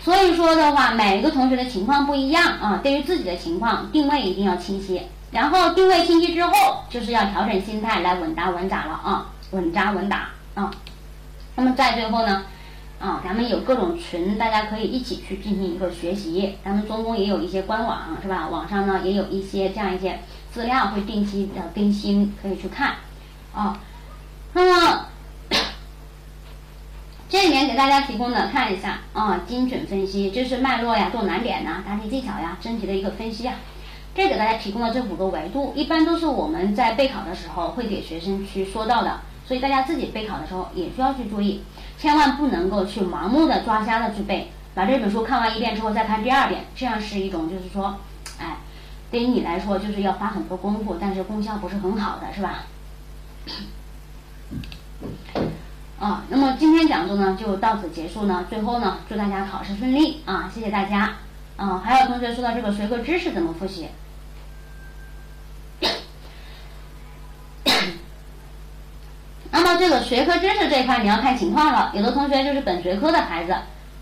[0.04, 5.02] 所以说的话，每一个同学的情况不一样啊，对于自己的情况定位一定要清晰。
[5.32, 10.70] 然后定位清晰之后，就是要调整心态来稳打稳扎了啊，稳扎稳打啊。
[11.56, 12.44] 那么在最后呢，
[13.00, 16.56] 啊，咱们有各种群，大家可以一起去进行一个学习。
[16.64, 18.48] 咱们中公也有一些官网是吧？
[18.48, 20.18] 网上呢也有一些这样一些
[20.52, 22.96] 资料会定期的更新，可以去看。
[23.54, 23.78] 啊，
[24.52, 25.06] 那么
[27.28, 33.54] 这里面给大家提供的看一下啊，精准分析，这是脉络呀、做难点呐、答题技巧呀、真题的一个分析呀。
[34.14, 41.62] 这给大家提供了这五个维度，一般都是我们在备考的时候会给学生去说到的，所以大家自己备考的时候也需要去注意，
[41.96, 47.96] 千万不能够去盲目的抓瞎的去背，把这本书看完一遍之后再看第二遍，这样是一种就是说，
[48.38, 48.58] 哎，
[49.10, 52.64] 对于你来说就是要花很多功夫，但是功效不是很好的，是吧？
[55.98, 58.44] 啊，那么今天讲座呢就到此结束呢。
[58.50, 60.50] 最后呢，祝大家考试顺利啊！
[60.54, 61.14] 谢谢大家。
[61.56, 63.88] 啊，还有同学说到这个学科知识怎么复习？
[70.08, 71.92] 学科知识这一块你要看情况了。
[71.94, 73.54] 有的同学就是本学科的孩子，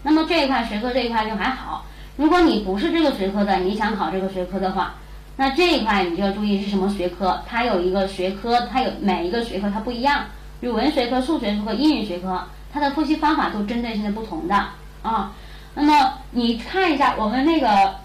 [0.04, 1.84] 那么这一块学科这一块就还好。
[2.16, 4.94] 如果你不是这个学科的，你想考这个学科的话。
[5.38, 10.26] 那这一块你就要注意是什么学科，它有一个学科，它有每一个学科它不一样，
[10.60, 14.54] 语文学科、数学学科、英语学科，它的复习方法都针对性的不同的
[15.02, 15.32] 啊。
[15.74, 17.96] 那么你看一下我们那个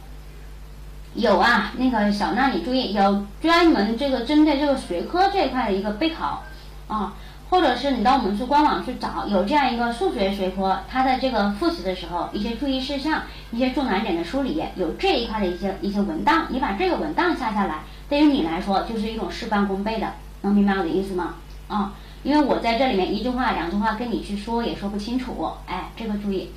[1.13, 6.43] 有啊，那个小娜你注意有专门这个针对这个学科这一块的一个备考
[6.87, 7.13] 啊。
[7.51, 20.13] 或者是你到我们去官网去找，有这样一个数学学科，它的这个复习的时候，一些注意事项，一些重难点的梳理，有这一块的一些一些文档，你把这个文档下下来，对于你来说就是一种事半功倍的，
[20.43, 21.35] 能明白我的意思吗？
[21.67, 26.51] 啊，因为我在这里面一句话两句话跟你去说也说不清楚，哎，这个注意。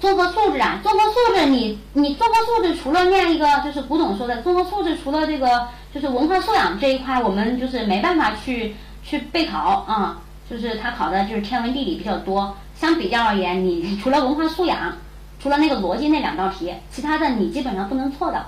[0.00, 8.74] 综合素质啊，综合素质，你你综合素质除了念一个就是古董说的综合素质，除了这个就是文化素养这一块，我们就是没办法去
[9.04, 12.56] 去备考啊，就是他考的就是天文地理比较多。
[12.74, 14.96] 相比较而言，你除了文化素养，
[15.38, 18.38] 除了那个逻辑那两道题，其他的你基本上不能错的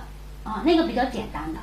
[0.43, 1.59] 啊，那个比较简单的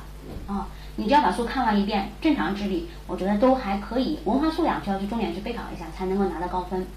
[0.47, 4.19] 啊，你只要把书看完一遍，正常智力我觉得都还可以。
[4.23, 6.87] 文化素养需要去重点去备考一下，才能够拿到高分。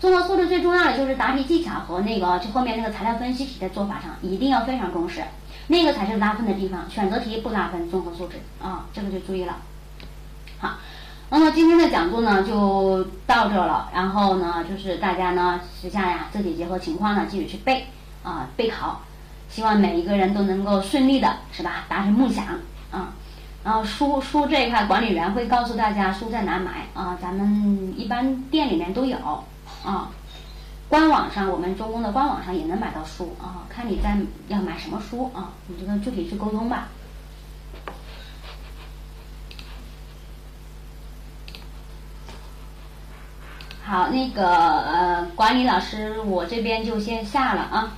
[0.00, 5.24] 综合素质最重要的就是答题技巧和那个就后面那个材料分析题的做法上一定要非常重视，
[5.66, 6.88] 那个才是拉分的地方。
[6.88, 9.56] 选择题不拉分，综合素质啊，这个就注意了。
[10.60, 10.76] 好，
[11.30, 17.86] 那么今天的讲座呢就到这了，然后呢就是大家呢时下呀自己结合情况呢继续去背
[18.22, 19.00] 啊备考，
[19.48, 22.44] 希望每一个人都能够顺利的是吧达成梦想
[22.92, 23.14] 啊。
[23.64, 29.18] 然后书书这一块管理员会告诉大家书在哪买啊，咱们一般店里面都有。
[29.84, 30.10] 啊，
[30.88, 34.16] 官网上我们中公的官网上也能买到书啊，看你在
[34.48, 36.88] 要买什么书啊，你就跟具体去沟通吧。
[43.82, 47.94] 好，那个呃，管理老师，我这边就先下了啊。